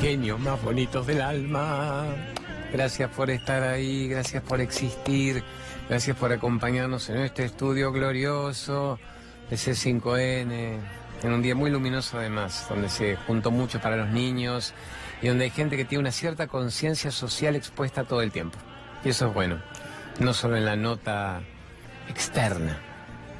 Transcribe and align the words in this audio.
genios 0.00 0.40
más 0.40 0.62
bonitos 0.62 1.06
del 1.06 1.20
alma. 1.20 2.06
Gracias 2.72 3.10
por 3.10 3.28
estar 3.28 3.62
ahí, 3.62 4.08
gracias 4.08 4.42
por 4.42 4.62
existir, 4.62 5.44
gracias 5.90 6.16
por 6.16 6.32
acompañarnos 6.32 7.10
en 7.10 7.18
este 7.18 7.44
estudio 7.44 7.92
glorioso 7.92 8.98
de 9.50 9.56
C5N, 9.56 10.78
en 11.22 11.32
un 11.32 11.42
día 11.42 11.54
muy 11.54 11.70
luminoso 11.70 12.18
además, 12.18 12.64
donde 12.70 12.88
se 12.88 13.16
juntó 13.26 13.50
mucho 13.50 13.78
para 13.78 13.96
los 13.96 14.08
niños 14.08 14.72
y 15.20 15.28
donde 15.28 15.44
hay 15.44 15.50
gente 15.50 15.76
que 15.76 15.84
tiene 15.84 16.00
una 16.00 16.12
cierta 16.12 16.46
conciencia 16.46 17.10
social 17.10 17.54
expuesta 17.54 18.04
todo 18.04 18.22
el 18.22 18.32
tiempo. 18.32 18.58
Y 19.04 19.10
eso 19.10 19.28
es 19.28 19.34
bueno, 19.34 19.60
no 20.18 20.32
solo 20.32 20.56
en 20.56 20.64
la 20.64 20.76
nota 20.76 21.42
externa, 22.08 22.78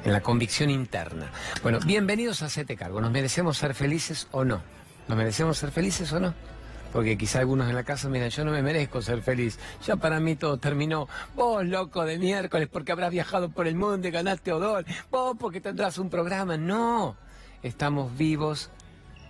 en 0.05 0.13
la 0.13 0.21
convicción 0.21 0.69
interna. 0.69 1.31
Bueno, 1.63 1.79
bienvenidos 1.79 2.43
a 2.43 2.49
Sete 2.49 2.75
Cargo. 2.75 3.01
¿Nos 3.01 3.11
merecemos 3.11 3.57
ser 3.57 3.73
felices 3.73 4.27
o 4.29 4.45
no? 4.45 4.61
¿Nos 5.07 5.17
merecemos 5.17 5.57
ser 5.57 5.71
felices 5.71 6.13
o 6.13 6.19
no? 6.19 6.50
Porque 6.91 7.17
quizá 7.17 7.39
algunos 7.39 7.69
en 7.69 7.75
la 7.75 7.83
casa 7.83 8.09
miran, 8.09 8.29
yo 8.29 8.43
no 8.43 8.51
me 8.51 8.61
merezco 8.61 9.01
ser 9.01 9.21
feliz. 9.21 9.59
Ya 9.85 9.95
para 9.95 10.19
mí 10.19 10.35
todo 10.35 10.57
terminó. 10.57 11.07
Vos, 11.35 11.65
loco 11.65 12.03
de 12.05 12.17
miércoles, 12.17 12.67
porque 12.71 12.91
habrás 12.91 13.11
viajado 13.11 13.49
por 13.49 13.67
el 13.67 13.75
mundo 13.75 14.07
y 14.07 14.11
ganaste 14.11 14.51
odor. 14.51 14.85
Vos, 15.09 15.37
porque 15.39 15.61
tendrás 15.61 15.97
un 15.97 16.09
programa. 16.09 16.57
No. 16.57 17.15
Estamos 17.63 18.17
vivos 18.17 18.69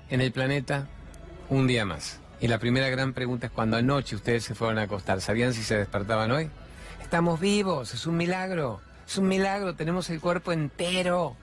en 0.09 0.21
el 0.21 0.31
planeta 0.31 0.87
un 1.49 1.67
día 1.67 1.85
más. 1.85 2.19
Y 2.39 2.47
la 2.47 2.57
primera 2.57 2.89
gran 2.89 3.13
pregunta 3.13 3.47
es 3.47 3.51
cuando 3.51 3.77
anoche 3.77 4.15
ustedes 4.15 4.43
se 4.43 4.55
fueron 4.55 4.79
a 4.79 4.83
acostar. 4.83 5.21
¿Sabían 5.21 5.53
si 5.53 5.61
se 5.61 5.77
despertaban 5.77 6.31
hoy? 6.31 6.49
Estamos 7.01 7.39
vivos, 7.39 7.93
es 7.93 8.07
un 8.07 8.17
milagro. 8.17 8.81
Es 9.05 9.17
un 9.17 9.27
milagro, 9.27 9.75
tenemos 9.75 10.09
el 10.09 10.19
cuerpo 10.19 10.51
entero. 10.51 11.35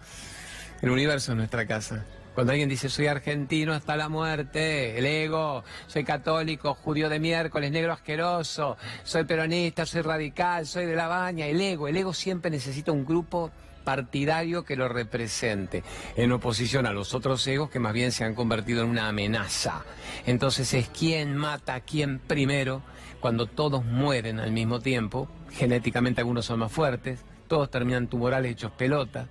El 0.81 0.91
universo 0.91 1.33
es 1.33 1.39
nuestra 1.39 1.67
casa. 1.67 2.05
Cuando 2.39 2.53
alguien 2.53 2.69
dice 2.69 2.89
soy 2.89 3.09
argentino 3.09 3.73
hasta 3.73 3.97
la 3.97 4.09
muerte, 4.09 4.97
el 4.97 5.07
ego, 5.07 5.65
soy 5.89 6.05
católico, 6.05 6.73
judío 6.73 7.09
de 7.09 7.19
miércoles, 7.19 7.73
negro 7.73 7.93
asqueroso, 7.93 8.77
soy 9.03 9.25
peronista, 9.25 9.85
soy 9.85 10.03
radical, 10.03 10.65
soy 10.65 10.87
de 10.87 10.95
la 10.95 11.09
baña, 11.09 11.47
el 11.47 11.61
ego, 11.61 11.89
el 11.89 11.97
ego 11.97 12.15
siempre 12.15 12.49
necesita 12.49 12.93
un 12.93 13.05
grupo 13.05 13.51
partidario 13.83 14.65
que 14.65 14.77
lo 14.77 14.87
represente, 14.87 15.83
en 16.15 16.31
oposición 16.31 16.87
a 16.87 16.93
los 16.93 17.13
otros 17.13 17.45
egos 17.49 17.71
que 17.71 17.81
más 17.81 17.93
bien 17.93 18.13
se 18.13 18.23
han 18.23 18.37
convertido 18.37 18.85
en 18.85 18.91
una 18.91 19.09
amenaza. 19.09 19.83
Entonces 20.25 20.73
es 20.75 20.89
quién 20.91 21.37
mata 21.37 21.75
a 21.75 21.81
quién 21.81 22.21
primero, 22.21 22.83
cuando 23.19 23.47
todos 23.47 23.85
mueren 23.85 24.39
al 24.39 24.53
mismo 24.53 24.79
tiempo, 24.79 25.29
genéticamente 25.51 26.21
algunos 26.21 26.45
son 26.45 26.61
más 26.61 26.71
fuertes, 26.71 27.19
todos 27.49 27.69
terminan 27.69 28.07
tumorales 28.07 28.53
hechos 28.53 28.71
pelota 28.71 29.27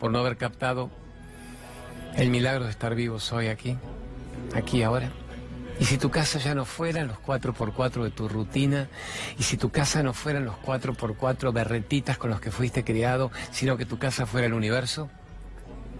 por 0.00 0.10
no 0.10 0.18
haber 0.18 0.36
captado 0.36 0.90
el 2.14 2.30
milagro 2.30 2.64
de 2.64 2.70
estar 2.70 2.94
vivos 2.94 3.32
hoy 3.32 3.48
aquí, 3.48 3.76
aquí 4.54 4.82
ahora. 4.82 5.10
Y 5.80 5.84
si 5.84 5.98
tu 5.98 6.10
casa 6.10 6.38
ya 6.38 6.54
no 6.54 6.64
fueran 6.64 7.08
los 7.08 7.18
4x4 7.18 8.04
de 8.04 8.10
tu 8.10 8.28
rutina, 8.28 8.88
y 9.38 9.42
si 9.42 9.56
tu 9.56 9.70
casa 9.70 10.02
no 10.02 10.12
fueran 10.12 10.44
los 10.44 10.56
4x4 10.56 11.52
berretitas 11.52 12.18
con 12.18 12.30
los 12.30 12.40
que 12.40 12.50
fuiste 12.50 12.84
criado, 12.84 13.30
sino 13.50 13.76
que 13.76 13.86
tu 13.86 13.98
casa 13.98 14.26
fuera 14.26 14.46
el 14.46 14.54
universo, 14.54 15.10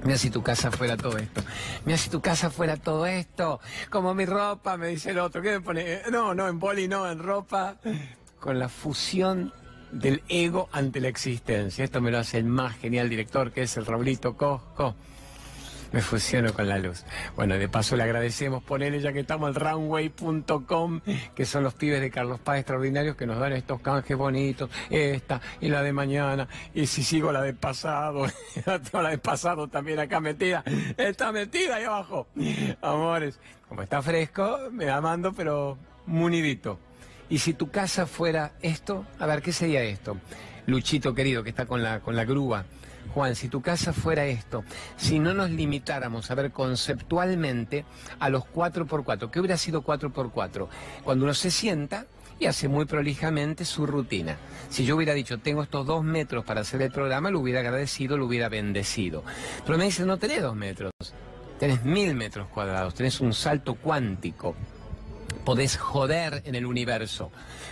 Mira 0.05 0.18
si 0.18 0.30
tu 0.30 0.42
casa 0.42 0.72
fuera 0.72 0.96
todo 0.96 1.16
esto. 1.16 1.42
Mira 1.84 1.96
si 1.96 2.10
tu 2.10 2.20
casa 2.20 2.50
fuera 2.50 2.77
todo 2.77 3.06
esto. 3.06 3.60
Como 3.88 4.14
mi 4.14 4.27
ropa, 4.27 4.77
me 4.77 4.88
dice 4.88 5.10
el 5.10 5.20
otro. 5.20 5.40
¿Qué 5.42 5.52
me 5.52 5.60
pone? 5.60 6.02
No, 6.10 6.34
no, 6.34 6.48
en 6.48 6.58
boli 6.58 6.88
no, 6.88 7.08
en 7.08 7.20
ropa. 7.20 7.77
Con 8.40 8.58
la 8.58 8.68
fusión 8.68 9.52
del 9.92 10.24
ego 10.28 10.68
ante 10.72 11.00
la 11.00 11.06
existencia. 11.06 11.84
Esto 11.84 12.00
me 12.00 12.10
lo 12.10 12.18
hace 12.18 12.38
el 12.38 12.46
más 12.46 12.77
genial 12.78 13.08
director 13.08 13.52
que 13.52 13.62
es 13.62 13.77
el 13.77 13.86
Raulito 13.86 14.36
Cosco 14.36 14.96
me 15.93 16.01
fusiono 16.01 16.53
con 16.53 16.69
la 16.69 16.79
luz. 16.79 17.05
Bueno, 17.37 17.57
de 17.57 17.69
paso 17.69 17.97
le 17.97 18.03
agradecemos 18.03 18.62
ponerle 18.62 19.01
ya 19.01 19.12
que 19.12 19.21
estamos 19.21 19.48
al 19.48 19.55
runway.com, 19.55 21.01
que 21.35 21.45
son 21.45 21.62
los 21.62 21.75
pibes 21.75 22.01
de 22.01 22.11
Carlos 22.11 22.41
Paz 22.41 22.59
extraordinarios 22.59 23.17
que 23.17 23.27
nos 23.27 23.39
dan 23.39 23.53
estos 23.53 23.81
canjes 23.81 24.17
bonitos, 24.17 24.70
esta 24.91 25.41
y 25.61 25.69
la 25.69 25.83
de 25.83 25.92
mañana, 25.92 26.48
y 26.75 26.86
si 26.86 27.02
sigo 27.02 27.33
la 27.33 27.42
de 27.42 27.55
pasado, 27.55 28.27
la 28.92 29.11
de 29.11 29.19
pasado 29.19 29.69
también 29.69 29.98
acá 29.98 30.20
metida, 30.20 30.64
está 30.97 31.33
metida 31.33 31.77
ahí 31.77 31.85
abajo. 31.85 32.27
Amores, 32.81 33.39
como 33.69 33.83
está 33.83 34.02
fresco, 34.02 34.58
me 34.70 34.91
amando, 34.91 35.33
pero 35.33 35.79
munidito. 36.07 36.79
Y 37.29 37.39
si 37.39 37.55
tu 37.55 37.70
casa 37.70 38.07
fuera 38.07 38.52
esto, 38.61 39.07
a 39.19 39.27
ver, 39.27 39.42
¿qué 39.42 39.52
sería 39.52 39.83
esto? 39.83 40.17
Luchito 40.67 41.14
querido, 41.14 41.42
que 41.42 41.51
está 41.51 41.67
con 41.67 41.83
la, 41.83 42.01
con 42.01 42.14
la 42.14 42.25
grúa. 42.25 42.67
Juan, 43.14 43.36
si 43.36 43.48
tu 43.48 43.61
casa 43.61 43.92
fuera 43.92 44.24
esto, 44.27 44.64
si 44.96 45.18
no 45.18 45.34
nos 45.34 45.50
limitáramos 45.50 46.30
a 46.30 46.34
ver 46.34 46.50
conceptualmente 46.50 47.84
a 48.18 48.30
los 48.30 48.45
4x4, 48.45 49.30
¿qué 49.30 49.40
hubiera 49.40 49.56
sido 49.56 49.83
4x4? 49.83 50.68
Cuando 51.05 51.24
uno 51.24 51.34
se 51.34 51.51
sienta 51.51 52.06
y 52.39 52.46
hace 52.46 52.68
muy 52.68 52.86
prolijamente 52.86 53.64
su 53.64 53.86
rutina. 53.86 54.36
Si 54.68 54.84
yo 54.84 54.96
hubiera 54.96 55.14
dicho, 55.14 55.39
tengo 55.39 55.62
estos 55.62 55.86
dos 55.86 56.02
metros 56.02 56.45
para 56.45 56.62
hacer 56.62 56.80
el 56.83 56.90
programa, 56.90 57.30
lo 57.30 57.40
hubiera 57.40 57.61
agradecido, 57.61 58.17
lo 58.17 58.27
hubiera 58.27 58.48
bendecido. 58.48 59.22
Pero 59.64 59.78
me 59.78 59.84
dice, 59.84 60.05
no 60.05 60.17
tenés 60.17 60.42
dos 60.42 60.56
metros, 60.56 60.90
tenés 61.61 61.84
mil 61.84 62.14
metros 62.14 62.48
cuadrados, 62.48 62.95
tenés 62.95 63.20
un 63.20 63.34
salto 63.34 63.74
cuántico 63.74 64.56
podés 65.45 65.77
joder 65.77 66.42
en 66.45 66.55
el 66.55 66.67
universo, 66.67 67.30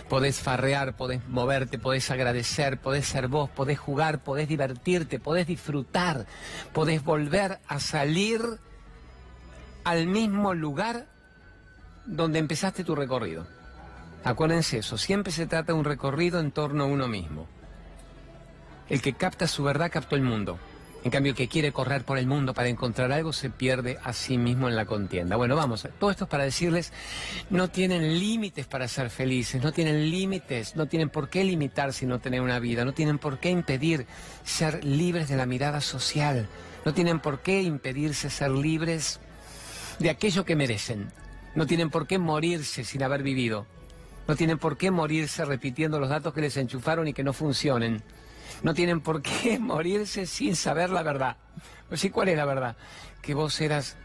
podés 0.09 0.39
farrear, 0.39 0.95
podés 0.95 1.25
moverte, 1.27 1.79
podés 1.79 2.09
agradecer, 2.11 2.79
podés 2.79 3.05
ser 3.05 3.27
vos, 3.27 3.49
podés 3.49 3.79
jugar, 3.79 4.23
podés 4.23 4.47
divertirte, 4.47 5.19
podés 5.19 5.47
disfrutar, 5.47 6.25
podés 6.73 7.03
volver 7.03 7.59
a 7.67 7.79
salir 7.79 8.41
al 9.83 10.07
mismo 10.07 10.53
lugar 10.53 11.07
donde 12.05 12.39
empezaste 12.39 12.83
tu 12.83 12.95
recorrido. 12.95 13.47
Acuérdense 14.23 14.79
eso, 14.79 14.97
siempre 14.97 15.31
se 15.31 15.47
trata 15.47 15.73
de 15.73 15.79
un 15.79 15.85
recorrido 15.85 16.39
en 16.39 16.51
torno 16.51 16.83
a 16.83 16.87
uno 16.87 17.07
mismo. 17.07 17.47
El 18.89 19.01
que 19.01 19.13
capta 19.13 19.47
su 19.47 19.63
verdad 19.63 19.91
captó 19.91 20.15
el 20.15 20.21
mundo. 20.21 20.59
En 21.03 21.09
cambio, 21.09 21.33
que 21.33 21.47
quiere 21.47 21.71
correr 21.71 22.03
por 22.03 22.19
el 22.19 22.27
mundo 22.27 22.53
para 22.53 22.69
encontrar 22.69 23.11
algo 23.11 23.33
se 23.33 23.49
pierde 23.49 23.97
a 24.03 24.13
sí 24.13 24.37
mismo 24.37 24.69
en 24.69 24.75
la 24.75 24.85
contienda. 24.85 25.35
Bueno, 25.35 25.55
vamos, 25.55 25.87
todo 25.99 26.11
esto 26.11 26.25
es 26.25 26.29
para 26.29 26.43
decirles, 26.43 26.93
no 27.49 27.69
tienen 27.69 28.19
límites 28.19 28.67
para 28.67 28.87
ser 28.87 29.09
felices, 29.09 29.63
no 29.63 29.71
tienen 29.71 30.11
límites, 30.11 30.75
no 30.75 30.85
tienen 30.85 31.09
por 31.09 31.29
qué 31.29 31.43
limitarse 31.43 32.05
y 32.05 32.07
no 32.07 32.19
tener 32.19 32.41
una 32.41 32.59
vida, 32.59 32.85
no 32.85 32.93
tienen 32.93 33.17
por 33.17 33.39
qué 33.39 33.49
impedir 33.49 34.05
ser 34.43 34.83
libres 34.85 35.27
de 35.27 35.37
la 35.37 35.47
mirada 35.47 35.81
social, 35.81 36.47
no 36.85 36.93
tienen 36.93 37.19
por 37.19 37.41
qué 37.41 37.63
impedirse 37.63 38.29
ser 38.29 38.51
libres 38.51 39.19
de 39.97 40.11
aquello 40.11 40.45
que 40.45 40.55
merecen, 40.55 41.11
no 41.55 41.65
tienen 41.65 41.89
por 41.89 42.05
qué 42.05 42.19
morirse 42.19 42.83
sin 42.83 43.01
haber 43.01 43.23
vivido, 43.23 43.65
no 44.27 44.35
tienen 44.35 44.59
por 44.59 44.77
qué 44.77 44.91
morirse 44.91 45.45
repitiendo 45.45 45.99
los 45.99 46.09
datos 46.09 46.31
que 46.31 46.41
les 46.41 46.57
enchufaron 46.57 47.07
y 47.07 47.13
que 47.13 47.23
no 47.23 47.33
funcionen. 47.33 48.03
No 48.63 48.73
tienen 48.73 49.01
por 49.01 49.21
qué 49.21 49.59
morirse 49.59 50.25
sin 50.25 50.55
saber 50.55 50.89
la 50.89 51.03
verdad. 51.03 51.37
Pues 51.89 52.01
sí, 52.01 52.09
¿cuál 52.09 52.29
es 52.29 52.37
la 52.37 52.45
verdad? 52.45 52.75
Que 53.21 53.33
vos 53.33 53.59
eras 53.61 53.97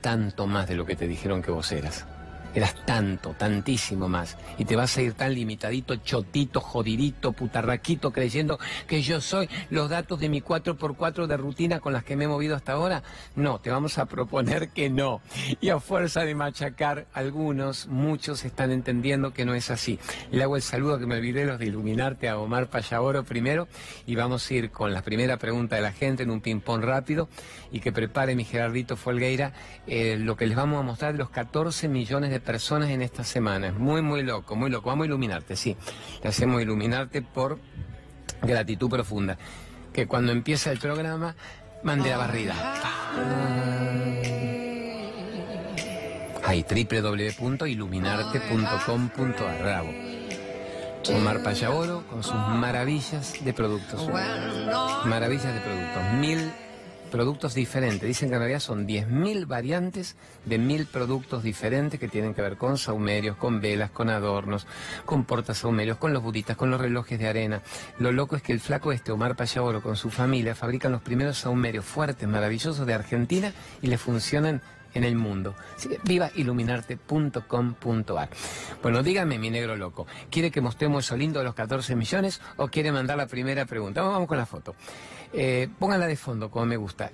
tanto 0.00 0.46
más 0.46 0.68
de 0.68 0.74
lo 0.74 0.84
que 0.84 0.96
te 0.96 1.06
dijeron 1.06 1.42
que 1.42 1.50
vos 1.50 1.72
eras. 1.72 2.06
Eras 2.54 2.74
tanto, 2.84 3.34
tantísimo 3.38 4.08
más. 4.08 4.36
Y 4.58 4.64
te 4.64 4.76
vas 4.76 4.96
a 4.96 5.02
ir 5.02 5.14
tan 5.14 5.34
limitadito, 5.34 5.96
chotito, 5.96 6.60
jodidito, 6.60 7.32
putarraquito, 7.32 8.12
creyendo 8.12 8.58
que 8.86 9.02
yo 9.02 9.20
soy 9.20 9.48
los 9.70 9.88
datos 9.88 10.20
de 10.20 10.28
mi 10.28 10.42
4x4 10.42 11.26
de 11.26 11.36
rutina 11.36 11.80
con 11.80 11.92
las 11.92 12.04
que 12.04 12.16
me 12.16 12.24
he 12.24 12.28
movido 12.28 12.54
hasta 12.54 12.72
ahora. 12.72 13.02
No, 13.36 13.60
te 13.60 13.70
vamos 13.70 13.98
a 13.98 14.06
proponer 14.06 14.68
que 14.70 14.90
no. 14.90 15.22
Y 15.60 15.70
a 15.70 15.80
fuerza 15.80 16.24
de 16.24 16.34
machacar, 16.34 17.06
algunos, 17.14 17.86
muchos 17.86 18.44
están 18.44 18.70
entendiendo 18.70 19.32
que 19.32 19.44
no 19.44 19.54
es 19.54 19.70
así. 19.70 19.98
Le 20.30 20.42
hago 20.42 20.56
el 20.56 20.62
saludo 20.62 20.98
que 20.98 21.06
me 21.06 21.16
olvidé 21.16 21.46
los 21.46 21.58
de 21.58 21.66
iluminarte 21.66 22.28
a 22.28 22.38
Omar 22.38 22.68
Payaboro 22.68 23.24
primero. 23.24 23.68
Y 24.06 24.14
vamos 24.14 24.50
a 24.50 24.54
ir 24.54 24.70
con 24.70 24.92
la 24.92 25.02
primera 25.02 25.38
pregunta 25.38 25.76
de 25.76 25.82
la 25.82 25.92
gente 25.92 26.22
en 26.22 26.30
un 26.30 26.40
ping-pong 26.40 26.82
rápido. 26.82 27.28
Y 27.70 27.80
que 27.80 27.92
prepare 27.92 28.34
mi 28.34 28.44
Gerardito 28.44 28.96
Folgueira 28.96 29.52
eh, 29.86 30.16
lo 30.18 30.36
que 30.36 30.46
les 30.46 30.56
vamos 30.56 30.78
a 30.78 30.82
mostrar 30.82 31.12
de 31.12 31.18
los 31.18 31.30
14 31.30 31.88
millones 31.88 32.30
de 32.30 32.41
personas 32.42 32.90
en 32.90 33.00
esta 33.02 33.24
semana. 33.24 33.72
Muy, 33.72 34.02
muy 34.02 34.22
loco, 34.22 34.54
muy 34.56 34.68
loco. 34.70 34.90
Vamos 34.90 35.04
a 35.04 35.06
iluminarte, 35.06 35.56
sí. 35.56 35.74
Le 36.22 36.28
hacemos 36.28 36.60
iluminarte 36.60 37.22
por 37.22 37.58
gratitud 38.42 38.90
profunda. 38.90 39.38
Que 39.92 40.06
cuando 40.06 40.32
empieza 40.32 40.70
el 40.72 40.78
programa, 40.78 41.34
mande 41.82 42.10
la 42.10 42.18
barrida. 42.18 42.54
Hay 46.44 46.64
www.iluminarte.com.ar. 46.64 49.62
Bravo. 49.62 49.90
Omar 51.10 51.42
Payaboro 51.42 52.06
con 52.06 52.22
sus 52.22 52.34
maravillas 52.34 53.44
de 53.44 53.52
productos. 53.52 54.08
Maravillas 55.04 55.52
de 55.52 55.60
productos. 55.60 56.02
Mil 56.14 56.52
productos 57.12 57.54
diferentes. 57.54 58.08
Dicen 58.08 58.30
que 58.30 58.34
en 58.34 58.40
realidad 58.40 58.60
son 58.60 58.88
10.000 58.88 59.46
variantes 59.46 60.16
de 60.46 60.58
mil 60.58 60.86
productos 60.86 61.42
diferentes 61.42 62.00
que 62.00 62.08
tienen 62.08 62.34
que 62.34 62.42
ver 62.42 62.56
con 62.56 62.78
saumerios, 62.78 63.36
con 63.36 63.60
velas, 63.60 63.90
con 63.90 64.08
adornos, 64.08 64.66
con 65.04 65.24
portasaumerios, 65.24 65.98
con 65.98 66.12
los 66.12 66.22
budistas, 66.22 66.56
con 66.56 66.70
los 66.70 66.80
relojes 66.80 67.18
de 67.18 67.28
arena. 67.28 67.62
Lo 67.98 68.10
loco 68.10 68.34
es 68.34 68.42
que 68.42 68.52
el 68.52 68.60
flaco 68.60 68.90
este, 68.90 69.12
Omar 69.12 69.36
Payaboro, 69.36 69.82
con 69.82 69.96
su 69.96 70.10
familia, 70.10 70.54
fabrican 70.54 70.90
los 70.90 71.02
primeros 71.02 71.38
saumerios 71.38 71.84
fuertes, 71.84 72.26
maravillosos 72.26 72.86
de 72.86 72.94
Argentina 72.94 73.52
y 73.82 73.88
le 73.88 73.98
funcionan 73.98 74.62
en 74.94 75.04
el 75.04 75.16
mundo. 75.16 75.54
Así 75.76 75.88
que 75.88 75.98
vivailuminarte.com.ar. 76.02 78.28
Bueno, 78.82 79.02
dígame, 79.02 79.38
mi 79.38 79.50
negro 79.50 79.76
loco, 79.76 80.06
¿quiere 80.30 80.50
que 80.50 80.60
mostremos 80.60 81.04
eso 81.04 81.16
lindo 81.16 81.38
de 81.38 81.44
los 81.44 81.54
14 81.54 81.94
millones 81.96 82.40
o 82.56 82.68
quiere 82.68 82.92
mandar 82.92 83.16
la 83.16 83.26
primera 83.26 83.64
pregunta? 83.66 84.02
Vamos 84.02 84.28
con 84.28 84.38
la 84.38 84.46
foto. 84.46 84.74
Eh, 85.32 85.68
pónganla 85.78 86.06
de 86.06 86.16
fondo, 86.16 86.50
como 86.50 86.66
me 86.66 86.76
gusta. 86.76 87.10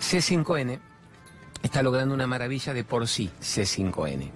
C5N 0.00 0.78
está 1.62 1.82
logrando 1.82 2.14
una 2.14 2.26
maravilla 2.26 2.74
de 2.74 2.84
por 2.84 3.08
sí, 3.08 3.30
C5N 3.40 4.30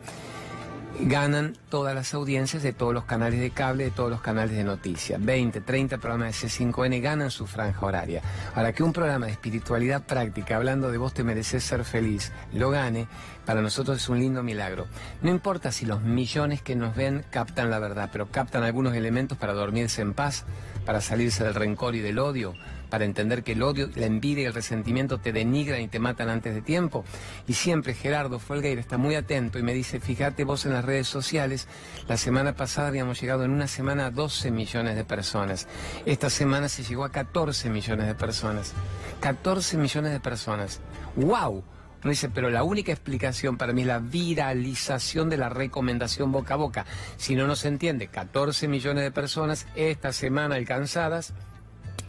ganan 1.03 1.57
todas 1.69 1.95
las 1.95 2.13
audiencias 2.15 2.63
de 2.63 2.73
todos 2.73 2.93
los 2.93 3.05
canales 3.05 3.41
de 3.41 3.51
cable, 3.51 3.85
de 3.85 3.91
todos 3.91 4.11
los 4.11 4.21
canales 4.21 4.57
de 4.57 4.65
noticias. 4.65 5.23
20, 5.25 5.61
30 5.61 5.99
programas 5.99 6.41
de 6.41 6.49
C5N 6.49 7.01
ganan 7.01 7.31
su 7.31 7.47
franja 7.47 7.85
horaria. 7.85 8.23
Ahora 8.55 8.73
que 8.73 8.83
un 8.83 8.93
programa 8.93 9.27
de 9.27 9.33
espiritualidad 9.33 10.03
práctica, 10.03 10.57
hablando 10.57 10.91
de 10.91 10.99
vos 10.99 11.15
te 11.15 11.25
mereces 11.25 11.65
ser 11.65 11.85
feliz, 11.85 12.33
lo 12.53 12.71
gane, 12.71 13.09
para 13.47 13.63
nosotros 13.63 13.97
es 13.97 14.09
un 14.09 14.19
lindo 14.19 14.43
milagro. 14.43 14.87
No 15.23 15.31
importa 15.31 15.73
si 15.73 15.87
los 15.87 16.03
millones 16.03 16.63
que 16.63 16.77
nos 16.77 16.95
ven 16.95 17.25
captan 17.31 17.71
la 17.71 17.79
verdad, 17.79 18.11
pero 18.13 18.31
captan 18.31 18.63
algunos 18.63 18.95
elementos 18.95 19.39
para 19.39 19.55
dormirse 19.55 20.03
en 20.03 20.15
paz, 20.15 20.45
para 20.85 21.01
salirse 21.01 21.45
del 21.45 21.55
rencor 21.55 21.95
y 21.95 22.01
del 22.01 22.19
odio, 22.19 22.55
para 22.91 23.05
entender 23.05 23.43
que 23.43 23.53
el 23.53 23.63
odio, 23.63 23.89
la 23.95 24.07
envidia 24.07 24.43
y 24.43 24.47
el 24.47 24.55
resentimiento 24.55 25.19
te 25.19 25.33
denigran 25.33 25.81
y 25.81 25.89
te 25.89 25.99
matan 25.99 26.29
antes 26.29 26.55
de 26.55 26.61
tiempo. 26.61 27.05
Y 27.47 27.55
siempre 27.55 27.95
Gerardo 27.95 28.39
Folgueira 28.39 28.81
está 28.81 28.99
muy 28.99 29.15
atento 29.15 29.59
y 29.59 29.63
me 29.63 29.73
dice, 29.73 30.01
fíjate 30.01 30.45
vos 30.45 30.67
en 30.67 30.73
las 30.73 30.85
redes 30.85 31.09
sociales, 31.09 31.69
la 32.09 32.17
semana 32.17 32.55
pasada 32.55 32.89
habíamos 32.89 33.21
llegado 33.21 33.45
en 33.45 33.53
una 33.53 33.69
semana 33.69 34.07
a 34.07 34.11
12 34.11 34.51
millones 34.51 34.97
de 34.97 35.05
personas. 35.05 35.69
Esta 36.05 36.29
semana 36.29 36.69
se 36.69 36.83
llegó 36.83 37.05
a 37.05 37.13
14 37.13 37.71
millones 37.71 38.07
de 38.07 38.15
personas. 38.15 38.75
14 39.21 39.77
millones 39.77 40.13
de 40.13 40.21
personas. 40.21 40.81
¡Wow! 41.17 41.65
No 42.03 42.09
dice, 42.11 42.31
pero 42.31 42.49
la 42.49 42.63
única 42.63 42.93
explicación 42.93 43.59
para 43.59 43.75
mí 43.75 43.83
es 43.83 43.87
la 43.87 43.99
viralización 43.99 45.29
de 45.29 45.37
la 45.37 45.51
recomendación 45.51 46.33
boca 46.33 46.55
a 46.55 46.57
boca. 46.57 46.87
Si 47.19 47.35
no 47.35 47.47
nos 47.47 47.65
entiende, 47.67 48.09
14 48.09 48.69
millones 48.69 49.05
de 49.05 49.11
personas 49.11 49.67
esta 49.75 50.13
semana 50.13 50.55
alcanzadas 50.55 51.35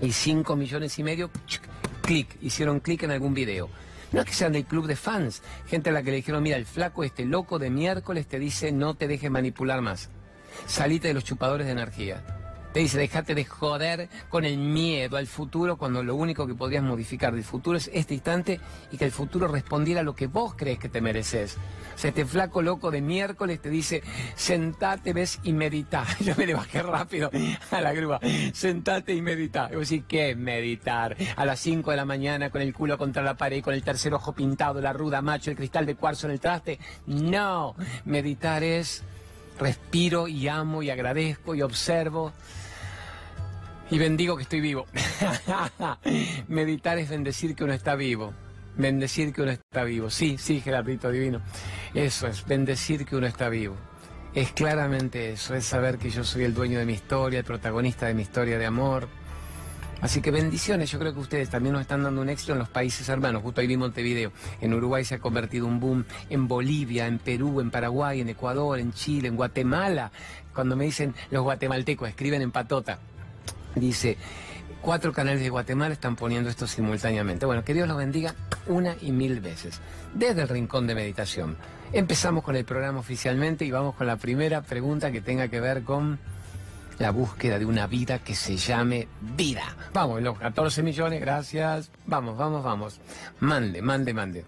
y 0.02 0.12
5 0.12 0.56
millones 0.56 0.98
y 1.00 1.04
medio, 1.04 1.30
clic, 2.02 2.38
hicieron 2.42 2.80
clic 2.80 3.04
en 3.04 3.12
algún 3.12 3.34
video. 3.34 3.70
No 4.12 4.20
es 4.20 4.26
que 4.26 4.34
sean 4.34 4.52
del 4.52 4.66
club 4.66 4.88
de 4.88 4.96
fans, 4.96 5.42
gente 5.68 5.90
a 5.90 5.94
la 5.94 6.04
que 6.04 6.12
le 6.12 6.18
dijeron, 6.18 6.44
mira, 6.44 6.58
el 6.58 6.66
flaco 6.66 7.04
este 7.04 7.26
loco 7.26 7.60
de 7.60 7.70
miércoles 7.70 8.28
te 8.28 8.40
dice 8.40 8.72
no 8.72 8.96
te 8.96 9.08
dejes 9.08 9.32
manipular 9.32 9.82
más. 9.82 10.10
Salite 10.66 11.08
de 11.08 11.14
los 11.14 11.24
chupadores 11.24 11.66
de 11.66 11.72
energía. 11.72 12.41
Te 12.74 12.80
dice, 12.80 12.98
déjate 12.98 13.36
de 13.36 13.44
joder 13.44 14.08
con 14.30 14.46
el 14.46 14.58
miedo 14.58 15.18
al 15.18 15.28
futuro 15.28 15.76
cuando 15.76 16.04
lo 16.04 16.16
único 16.16 16.48
que 16.48 16.56
podrías 16.56 16.84
modificar 16.84 17.34
del 17.34 17.44
futuro 17.44 17.78
es 17.78 17.92
este 17.94 18.14
instante 18.14 18.62
y 18.92 18.98
que 18.98 19.04
el 19.04 19.12
futuro 19.12 19.50
respondiera 19.50 20.00
a 20.00 20.04
lo 20.04 20.16
que 20.16 20.28
vos 20.28 20.54
crees 20.56 20.80
que 20.80 20.88
te 20.88 21.02
mereces. 21.02 21.58
O 21.94 21.98
sea, 21.98 22.10
este 22.10 22.26
flaco 22.26 22.62
loco 22.62 22.90
de 22.90 23.02
miércoles 23.02 23.62
te 23.62 23.70
dice, 23.70 24.02
sentate, 24.36 25.12
ves 25.12 25.40
y 25.44 25.52
medita. 25.52 26.06
Yo 26.22 26.34
me 26.38 26.46
le 26.46 26.54
bajé 26.54 26.82
rápido 26.82 27.30
a 27.72 27.82
la 27.82 27.92
grúa. 27.92 28.22
Sentate 28.54 29.14
y 29.14 29.22
medita. 29.22 29.68
Y 29.70 29.76
vos 29.76 29.90
decís, 29.90 30.06
¿qué 30.08 30.34
meditar? 30.36 31.18
A 31.36 31.44
las 31.44 31.60
5 31.60 31.92
de 31.92 31.98
la 31.98 32.06
mañana 32.06 32.52
con 32.52 32.62
el 32.62 32.74
culo 32.74 32.98
contra 32.98 33.22
la 33.22 33.36
pared, 33.36 33.62
con 33.62 33.74
el 33.74 33.84
tercer 33.84 34.14
ojo 34.14 34.32
pintado, 34.32 34.80
la 34.80 34.94
ruda 34.94 35.22
macho, 35.22 35.52
el 35.52 35.58
cristal 35.58 35.86
de 35.86 35.96
cuarzo 35.96 36.28
en 36.28 36.34
el 36.34 36.40
traste. 36.40 36.80
No, 37.06 37.76
meditar 38.06 38.64
es 38.64 39.04
respiro 39.60 40.28
y 40.28 40.48
amo 40.48 40.82
y 40.82 40.90
agradezco 40.90 41.54
y 41.54 41.62
observo 41.62 42.34
y 43.92 44.00
bendigo 44.00 44.38
que 44.38 44.44
estoy 44.44 44.62
vivo. 44.62 44.88
Meditar 46.48 46.98
es 46.98 47.10
bendecir 47.10 47.56
que 47.56 47.66
uno 47.66 47.74
está 47.74 47.96
vivo. 47.96 48.34
Bendecir 48.78 49.34
que 49.34 49.42
uno 49.42 49.52
está 49.52 49.84
vivo. 49.84 50.10
Sí, 50.10 50.38
sí, 50.40 50.62
Gerardito 50.62 51.12
Divino. 51.12 51.42
Eso 51.94 52.28
es, 52.28 52.46
bendecir 52.46 53.06
que 53.06 53.18
uno 53.18 53.28
está 53.28 53.50
vivo. 53.50 53.76
Es 54.34 54.54
claramente 54.54 55.34
eso, 55.34 55.56
es 55.56 55.66
saber 55.66 55.98
que 55.98 56.10
yo 56.10 56.24
soy 56.24 56.46
el 56.46 56.54
dueño 56.54 56.80
de 56.80 56.86
mi 56.86 56.94
historia, 56.94 57.40
el 57.40 57.46
protagonista 57.46 58.06
de 58.06 58.14
mi 58.14 58.22
historia 58.22 58.58
de 58.58 58.66
amor. 58.66 59.10
Así 60.00 60.22
que 60.22 60.32
bendiciones, 60.32 60.90
yo 60.90 60.98
creo 60.98 61.14
que 61.14 61.20
ustedes 61.20 61.50
también 61.50 61.74
nos 61.74 61.82
están 61.82 62.02
dando 62.02 62.22
un 62.22 62.30
éxito 62.30 62.54
en 62.54 62.60
los 62.60 62.70
países 62.70 63.08
hermanos, 63.10 63.44
justo 63.44 63.60
ahí 63.60 63.68
vi 63.68 63.78
Montevideo. 63.78 64.32
En 64.62 64.74
Uruguay 64.74 65.04
se 65.04 65.16
ha 65.16 65.20
convertido 65.20 65.68
un 65.68 65.82
boom, 65.82 66.06
en 66.30 66.48
Bolivia, 66.48 67.06
en 67.08 67.20
Perú, 67.20 67.60
en 67.60 67.70
Paraguay, 67.70 68.22
en 68.22 68.30
Ecuador, 68.30 68.80
en 68.80 68.94
Chile, 68.94 69.28
en 69.28 69.36
Guatemala. 69.36 70.12
Cuando 70.56 70.78
me 70.78 70.86
dicen 70.86 71.14
los 71.30 71.44
guatemaltecos, 71.44 72.10
escriben 72.10 72.42
en 72.42 72.52
patota. 72.52 72.98
Dice, 73.76 74.18
cuatro 74.82 75.14
canales 75.14 75.42
de 75.42 75.50
Guatemala 75.50 75.94
están 75.94 76.16
poniendo 76.16 76.50
esto 76.50 76.68
simultáneamente. 76.68 77.46
Bueno, 77.46 77.64
que 77.64 77.74
Dios 77.74 77.88
los 77.88 77.98
bendiga 77.98 78.36
una 78.68 78.96
y 79.02 79.12
mil 79.12 79.40
veces. 79.40 79.80
Desde 80.14 80.42
el 80.42 80.50
Rincón 80.50 80.88
de 80.88 80.96
Meditación. 80.96 81.58
Empezamos 81.94 82.44
con 82.44 82.56
el 82.56 82.66
programa 82.66 83.00
oficialmente 83.00 83.66
y 83.66 83.72
vamos 83.72 83.96
con 83.96 84.08
la 84.08 84.16
primera 84.16 84.62
pregunta 84.62 85.12
que 85.12 85.22
tenga 85.22 85.48
que 85.50 85.60
ver 85.60 85.84
con 85.84 86.20
la 87.00 87.12
búsqueda 87.12 87.60
de 87.60 87.66
una 87.66 87.88
vida 87.88 88.20
que 88.20 88.36
se 88.36 88.58
llame 88.58 89.08
vida. 89.36 89.64
Vamos, 89.94 90.22
los 90.22 90.38
14 90.38 90.84
millones, 90.84 91.20
gracias. 91.20 91.92
Vamos, 92.06 92.38
vamos, 92.38 92.64
vamos. 92.64 93.00
Mande, 93.40 93.82
mande, 93.82 94.14
mande 94.14 94.46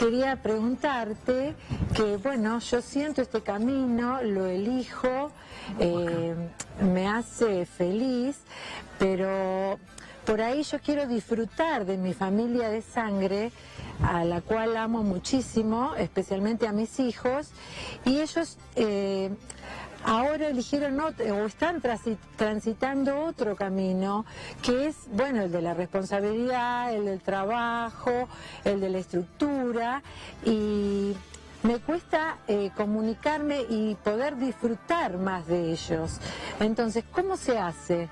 quería 0.00 0.36
preguntarte 0.36 1.54
que, 1.94 2.16
bueno, 2.16 2.58
yo 2.60 2.80
siento 2.80 3.20
este 3.20 3.42
camino, 3.42 4.22
lo 4.22 4.46
elijo, 4.46 5.30
eh, 5.78 6.34
me 6.80 7.06
hace 7.06 7.66
feliz, 7.66 8.38
pero 8.98 9.78
por 10.24 10.40
ahí 10.40 10.62
yo 10.62 10.78
quiero 10.80 11.06
disfrutar 11.06 11.84
de 11.84 11.98
mi 11.98 12.14
familia 12.14 12.70
de 12.70 12.80
sangre, 12.80 13.52
a 14.02 14.24
la 14.24 14.40
cual 14.40 14.78
amo 14.78 15.02
muchísimo, 15.02 15.94
especialmente 15.96 16.66
a 16.66 16.72
mis 16.72 16.98
hijos, 16.98 17.50
y 18.06 18.20
ellos 18.20 18.56
eh, 18.76 19.28
ahora 20.04 20.48
eligieron 20.48 21.00
o 21.00 21.46
están 21.46 21.82
transitando 22.36 23.24
otro 23.24 23.56
camino, 23.56 24.24
que 24.62 24.88
es, 24.88 24.96
bueno, 25.12 25.42
el 25.42 25.52
de 25.52 25.62
la 25.62 25.74
responsabilidad, 25.74 26.94
el 26.94 27.04
del 27.04 27.20
trabajo, 27.20 28.28
el 28.64 28.80
de 28.80 28.88
la 28.88 28.98
estructura, 28.98 30.02
y 30.44 31.14
me 31.62 31.78
cuesta 31.78 32.38
eh, 32.48 32.70
comunicarme 32.74 33.62
y 33.68 33.94
poder 33.96 34.36
disfrutar 34.36 35.18
más 35.18 35.46
de 35.46 35.72
ellos. 35.72 36.18
Entonces, 36.58 37.04
¿cómo 37.12 37.36
se 37.36 37.58
hace? 37.58 38.08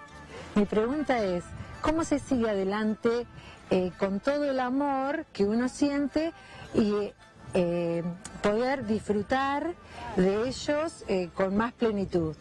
Mi 0.55 0.65
pregunta 0.67 1.23
es, 1.23 1.45
¿cómo 1.81 2.05
se 2.05 2.19
sigue 2.19 2.51
adelante 2.51 3.27
eh, 3.71 3.93
con 3.99 4.21
todo 4.21 4.45
el 4.45 4.61
amor 4.61 5.27
que 5.33 5.45
uno 5.45 5.69
siente 5.69 6.33
y 6.75 7.13
eh, 7.55 8.03
poder 8.43 8.87
disfrutar 8.87 9.75
de 10.17 10.49
ellos 10.49 11.05
eh, 11.09 11.31
con 11.35 11.57
más 11.57 11.73
plenitud. 11.73 12.35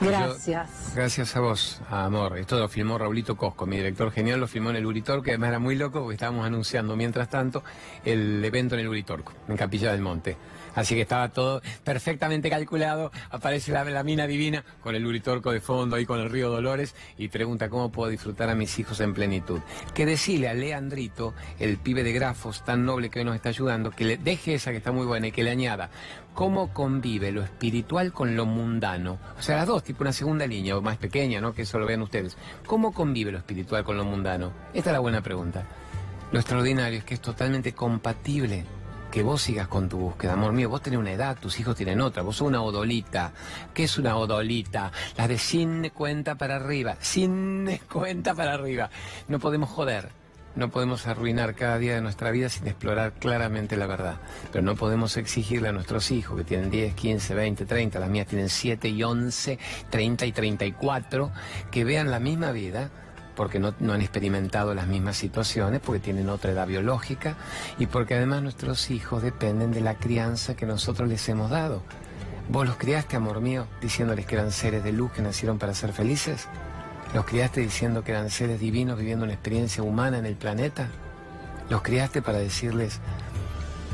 Gracias. 0.00 0.92
gracias 0.94 1.34
a 1.34 1.40
vos, 1.40 1.80
amor. 1.90 2.38
Esto 2.38 2.58
lo 2.58 2.68
filmó 2.68 2.98
Raulito 2.98 3.36
Cosco, 3.36 3.66
mi 3.66 3.76
director 3.76 4.12
genial, 4.12 4.38
lo 4.38 4.46
filmó 4.46 4.70
en 4.70 4.76
el 4.76 4.86
Uritorco, 4.86 5.24
que 5.24 5.32
además 5.32 5.48
era 5.48 5.58
muy 5.58 5.74
loco 5.74 6.00
porque 6.00 6.14
estábamos 6.14 6.46
anunciando 6.46 6.94
mientras 6.94 7.28
tanto 7.28 7.64
el 8.04 8.44
evento 8.44 8.76
en 8.76 8.82
el 8.82 8.88
Uritorco, 8.88 9.32
en 9.48 9.56
Capilla 9.56 9.90
del 9.90 10.00
Monte. 10.00 10.36
Así 10.74 10.94
que 10.94 11.02
estaba 11.02 11.28
todo 11.30 11.62
perfectamente 11.84 12.50
calculado. 12.50 13.10
Aparece 13.30 13.72
la, 13.72 14.02
mina 14.02 14.26
divina 14.26 14.64
con 14.82 14.94
el 14.94 15.06
Uritorco 15.06 15.52
de 15.52 15.60
fondo 15.60 15.96
ahí 15.96 16.06
con 16.06 16.20
el 16.20 16.30
río 16.30 16.50
Dolores 16.50 16.94
y 17.16 17.28
pregunta 17.28 17.68
cómo 17.68 17.90
puedo 17.90 18.10
disfrutar 18.10 18.48
a 18.50 18.54
mis 18.54 18.78
hijos 18.78 19.00
en 19.00 19.14
plenitud. 19.14 19.60
Que 19.94 20.06
decirle 20.06 20.48
a 20.48 20.54
Leandrito, 20.54 21.34
el 21.58 21.78
pibe 21.78 22.02
de 22.02 22.12
grafos 22.12 22.64
tan 22.64 22.84
noble 22.84 23.10
que 23.10 23.20
hoy 23.20 23.24
nos 23.24 23.36
está 23.36 23.48
ayudando, 23.48 23.90
que 23.90 24.04
le 24.04 24.16
deje 24.16 24.54
esa 24.54 24.70
que 24.70 24.78
está 24.78 24.92
muy 24.92 25.06
buena 25.06 25.28
y 25.28 25.32
que 25.32 25.42
le 25.42 25.50
añada 25.50 25.90
cómo 26.38 26.72
convive 26.72 27.32
lo 27.32 27.42
espiritual 27.42 28.12
con 28.12 28.36
lo 28.36 28.46
mundano. 28.46 29.18
O 29.36 29.42
sea, 29.42 29.56
las 29.56 29.66
dos, 29.66 29.82
tipo 29.82 30.04
una 30.04 30.12
segunda 30.12 30.46
línea 30.46 30.76
o 30.76 30.80
más 30.80 30.96
pequeña, 30.96 31.40
¿no? 31.40 31.52
Que 31.52 31.62
eso 31.62 31.80
lo 31.80 31.86
vean 31.86 32.00
ustedes. 32.02 32.36
¿Cómo 32.64 32.92
convive 32.92 33.32
lo 33.32 33.38
espiritual 33.38 33.82
con 33.82 33.96
lo 33.96 34.04
mundano? 34.04 34.52
Esta 34.72 34.90
es 34.90 34.94
la 34.94 35.00
buena 35.00 35.20
pregunta. 35.20 35.64
Lo 36.30 36.38
extraordinario 36.38 36.98
es 36.98 37.04
que 37.04 37.14
es 37.14 37.20
totalmente 37.20 37.72
compatible 37.72 38.66
que 39.10 39.22
vos 39.22 39.42
sigas 39.42 39.68
con 39.68 39.88
tu 39.88 39.98
búsqueda. 39.98 40.34
Amor 40.34 40.52
mío, 40.52 40.68
vos 40.68 40.82
tenés 40.82 40.98
una 40.98 41.12
edad, 41.12 41.36
tus 41.38 41.58
hijos 41.60 41.76
tienen 41.76 42.00
otra, 42.00 42.22
vos 42.22 42.36
sos 42.36 42.48
una 42.48 42.62
odolita. 42.62 43.32
¿Qué 43.74 43.84
es 43.84 43.98
una 43.98 44.16
odolita? 44.16 44.92
La 45.16 45.28
de 45.28 45.38
sin 45.38 45.90
cuenta 45.90 46.34
para 46.34 46.56
arriba, 46.56 46.96
sin 47.00 47.78
cuenta 47.90 48.34
para 48.34 48.54
arriba. 48.54 48.90
No 49.28 49.38
podemos 49.38 49.70
joder. 49.70 50.10
No 50.56 50.70
podemos 50.70 51.06
arruinar 51.06 51.54
cada 51.54 51.78
día 51.78 51.94
de 51.94 52.00
nuestra 52.00 52.32
vida 52.32 52.48
sin 52.48 52.66
explorar 52.66 53.12
claramente 53.12 53.76
la 53.76 53.86
verdad. 53.86 54.16
Pero 54.50 54.64
no 54.64 54.74
podemos 54.74 55.16
exigirle 55.16 55.68
a 55.68 55.72
nuestros 55.72 56.10
hijos 56.10 56.36
que 56.36 56.42
tienen 56.42 56.68
10, 56.68 56.94
15, 56.94 57.34
20, 57.34 57.64
30, 57.64 58.00
las 58.00 58.08
mías 58.08 58.26
tienen 58.26 58.48
7 58.48 58.88
y 58.88 59.02
11, 59.04 59.58
30 59.90 60.26
y 60.26 60.32
34, 60.32 61.30
que 61.70 61.84
vean 61.84 62.10
la 62.10 62.18
misma 62.18 62.50
vida 62.50 62.90
porque 63.38 63.60
no, 63.60 63.68
han 63.68 64.00
experimentado 64.00 64.74
las 64.74 64.88
mismas 64.88 65.16
situaciones, 65.16 65.80
porque 65.80 66.00
tienen 66.00 66.28
otra 66.28 66.50
edad 66.50 66.66
biológica 66.66 67.36
y 67.78 67.86
porque 67.86 68.14
además 68.14 68.42
nuestros 68.42 68.90
hijos 68.90 69.22
dependen 69.22 69.70
de 69.70 69.80
la 69.80 69.94
crianza 69.94 70.56
que 70.56 70.66
nosotros 70.66 71.08
les 71.08 71.28
hemos 71.28 71.48
dado. 71.48 71.84
¿Vos 72.48 72.66
los 72.66 72.76
criaste, 72.76 73.14
amor 73.14 73.40
mío, 73.40 73.68
diciéndoles 73.80 74.26
que 74.26 74.34
eran 74.34 74.50
seres 74.50 74.82
de 74.82 74.90
luz 74.90 75.12
que 75.12 75.22
nacieron 75.22 75.56
para 75.56 75.72
ser 75.72 75.92
felices? 75.92 76.48
¿Los 77.14 77.26
criaste 77.26 77.60
diciendo 77.60 78.02
que 78.02 78.10
eran 78.10 78.28
seres 78.28 78.58
divinos 78.58 78.98
viviendo 78.98 79.24
una 79.24 79.34
experiencia 79.34 79.84
humana 79.84 80.18
en 80.18 80.26
el 80.26 80.34
planeta? 80.34 80.88
¿Los 81.70 81.82
criaste 81.82 82.22
para 82.22 82.38
decirles, 82.38 82.98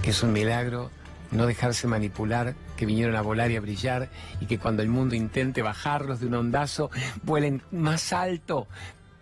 que 0.01 0.09
es 0.09 0.23
un 0.23 0.33
milagro 0.33 0.91
no 1.33 1.45
dejarse 1.45 1.87
manipular, 1.87 2.55
que 2.79 2.87
vinieron 2.87 3.17
a 3.17 3.21
volar 3.21 3.51
y 3.51 3.57
a 3.57 3.61
brillar 3.61 4.09
y 4.41 4.47
que 4.47 4.59
cuando 4.59 4.83
el 4.83 4.89
mundo 4.89 5.17
intente 5.17 5.61
bajarlos 5.61 6.21
de 6.21 6.29
un 6.29 6.35
ondazo, 6.35 6.91
vuelen 7.25 7.61
más 7.73 8.13
alto, 8.15 8.69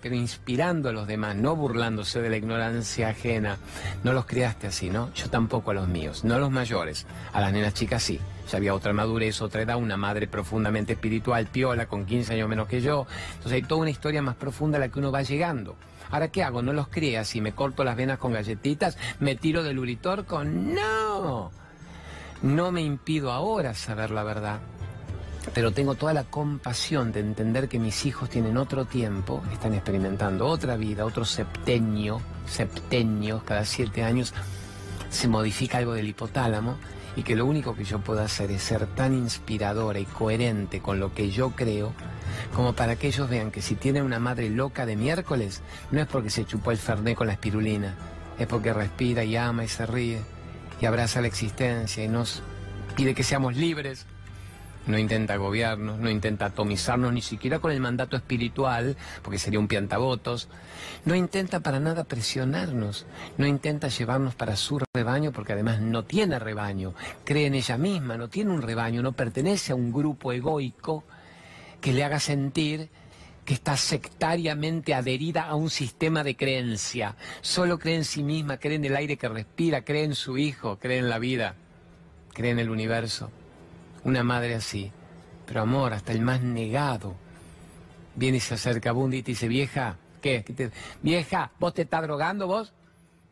pero 0.02 0.16
inspirando 0.16 0.88
a 0.88 0.92
los 0.92 1.06
demás, 1.06 1.36
no 1.36 1.54
burlándose 1.54 2.20
de 2.20 2.28
la 2.28 2.36
ignorancia 2.36 3.10
ajena. 3.10 3.56
No 4.02 4.12
los 4.12 4.26
criaste 4.26 4.66
así, 4.66 4.90
¿no? 4.90 5.14
Yo 5.14 5.30
tampoco 5.30 5.70
a 5.70 5.74
los 5.74 5.86
míos, 5.86 6.24
no 6.24 6.34
a 6.34 6.38
los 6.38 6.50
mayores. 6.50 7.06
A 7.32 7.40
las 7.40 7.52
nenas 7.52 7.72
chicas 7.72 8.02
sí. 8.02 8.20
Ya 8.50 8.58
había 8.58 8.74
otra 8.74 8.92
madurez, 8.92 9.40
otra 9.40 9.62
edad, 9.62 9.76
una 9.76 9.96
madre 9.96 10.26
profundamente 10.26 10.94
espiritual, 10.94 11.46
piola, 11.46 11.86
con 11.86 12.04
15 12.04 12.34
años 12.34 12.48
menos 12.48 12.66
que 12.66 12.80
yo. 12.80 13.06
Entonces 13.28 13.52
hay 13.52 13.62
toda 13.62 13.82
una 13.82 13.90
historia 13.90 14.20
más 14.20 14.34
profunda 14.34 14.76
a 14.76 14.80
la 14.80 14.88
que 14.88 14.98
uno 14.98 15.12
va 15.12 15.22
llegando. 15.22 15.76
Ahora, 16.10 16.28
¿qué 16.28 16.42
hago? 16.42 16.60
¿No 16.62 16.72
los 16.72 16.88
crié 16.88 17.16
así? 17.18 17.40
¿Me 17.40 17.52
corto 17.52 17.84
las 17.84 17.96
venas 17.96 18.18
con 18.18 18.32
galletitas? 18.32 18.98
¿Me 19.20 19.36
tiro 19.36 19.62
del 19.62 19.78
uritor 19.78 20.26
con...? 20.26 20.74
¡No! 20.74 21.52
No 22.42 22.72
me 22.72 22.82
impido 22.82 23.30
ahora 23.30 23.72
saber 23.72 24.10
la 24.10 24.24
verdad 24.24 24.58
pero 25.54 25.72
tengo 25.72 25.94
toda 25.94 26.14
la 26.14 26.24
compasión 26.24 27.12
de 27.12 27.20
entender 27.20 27.68
que 27.68 27.78
mis 27.78 28.06
hijos 28.06 28.30
tienen 28.30 28.56
otro 28.56 28.84
tiempo, 28.84 29.42
están 29.52 29.74
experimentando 29.74 30.46
otra 30.46 30.76
vida, 30.76 31.04
otro 31.04 31.24
septenio, 31.24 32.20
septenios, 32.46 33.42
cada 33.42 33.64
siete 33.64 34.04
años 34.04 34.32
se 35.10 35.28
modifica 35.28 35.78
algo 35.78 35.94
del 35.94 36.08
hipotálamo 36.08 36.76
y 37.16 37.22
que 37.22 37.36
lo 37.36 37.44
único 37.44 37.74
que 37.74 37.84
yo 37.84 37.98
puedo 37.98 38.22
hacer 38.22 38.50
es 38.50 38.62
ser 38.62 38.86
tan 38.86 39.12
inspiradora 39.12 39.98
y 39.98 40.06
coherente 40.06 40.80
con 40.80 40.98
lo 40.98 41.12
que 41.12 41.30
yo 41.30 41.50
creo 41.50 41.92
como 42.54 42.72
para 42.74 42.96
que 42.96 43.08
ellos 43.08 43.28
vean 43.28 43.50
que 43.50 43.62
si 43.62 43.74
tienen 43.74 44.04
una 44.04 44.18
madre 44.18 44.48
loca 44.48 44.86
de 44.86 44.96
miércoles, 44.96 45.62
no 45.90 46.00
es 46.00 46.06
porque 46.06 46.30
se 46.30 46.44
chupó 46.44 46.70
el 46.70 46.78
ferné 46.78 47.14
con 47.14 47.26
la 47.26 47.34
espirulina, 47.34 47.94
es 48.38 48.46
porque 48.46 48.72
respira 48.72 49.24
y 49.24 49.36
ama 49.36 49.64
y 49.64 49.68
se 49.68 49.86
ríe 49.86 50.22
y 50.80 50.86
abraza 50.86 51.20
la 51.20 51.28
existencia 51.28 52.04
y 52.04 52.08
nos 52.08 52.42
pide 52.96 53.14
que 53.14 53.22
seamos 53.22 53.56
libres 53.56 54.06
no 54.86 54.98
intenta 54.98 55.34
agobiarnos, 55.34 55.98
no 55.98 56.10
intenta 56.10 56.46
atomizarnos 56.46 57.12
ni 57.12 57.22
siquiera 57.22 57.58
con 57.60 57.70
el 57.70 57.80
mandato 57.80 58.16
espiritual, 58.16 58.96
porque 59.22 59.38
sería 59.38 59.60
un 59.60 59.68
piantabotos, 59.68 60.48
no 61.04 61.14
intenta 61.14 61.60
para 61.60 61.80
nada 61.80 62.04
presionarnos, 62.04 63.06
no 63.38 63.46
intenta 63.46 63.88
llevarnos 63.88 64.34
para 64.34 64.56
su 64.56 64.80
rebaño, 64.94 65.32
porque 65.32 65.52
además 65.52 65.80
no 65.80 66.04
tiene 66.04 66.38
rebaño, 66.38 66.94
cree 67.24 67.46
en 67.46 67.54
ella 67.54 67.78
misma, 67.78 68.16
no 68.16 68.28
tiene 68.28 68.50
un 68.50 68.62
rebaño, 68.62 69.02
no 69.02 69.12
pertenece 69.12 69.72
a 69.72 69.76
un 69.76 69.92
grupo 69.92 70.32
egoico 70.32 71.04
que 71.80 71.92
le 71.92 72.04
haga 72.04 72.20
sentir 72.20 72.90
que 73.44 73.54
está 73.54 73.76
sectariamente 73.76 74.94
adherida 74.94 75.42
a 75.42 75.56
un 75.56 75.68
sistema 75.68 76.22
de 76.22 76.36
creencia. 76.36 77.16
Solo 77.40 77.76
cree 77.76 77.96
en 77.96 78.04
sí 78.04 78.22
misma, 78.22 78.58
cree 78.58 78.76
en 78.76 78.84
el 78.84 78.94
aire 78.94 79.16
que 79.16 79.28
respira, 79.28 79.82
cree 79.82 80.04
en 80.04 80.14
su 80.14 80.38
hijo, 80.38 80.78
cree 80.78 80.98
en 80.98 81.08
la 81.08 81.18
vida, 81.18 81.56
cree 82.34 82.52
en 82.52 82.60
el 82.60 82.70
universo 82.70 83.32
una 84.04 84.22
madre 84.22 84.54
así. 84.54 84.92
Pero 85.46 85.62
amor, 85.62 85.92
hasta 85.92 86.12
el 86.12 86.20
más 86.20 86.42
negado 86.42 87.14
viene 88.14 88.38
y 88.38 88.40
se 88.40 88.54
acerca 88.54 88.90
a 88.90 88.92
Bundy 88.92 89.18
y 89.18 89.22
te 89.22 89.32
dice, 89.32 89.48
vieja, 89.48 89.96
¿qué? 90.20 90.44
Vieja, 91.02 91.50
¿vos 91.58 91.74
te 91.74 91.82
estás 91.82 92.02
drogando 92.02 92.46
vos? 92.46 92.72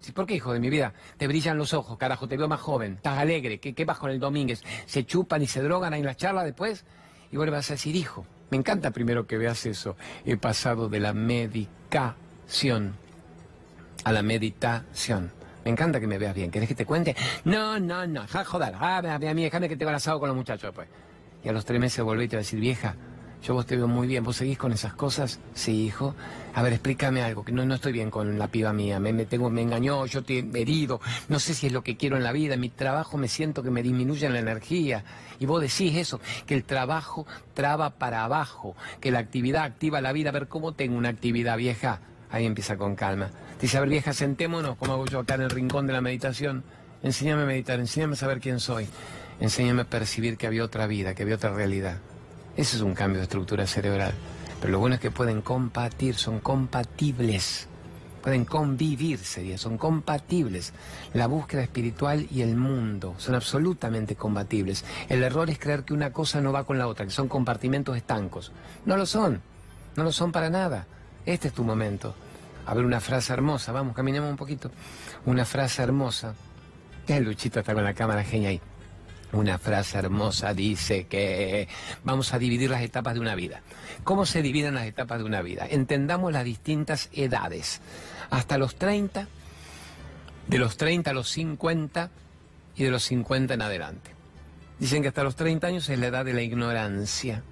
Sí, 0.00 0.12
¿por 0.12 0.26
qué, 0.26 0.34
hijo 0.34 0.52
de 0.52 0.60
mi 0.60 0.70
vida? 0.70 0.94
Te 1.18 1.26
brillan 1.26 1.58
los 1.58 1.74
ojos, 1.74 1.98
carajo, 1.98 2.26
te 2.26 2.36
veo 2.36 2.48
más 2.48 2.60
joven, 2.60 2.94
estás 2.94 3.18
alegre, 3.18 3.60
¿qué, 3.60 3.74
qué 3.74 3.84
vas 3.84 3.98
con 3.98 4.10
el 4.10 4.18
Domínguez? 4.18 4.62
¿Se 4.86 5.04
chupan 5.04 5.42
y 5.42 5.46
se 5.46 5.62
drogan 5.62 5.92
ahí 5.92 6.00
en 6.00 6.06
la 6.06 6.14
charla 6.14 6.42
después? 6.42 6.84
Y 7.30 7.36
vos 7.36 7.44
le 7.44 7.52
vas 7.52 7.70
a 7.70 7.74
decir, 7.74 7.94
hijo, 7.94 8.24
me 8.50 8.56
encanta 8.56 8.90
primero 8.90 9.26
que 9.26 9.38
veas 9.38 9.64
eso. 9.66 9.96
He 10.24 10.36
pasado 10.36 10.88
de 10.88 11.00
la 11.00 11.12
medicación 11.12 12.94
a 14.04 14.12
la 14.12 14.22
meditación. 14.22 15.30
Me 15.64 15.70
encanta 15.70 16.00
que 16.00 16.06
me 16.06 16.18
veas 16.18 16.34
bien. 16.34 16.50
¿Querés 16.50 16.68
que 16.68 16.74
te 16.74 16.86
cuente? 16.86 17.14
No, 17.44 17.78
no, 17.78 18.06
no. 18.06 18.26
Ja, 18.26 18.44
joder. 18.44 18.74
Ah, 18.78 18.98
a 18.98 19.34
mí, 19.34 19.42
déjame 19.42 19.68
que 19.68 19.76
te 19.76 19.84
el 19.84 19.94
asado 19.94 20.18
con 20.18 20.28
los 20.28 20.36
muchachos 20.36 20.62
después. 20.62 20.88
Y 21.44 21.48
a 21.48 21.52
los 21.52 21.64
tres 21.64 21.80
meses 21.80 22.04
volví 22.04 22.24
y 22.24 22.28
te 22.28 22.36
voy 22.36 22.40
a 22.40 22.44
decir, 22.44 22.60
vieja, 22.60 22.96
yo 23.42 23.54
vos 23.54 23.64
te 23.66 23.76
veo 23.76 23.88
muy 23.88 24.06
bien. 24.06 24.22
¿Vos 24.24 24.36
seguís 24.36 24.58
con 24.58 24.72
esas 24.72 24.94
cosas? 24.94 25.40
Sí, 25.54 25.84
hijo. 25.84 26.14
A 26.54 26.62
ver, 26.62 26.74
explícame 26.74 27.22
algo, 27.22 27.44
que 27.44 27.52
no, 27.52 27.64
no 27.64 27.74
estoy 27.74 27.92
bien 27.92 28.10
con 28.10 28.38
la 28.38 28.48
piba 28.48 28.72
mía. 28.72 29.00
Me, 29.00 29.12
me, 29.12 29.24
tengo, 29.24 29.48
me 29.50 29.62
engañó, 29.62 30.04
yo 30.06 30.22
te 30.22 30.38
he 30.38 30.60
herido. 30.60 31.00
No 31.28 31.38
sé 31.38 31.54
si 31.54 31.68
es 31.68 31.72
lo 31.72 31.82
que 31.82 31.96
quiero 31.96 32.16
en 32.16 32.22
la 32.22 32.32
vida. 32.32 32.56
Mi 32.56 32.68
trabajo 32.68 33.16
me 33.16 33.28
siento 33.28 33.62
que 33.62 33.70
me 33.70 33.82
disminuye 33.82 34.28
la 34.28 34.38
energía. 34.38 35.04
Y 35.38 35.46
vos 35.46 35.60
decís 35.60 35.96
eso, 35.96 36.20
que 36.46 36.54
el 36.54 36.64
trabajo 36.64 37.26
traba 37.54 37.90
para 37.90 38.24
abajo, 38.24 38.76
que 39.00 39.10
la 39.10 39.20
actividad 39.20 39.64
activa 39.64 40.00
la 40.00 40.12
vida. 40.12 40.30
A 40.30 40.32
ver, 40.32 40.48
¿cómo 40.48 40.72
tengo 40.72 40.98
una 40.98 41.08
actividad 41.08 41.56
vieja? 41.56 42.00
Ahí 42.30 42.44
empieza 42.44 42.76
con 42.76 42.94
calma. 42.94 43.30
Dice, 43.60 43.76
a 43.76 43.80
ver 43.80 43.90
vieja, 43.90 44.14
sentémonos, 44.14 44.76
como 44.78 44.94
hago 44.94 45.06
yo 45.06 45.18
acá 45.18 45.34
en 45.34 45.42
el 45.42 45.50
rincón 45.50 45.86
de 45.86 45.92
la 45.92 46.00
meditación. 46.00 46.64
Enséñame 47.02 47.42
a 47.42 47.46
meditar, 47.46 47.78
enséñame 47.78 48.14
a 48.14 48.16
saber 48.16 48.40
quién 48.40 48.58
soy. 48.58 48.86
Enséñame 49.38 49.82
a 49.82 49.84
percibir 49.84 50.38
que 50.38 50.46
había 50.46 50.64
otra 50.64 50.86
vida, 50.86 51.14
que 51.14 51.22
había 51.22 51.34
otra 51.34 51.52
realidad. 51.52 51.98
Ese 52.56 52.76
es 52.76 52.82
un 52.82 52.94
cambio 52.94 53.18
de 53.18 53.24
estructura 53.24 53.66
cerebral. 53.66 54.14
Pero 54.60 54.72
lo 54.72 54.78
bueno 54.78 54.94
es 54.94 55.00
que 55.00 55.10
pueden 55.10 55.42
compartir, 55.42 56.14
son 56.14 56.40
compatibles. 56.40 57.68
Pueden 58.22 58.46
convivir, 58.46 59.18
sería, 59.18 59.58
son 59.58 59.76
compatibles. 59.76 60.72
La 61.12 61.26
búsqueda 61.26 61.62
espiritual 61.62 62.26
y 62.30 62.40
el 62.40 62.56
mundo 62.56 63.14
son 63.18 63.34
absolutamente 63.34 64.16
compatibles. 64.16 64.84
El 65.08 65.22
error 65.22 65.50
es 65.50 65.58
creer 65.58 65.84
que 65.84 65.94
una 65.94 66.12
cosa 66.12 66.40
no 66.40 66.52
va 66.52 66.64
con 66.64 66.78
la 66.78 66.86
otra, 66.86 67.04
que 67.04 67.12
son 67.12 67.28
compartimentos 67.28 67.96
estancos. 67.96 68.52
No 68.86 68.96
lo 68.96 69.04
son, 69.04 69.40
no 69.96 70.04
lo 70.04 70.12
son 70.12 70.32
para 70.32 70.48
nada. 70.48 70.86
Este 71.26 71.48
es 71.48 71.54
tu 71.54 71.64
momento. 71.64 72.14
A 72.70 72.74
ver, 72.74 72.84
una 72.84 73.00
frase 73.00 73.32
hermosa. 73.32 73.72
Vamos, 73.72 73.96
caminemos 73.96 74.30
un 74.30 74.36
poquito. 74.36 74.70
Una 75.26 75.44
frase 75.44 75.82
hermosa. 75.82 76.36
El 77.08 77.24
Luchito 77.24 77.58
está 77.58 77.74
con 77.74 77.82
la 77.82 77.94
cámara 77.94 78.22
genia 78.22 78.50
ahí. 78.50 78.60
Una 79.32 79.58
frase 79.58 79.98
hermosa 79.98 80.54
dice 80.54 81.08
que 81.08 81.66
vamos 82.04 82.32
a 82.32 82.38
dividir 82.38 82.70
las 82.70 82.82
etapas 82.82 83.14
de 83.14 83.20
una 83.20 83.34
vida. 83.34 83.62
¿Cómo 84.04 84.24
se 84.24 84.40
dividen 84.40 84.76
las 84.76 84.86
etapas 84.86 85.18
de 85.18 85.24
una 85.24 85.42
vida? 85.42 85.66
Entendamos 85.68 86.32
las 86.32 86.44
distintas 86.44 87.08
edades. 87.12 87.80
Hasta 88.30 88.56
los 88.56 88.76
30, 88.76 89.26
de 90.46 90.58
los 90.58 90.76
30 90.76 91.10
a 91.10 91.14
los 91.14 91.28
50 91.28 92.08
y 92.76 92.84
de 92.84 92.90
los 92.92 93.02
50 93.02 93.54
en 93.54 93.62
adelante. 93.62 94.12
Dicen 94.78 95.02
que 95.02 95.08
hasta 95.08 95.24
los 95.24 95.34
30 95.34 95.66
años 95.66 95.88
es 95.88 95.98
la 95.98 96.06
edad 96.06 96.24
de 96.24 96.34
la 96.34 96.42
ignorancia. 96.42 97.42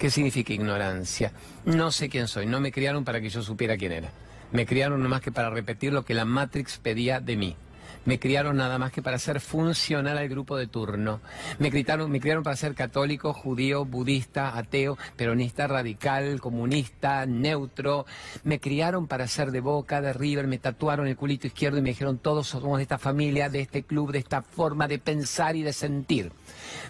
¿Qué 0.00 0.10
significa 0.10 0.52
ignorancia? 0.52 1.30
No 1.64 1.92
sé 1.92 2.08
quién 2.08 2.26
soy, 2.26 2.46
no 2.46 2.58
me 2.58 2.72
criaron 2.72 3.04
para 3.04 3.20
que 3.20 3.28
yo 3.28 3.40
supiera 3.40 3.76
quién 3.76 3.92
era. 3.92 4.10
Me 4.54 4.66
criaron 4.66 5.00
nada 5.00 5.10
más 5.10 5.20
que 5.20 5.32
para 5.32 5.50
repetir 5.50 5.92
lo 5.92 6.04
que 6.04 6.14
la 6.14 6.24
Matrix 6.24 6.78
pedía 6.78 7.18
de 7.18 7.36
mí. 7.36 7.56
Me 8.04 8.20
criaron 8.20 8.56
nada 8.56 8.78
más 8.78 8.92
que 8.92 9.02
para 9.02 9.18
ser 9.18 9.40
funcional 9.40 10.16
al 10.16 10.28
grupo 10.28 10.56
de 10.56 10.68
turno. 10.68 11.20
Me 11.58 11.72
criaron, 11.72 12.08
me 12.08 12.20
criaron 12.20 12.44
para 12.44 12.54
ser 12.54 12.76
católico, 12.76 13.32
judío, 13.32 13.84
budista, 13.84 14.56
ateo, 14.56 14.96
peronista, 15.16 15.66
radical, 15.66 16.40
comunista, 16.40 17.26
neutro. 17.26 18.06
Me 18.44 18.60
criaron 18.60 19.08
para 19.08 19.26
ser 19.26 19.50
de 19.50 19.58
Boca, 19.58 20.00
de 20.00 20.12
River, 20.12 20.46
me 20.46 20.58
tatuaron 20.58 21.08
el 21.08 21.16
culito 21.16 21.48
izquierdo 21.48 21.78
y 21.78 21.82
me 21.82 21.88
dijeron 21.88 22.18
todos 22.18 22.46
somos 22.46 22.76
de 22.76 22.84
esta 22.84 22.98
familia, 22.98 23.48
de 23.48 23.58
este 23.58 23.82
club, 23.82 24.12
de 24.12 24.18
esta 24.20 24.42
forma 24.42 24.86
de 24.86 25.00
pensar 25.00 25.56
y 25.56 25.64
de 25.64 25.72
sentir. 25.72 26.30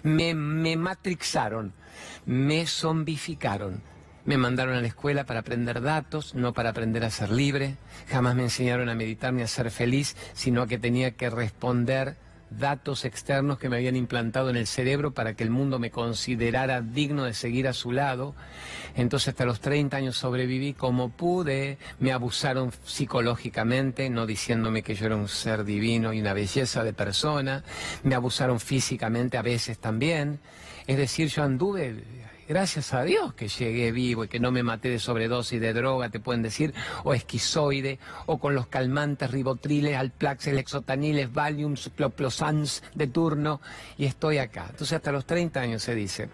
Me, 0.03 0.35
me 0.35 0.77
matrixaron 0.77 1.73
me 2.25 2.65
zombificaron. 2.65 3.81
Me 4.25 4.37
mandaron 4.37 4.75
a 4.75 4.81
la 4.81 4.87
escuela 4.87 5.25
para 5.25 5.41
aprender 5.41 5.81
datos, 5.81 6.33
no 6.33 6.53
para 6.53 6.71
aprender 6.71 7.03
a 7.05 7.11
ser 7.11 7.29
libre. 7.29 7.77
Jamás 8.09 8.35
me 8.35 8.43
enseñaron 8.43 8.89
a 8.89 8.95
meditar 8.95 9.31
ni 9.33 9.43
a 9.43 9.47
ser 9.47 9.69
feliz, 9.69 10.17
sino 10.33 10.63
a 10.63 10.67
que 10.67 10.79
tenía 10.79 11.11
que 11.11 11.29
responder 11.29 12.17
datos 12.49 13.05
externos 13.05 13.57
que 13.57 13.69
me 13.69 13.77
habían 13.77 13.95
implantado 13.95 14.49
en 14.49 14.55
el 14.55 14.67
cerebro 14.67 15.13
para 15.13 15.33
que 15.35 15.43
el 15.43 15.49
mundo 15.49 15.79
me 15.79 15.91
considerara 15.91 16.81
digno 16.81 17.25
de 17.25 17.33
seguir 17.33 17.67
a 17.67 17.73
su 17.73 17.91
lado. 17.91 18.35
Entonces 18.95 19.29
hasta 19.29 19.45
los 19.45 19.59
30 19.59 19.97
años 19.97 20.17
sobreviví 20.17 20.73
como 20.73 21.09
pude, 21.09 21.77
me 21.99 22.11
abusaron 22.11 22.71
psicológicamente, 22.85 24.09
no 24.09 24.25
diciéndome 24.25 24.83
que 24.83 24.95
yo 24.95 25.07
era 25.07 25.15
un 25.15 25.27
ser 25.27 25.65
divino 25.65 26.13
y 26.13 26.21
una 26.21 26.33
belleza 26.33 26.83
de 26.83 26.93
persona, 26.93 27.63
me 28.03 28.15
abusaron 28.15 28.59
físicamente 28.59 29.37
a 29.37 29.41
veces 29.41 29.79
también. 29.79 30.39
Es 30.87 30.97
decir, 30.97 31.27
yo 31.29 31.43
anduve, 31.43 32.03
gracias 32.47 32.93
a 32.93 33.03
Dios 33.03 33.33
que 33.33 33.47
llegué 33.47 33.91
vivo 33.91 34.23
y 34.23 34.27
que 34.27 34.39
no 34.39 34.51
me 34.51 34.63
maté 34.63 34.89
de 34.89 34.99
sobredosis 34.99 35.59
de 35.59 35.73
droga, 35.73 36.09
te 36.09 36.19
pueden 36.19 36.41
decir, 36.41 36.73
o 37.03 37.13
esquizoide, 37.13 37.99
o 38.25 38.37
con 38.39 38.55
los 38.55 38.67
calmantes 38.67 39.31
ribotriles, 39.31 39.95
alplax, 39.95 40.47
lexotaniles, 40.47 41.31
valiums, 41.31 41.91
cloplosans 41.95 42.83
de 42.93 43.07
turno, 43.07 43.61
y 43.97 44.05
estoy 44.05 44.37
acá. 44.37 44.67
Entonces 44.69 44.93
hasta 44.93 45.11
los 45.11 45.25
30 45.25 45.59
años 45.59 45.83
se 45.83 45.95
dice, 45.95 46.29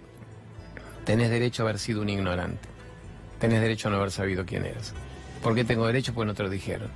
tenés 1.05 1.29
derecho 1.29 1.63
a 1.63 1.65
haber 1.65 1.79
sido 1.79 2.01
un 2.01 2.09
ignorante, 2.09 2.67
tenés 3.39 3.61
derecho 3.61 3.87
a 3.87 3.91
no 3.91 3.97
haber 3.97 4.11
sabido 4.11 4.45
quién 4.45 4.65
eras. 4.65 4.93
¿Por 5.41 5.55
qué 5.55 5.63
tengo 5.63 5.87
derecho? 5.87 6.13
Pues 6.13 6.27
no 6.27 6.35
te 6.35 6.43
lo 6.43 6.49
dijeron. 6.49 6.89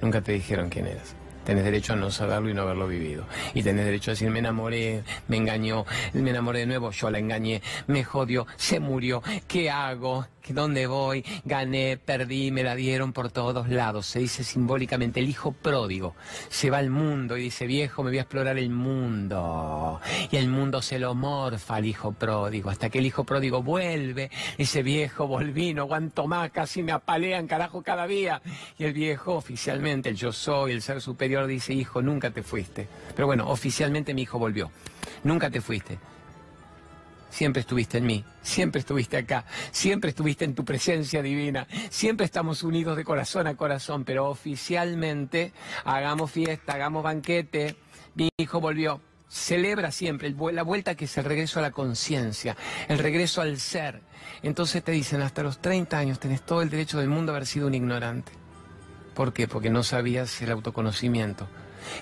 Nunca 0.00 0.22
te 0.22 0.32
dijeron 0.32 0.70
quién 0.70 0.86
eras. 0.86 1.14
Tenés 1.44 1.64
derecho 1.64 1.92
a 1.92 1.96
no 1.96 2.10
saberlo 2.10 2.48
y 2.48 2.54
no 2.54 2.62
haberlo 2.62 2.86
vivido. 2.86 3.26
Y 3.54 3.62
tenés 3.62 3.84
derecho 3.84 4.10
a 4.10 4.14
decir, 4.14 4.30
me 4.30 4.38
enamoré, 4.38 5.04
me 5.28 5.36
engañó, 5.36 5.84
me 6.12 6.30
enamoré 6.30 6.60
de 6.60 6.66
nuevo, 6.66 6.90
yo 6.90 7.10
la 7.10 7.18
engañé, 7.18 7.62
me 7.86 8.04
jodió, 8.04 8.46
se 8.56 8.80
murió, 8.80 9.22
¿qué 9.46 9.70
hago? 9.70 10.26
¿Dónde 10.52 10.86
voy? 10.86 11.24
Gané, 11.44 11.96
perdí, 11.96 12.50
me 12.50 12.62
la 12.62 12.74
dieron 12.74 13.12
por 13.12 13.30
todos 13.30 13.68
lados. 13.68 14.06
Se 14.06 14.18
dice 14.18 14.44
simbólicamente 14.44 15.20
el 15.20 15.28
hijo 15.28 15.52
pródigo. 15.52 16.14
Se 16.48 16.70
va 16.70 16.78
al 16.78 16.90
mundo 16.90 17.36
y 17.36 17.44
dice, 17.44 17.66
viejo, 17.66 18.02
me 18.02 18.10
voy 18.10 18.18
a 18.18 18.22
explorar 18.22 18.58
el 18.58 18.70
mundo. 18.70 20.00
Y 20.30 20.36
el 20.36 20.48
mundo 20.48 20.82
se 20.82 20.98
lo 20.98 21.14
morfa 21.14 21.76
al 21.76 21.86
hijo 21.86 22.12
pródigo. 22.12 22.70
Hasta 22.70 22.90
que 22.90 22.98
el 22.98 23.06
hijo 23.06 23.24
pródigo 23.24 23.62
vuelve. 23.62 24.30
Dice, 24.58 24.82
viejo, 24.82 25.26
volví, 25.26 25.72
no 25.72 25.82
aguanto 25.82 26.26
más, 26.26 26.50
casi 26.50 26.82
me 26.82 26.92
apalean, 26.92 27.46
carajo, 27.46 27.82
cada 27.82 28.06
día. 28.06 28.42
Y 28.78 28.84
el 28.84 28.92
viejo, 28.92 29.34
oficialmente, 29.34 30.08
el 30.10 30.16
yo 30.16 30.32
soy, 30.32 30.72
el 30.72 30.82
ser 30.82 31.00
superior, 31.00 31.46
dice, 31.46 31.72
hijo, 31.72 32.02
nunca 32.02 32.30
te 32.30 32.42
fuiste. 32.42 32.88
Pero 33.14 33.26
bueno, 33.26 33.48
oficialmente 33.48 34.14
mi 34.14 34.22
hijo 34.22 34.38
volvió. 34.38 34.70
Nunca 35.22 35.48
te 35.50 35.60
fuiste 35.60 35.98
siempre 37.34 37.60
estuviste 37.60 37.98
en 37.98 38.06
mí, 38.06 38.24
siempre 38.42 38.78
estuviste 38.78 39.16
acá, 39.16 39.44
siempre 39.72 40.10
estuviste 40.10 40.44
en 40.44 40.54
tu 40.54 40.64
presencia 40.64 41.20
divina, 41.20 41.66
siempre 41.90 42.24
estamos 42.24 42.62
unidos 42.62 42.96
de 42.96 43.02
corazón 43.02 43.48
a 43.48 43.56
corazón, 43.56 44.04
pero 44.04 44.28
oficialmente 44.28 45.52
hagamos 45.84 46.30
fiesta, 46.30 46.74
hagamos 46.74 47.02
banquete, 47.02 47.74
mi 48.14 48.28
hijo 48.36 48.60
volvió. 48.60 49.00
Celebra 49.28 49.90
siempre 49.90 50.32
la 50.52 50.62
vuelta 50.62 50.94
que 50.94 51.06
es 51.06 51.18
el 51.18 51.24
regreso 51.24 51.58
a 51.58 51.62
la 51.62 51.72
conciencia, 51.72 52.56
el 52.86 52.98
regreso 52.98 53.40
al 53.40 53.58
ser. 53.58 54.00
Entonces 54.44 54.84
te 54.84 54.92
dicen, 54.92 55.20
hasta 55.20 55.42
los 55.42 55.58
30 55.58 55.98
años 55.98 56.20
tenés 56.20 56.42
todo 56.42 56.62
el 56.62 56.70
derecho 56.70 57.00
del 57.00 57.08
mundo 57.08 57.32
a 57.32 57.34
haber 57.34 57.48
sido 57.48 57.66
un 57.66 57.74
ignorante. 57.74 58.30
¿Por 59.16 59.32
qué? 59.32 59.48
Porque 59.48 59.70
no 59.70 59.82
sabías 59.82 60.40
el 60.40 60.52
autoconocimiento. 60.52 61.48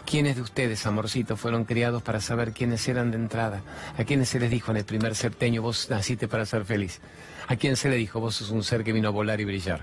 ¿Quiénes 0.05 0.37
de 0.37 0.43
ustedes, 0.43 0.87
amorcitos, 0.87 1.39
fueron 1.39 1.65
criados 1.65 2.03
para 2.03 2.21
saber 2.21 2.53
quiénes 2.53 2.87
eran 2.89 3.11
de 3.11 3.17
entrada? 3.17 3.63
¿A 3.97 4.05
quiénes 4.05 4.29
se 4.29 4.41
les 4.41 4.51
dijo 4.51 4.71
en 4.71 4.79
el 4.79 4.85
primer 4.85 5.15
septeño, 5.15 5.63
vos 5.63 5.89
naciste 5.91 6.29
para 6.29 6.47
ser 6.47 6.65
feliz? 6.65 7.01
¿A 7.49 7.57
quién 7.57 7.77
se 7.77 7.89
le 7.89 7.97
dijo, 7.97 8.21
vos 8.21 8.37
sos 8.37 8.51
un 8.51 8.63
ser 8.63 8.85
que 8.85 8.93
vino 8.93 9.09
a 9.09 9.13
volar 9.13 9.41
y 9.41 9.45
brillar? 9.45 9.81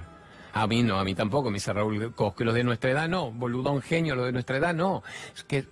A 0.54 0.66
mí 0.68 0.82
no, 0.84 1.00
a 1.00 1.04
mí 1.04 1.14
tampoco, 1.14 1.50
me 1.50 1.56
dice 1.56 1.74
Raúl 1.74 2.14
Cosque, 2.14 2.44
los 2.44 2.56
de 2.56 2.64
nuestra 2.64 2.90
edad 2.90 3.08
no, 3.08 3.32
boludón 3.32 3.82
genio, 3.82 4.16
los 4.16 4.26
de 4.26 4.32
nuestra 4.32 4.58
edad 4.58 4.74
no. 4.74 5.04
que 5.48 5.66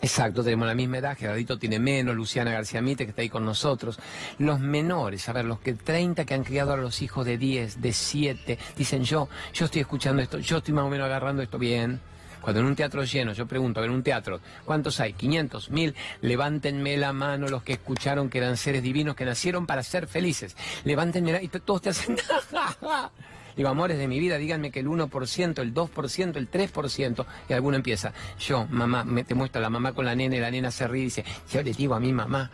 Exacto, 0.00 0.42
tenemos 0.42 0.66
la 0.66 0.74
misma 0.74 0.98
edad, 0.98 1.16
Gerardito 1.16 1.58
tiene 1.58 1.78
menos, 1.78 2.14
Luciana 2.14 2.52
García 2.52 2.82
Mite 2.82 3.04
que 3.04 3.10
está 3.10 3.22
ahí 3.22 3.28
con 3.28 3.44
nosotros. 3.44 3.98
Los 4.38 4.60
menores, 4.60 5.28
a 5.28 5.32
ver, 5.32 5.44
los 5.44 5.60
que 5.60 5.74
30 5.74 6.24
que 6.24 6.34
han 6.34 6.44
criado 6.44 6.72
a 6.72 6.76
los 6.76 7.00
hijos 7.02 7.24
de 7.24 7.38
10, 7.38 7.80
de 7.80 7.92
7, 7.92 8.58
dicen 8.76 9.04
yo, 9.04 9.28
yo 9.52 9.64
estoy 9.66 9.82
escuchando 9.82 10.22
esto, 10.22 10.38
yo 10.38 10.58
estoy 10.58 10.74
más 10.74 10.84
o 10.84 10.90
menos 10.90 11.06
agarrando 11.06 11.42
esto 11.42 11.58
bien. 11.58 12.00
Cuando 12.44 12.60
en 12.60 12.66
un 12.66 12.76
teatro 12.76 13.02
lleno, 13.04 13.32
yo 13.32 13.46
pregunto, 13.46 13.82
en 13.82 13.90
un 13.90 14.02
teatro, 14.02 14.38
¿cuántos 14.66 15.00
hay? 15.00 15.14
¿500? 15.14 15.70
¿1000? 15.70 15.94
Levántenme 16.20 16.98
la 16.98 17.14
mano 17.14 17.48
los 17.48 17.62
que 17.62 17.72
escucharon 17.72 18.28
que 18.28 18.36
eran 18.36 18.58
seres 18.58 18.82
divinos 18.82 19.16
que 19.16 19.24
nacieron 19.24 19.64
para 19.64 19.82
ser 19.82 20.06
felices. 20.06 20.54
Levántenme 20.84 21.32
la... 21.32 21.42
Y 21.42 21.48
todos 21.48 21.80
te 21.80 21.88
hacen... 21.88 22.18
Digo, 23.56 23.70
amores 23.70 23.96
de 23.96 24.08
mi 24.08 24.18
vida, 24.18 24.36
díganme 24.36 24.70
que 24.70 24.80
el 24.80 24.88
1%, 24.88 25.58
el 25.60 25.72
2%, 25.72 26.36
el 26.36 26.50
3%, 26.50 27.26
y 27.48 27.52
alguno 27.54 27.76
empieza. 27.76 28.12
Yo, 28.38 28.66
mamá, 28.68 29.04
me, 29.04 29.24
te 29.24 29.34
muestro 29.34 29.60
a 29.60 29.62
la 29.62 29.70
mamá 29.70 29.94
con 29.94 30.04
la 30.04 30.14
nena 30.14 30.36
y 30.36 30.40
la 30.40 30.50
nena 30.50 30.70
se 30.70 30.86
ríe 30.86 31.02
y 31.02 31.04
dice, 31.04 31.24
yo 31.50 31.62
le 31.62 31.72
digo 31.72 31.94
a 31.94 32.00
mi 32.00 32.12
mamá, 32.12 32.50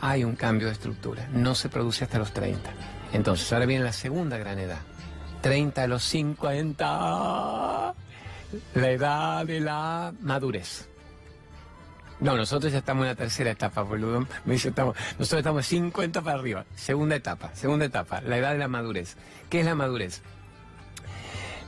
hay 0.00 0.24
un 0.24 0.34
cambio 0.34 0.66
de 0.66 0.72
estructura, 0.72 1.28
no 1.32 1.54
se 1.54 1.68
produce 1.68 2.02
hasta 2.02 2.18
los 2.18 2.32
30. 2.32 2.72
Entonces, 3.12 3.52
ahora 3.52 3.66
viene 3.66 3.84
la 3.84 3.92
segunda 3.92 4.36
gran 4.36 4.58
edad. 4.58 4.80
30 5.42 5.82
a 5.82 5.86
los 5.86 6.02
50 6.02 7.94
la 8.74 8.90
edad 8.90 9.46
de 9.46 9.60
la 9.60 10.12
madurez. 10.20 10.88
No, 12.20 12.36
nosotros 12.36 12.72
ya 12.72 12.78
estamos 12.78 13.04
en 13.04 13.10
la 13.10 13.14
tercera 13.14 13.50
etapa, 13.50 13.82
boludo. 13.82 14.26
Me 14.44 14.54
dice, 14.54 14.70
estamos, 14.70 14.96
nosotros 15.18 15.38
estamos 15.38 15.66
50 15.66 16.20
para 16.22 16.38
arriba. 16.38 16.64
Segunda 16.74 17.14
etapa, 17.14 17.54
segunda 17.54 17.84
etapa, 17.84 18.20
la 18.22 18.38
edad 18.38 18.52
de 18.52 18.58
la 18.58 18.68
madurez. 18.68 19.16
¿Qué 19.48 19.60
es 19.60 19.66
la 19.66 19.76
madurez? 19.76 20.22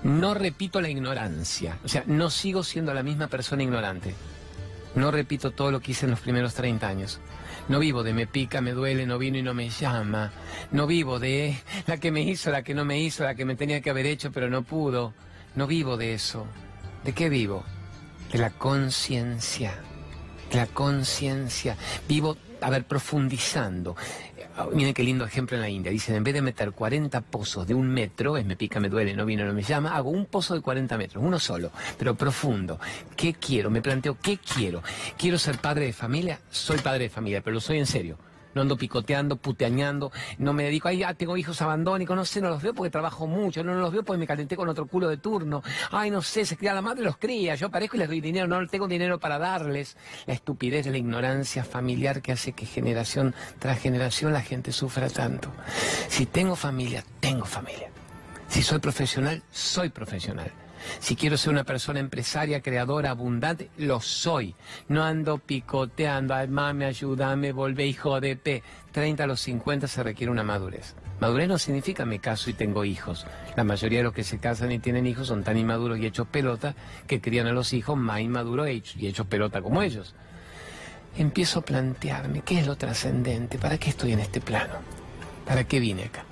No 0.03 0.35
repito 0.35 0.81
la 0.81 0.89
ignorancia. 0.89 1.79
O 1.85 1.89
sea, 1.89 2.03
no 2.07 2.31
sigo 2.31 2.65
siendo 2.65 2.93
la 2.95 3.03
misma 3.03 3.29
persona 3.29 3.63
ignorante. 3.63 4.15
No 4.97 5.13
repito 5.13 5.53
todo 5.53 5.71
lo 5.71 5.81
que 5.81 5.93
hice 5.93 6.07
en 6.07 6.11
los 6.11 6.21
primeros 6.21 6.55
30 6.55 6.89
años. 6.89 7.21
No 7.69 7.79
vivo 7.79 8.03
de 8.03 8.13
me 8.13 8.27
pica, 8.27 8.61
me 8.61 8.73
duele, 8.73 9.07
no 9.07 9.19
vino 9.19 9.39
y 9.39 9.43
no 9.43 9.55
me 9.55 9.69
llama. 9.69 10.33
No 10.73 10.89
vivo 10.89 11.21
de 11.21 11.57
la 11.87 11.99
que 11.99 12.11
me 12.11 12.23
hizo, 12.23 12.51
la 12.51 12.63
que 12.63 12.75
no 12.75 12.85
me 12.85 12.99
hizo, 12.99 13.23
la 13.23 13.37
que 13.37 13.45
me 13.45 13.55
tenía 13.55 13.81
que 13.81 13.91
haber 13.91 14.07
hecho 14.07 14.33
pero 14.33 14.51
no 14.51 14.63
pudo. 14.63 15.15
No 15.55 15.69
vivo 15.69 15.97
de 15.97 16.15
eso. 16.15 16.47
¿De 17.05 17.13
qué 17.13 17.29
vivo? 17.29 17.65
De 18.31 18.39
la 18.39 18.51
conciencia. 18.51 19.75
De 20.51 20.57
la 20.57 20.67
conciencia. 20.67 21.77
Vivo, 22.07 22.37
a 22.61 22.69
ver, 22.69 22.85
profundizando. 22.85 23.97
Miren 24.75 24.93
qué 24.93 25.03
lindo 25.03 25.25
ejemplo 25.25 25.57
en 25.57 25.63
la 25.63 25.69
India. 25.71 25.91
Dicen, 25.91 26.15
en 26.17 26.25
vez 26.25 26.35
de 26.35 26.43
meter 26.43 26.73
40 26.73 27.23
pozos 27.23 27.67
de 27.67 27.73
un 27.73 27.89
metro, 27.89 28.37
es 28.37 28.45
me 28.45 28.57
pica, 28.57 28.81
me 28.81 28.91
duele, 28.91 29.15
no 29.15 29.25
vino, 29.25 29.47
no 29.47 29.55
me 29.55 29.63
llama, 29.63 29.97
hago 29.97 30.11
un 30.11 30.27
pozo 30.27 30.55
de 30.55 30.61
40 30.61 30.99
metros, 30.99 31.25
uno 31.25 31.39
solo, 31.39 31.71
pero 31.99 32.15
profundo. 32.15 32.79
¿Qué 33.17 33.33
quiero? 33.33 33.71
Me 33.71 33.81
planteo, 33.81 34.19
¿qué 34.21 34.37
quiero? 34.39 34.83
¿Quiero 35.17 35.39
ser 35.39 35.59
padre 35.59 35.87
de 35.87 35.93
familia? 35.95 36.41
Soy 36.51 36.79
padre 36.79 37.05
de 37.05 37.11
familia, 37.11 37.41
pero 37.41 37.55
lo 37.55 37.61
soy 37.61 37.79
en 37.79 37.87
serio 37.87 38.19
no 38.55 38.63
ando 38.63 38.77
picoteando, 38.77 39.37
puteañando, 39.37 40.13
no 40.39 40.53
me 40.53 40.65
dedico, 40.65 40.89
ay, 40.89 40.99
ya 40.99 41.15
tengo 41.15 41.37
hijos 41.37 41.61
abandónicos, 41.63 42.17
no 42.17 42.25
sé, 42.25 42.41
no 42.41 42.49
los 42.49 42.63
veo 42.63 42.75
porque 42.75 42.91
trabajo 42.91 43.27
mucho, 43.27 43.63
no, 43.63 43.75
los 43.75 43.93
veo 43.93 44.03
porque 44.03 44.19
me 44.19 44.27
calenté 44.27 44.57
con 44.57 44.69
otro 44.69 44.87
culo 44.87 45.09
de 45.09 45.17
turno, 45.17 45.63
ay, 45.91 46.11
no 46.11 46.23
sé, 46.23 46.45
se 46.45 46.57
cría 46.57 46.75
la 46.75 46.83
madre, 46.83 47.03
los 47.03 47.17
cría, 47.17 47.55
yo 47.55 47.69
aparezco 47.69 47.97
y 47.97 48.01
les 48.01 48.09
doy 48.09 48.21
dinero, 48.21 48.47
no 48.47 48.67
tengo 48.67 48.89
dinero 48.89 49.19
para 49.19 49.39
darles. 49.39 49.97
La 50.27 50.35
estupidez, 50.35 50.87
la 50.87 50.99
ignorancia 50.99 51.65
familiar 51.65 52.23
que 52.23 52.33
hace 52.33 52.53
que 52.53 52.67
generación 52.67 53.35
tras 53.59 53.79
generación 53.79 54.33
la 54.33 54.43
gente 54.43 54.73
sufra 54.73 55.09
tanto. 55.09 55.51
Si 56.09 56.27
tengo 56.27 56.57
familia, 56.57 57.05
tengo 57.21 57.45
familia. 57.45 57.91
Si 58.49 58.63
soy 58.63 58.79
profesional, 58.81 59.43
soy 59.51 59.91
profesional. 59.91 60.51
Si 60.99 61.17
quiero 61.17 61.37
ser 61.37 61.53
una 61.53 61.65
persona 61.65 62.01
empresaria, 62.01 62.61
creadora, 62.61 63.11
abundante, 63.11 63.71
lo 63.77 64.01
soy. 64.01 64.55
No 64.89 65.05
ando 65.05 65.39
picoteando, 65.39 66.35
ay, 66.35 66.49
mami, 66.49 66.85
ayúdame, 66.85 67.53
volvé, 67.53 67.87
hijo 67.87 68.21
de 68.21 68.37
P. 68.37 68.63
30 68.93 69.25
a 69.25 69.27
los 69.27 69.41
50 69.41 69.87
se 69.87 70.03
requiere 70.03 70.31
una 70.31 70.43
madurez. 70.43 70.95
Madurez 71.21 71.49
no 71.49 71.59
significa 71.59 72.07
me 72.07 72.19
caso 72.19 72.49
y 72.49 72.55
tengo 72.55 72.85
hijos. 72.85 73.27
La 73.57 73.65
mayoría 73.65 73.99
de 73.99 74.05
los 74.05 74.15
que 74.15 74.25
se 74.25 74.39
casan 74.39 74.73
y 74.73 74.79
tienen 74.79 75.07
hijos 75.07 75.29
son 75.29 75.45
tan 75.45 75.59
inmaduros 75.59 75.99
y 75.99 76.07
hechos 76.07 76.27
pelota 76.27 76.75
que 77.07 77.21
crían 77.21 77.47
a 77.47 77.53
los 77.53 77.73
hijos 77.75 77.97
más 77.97 78.21
inmaduros 78.21 78.69
y 78.69 79.07
hechos 79.07 79.27
pelota 79.27 79.61
como 79.61 79.83
ellos. 79.83 80.15
Empiezo 81.17 81.59
a 81.59 81.63
plantearme 81.63 82.41
qué 82.41 82.61
es 82.61 82.67
lo 82.67 82.77
trascendente, 82.77 83.59
para 83.59 83.77
qué 83.79 83.91
estoy 83.91 84.13
en 84.13 84.21
este 84.21 84.41
plano, 84.41 84.75
para 85.45 85.65
qué 85.65 85.79
vine 85.79 86.05
acá, 86.05 86.25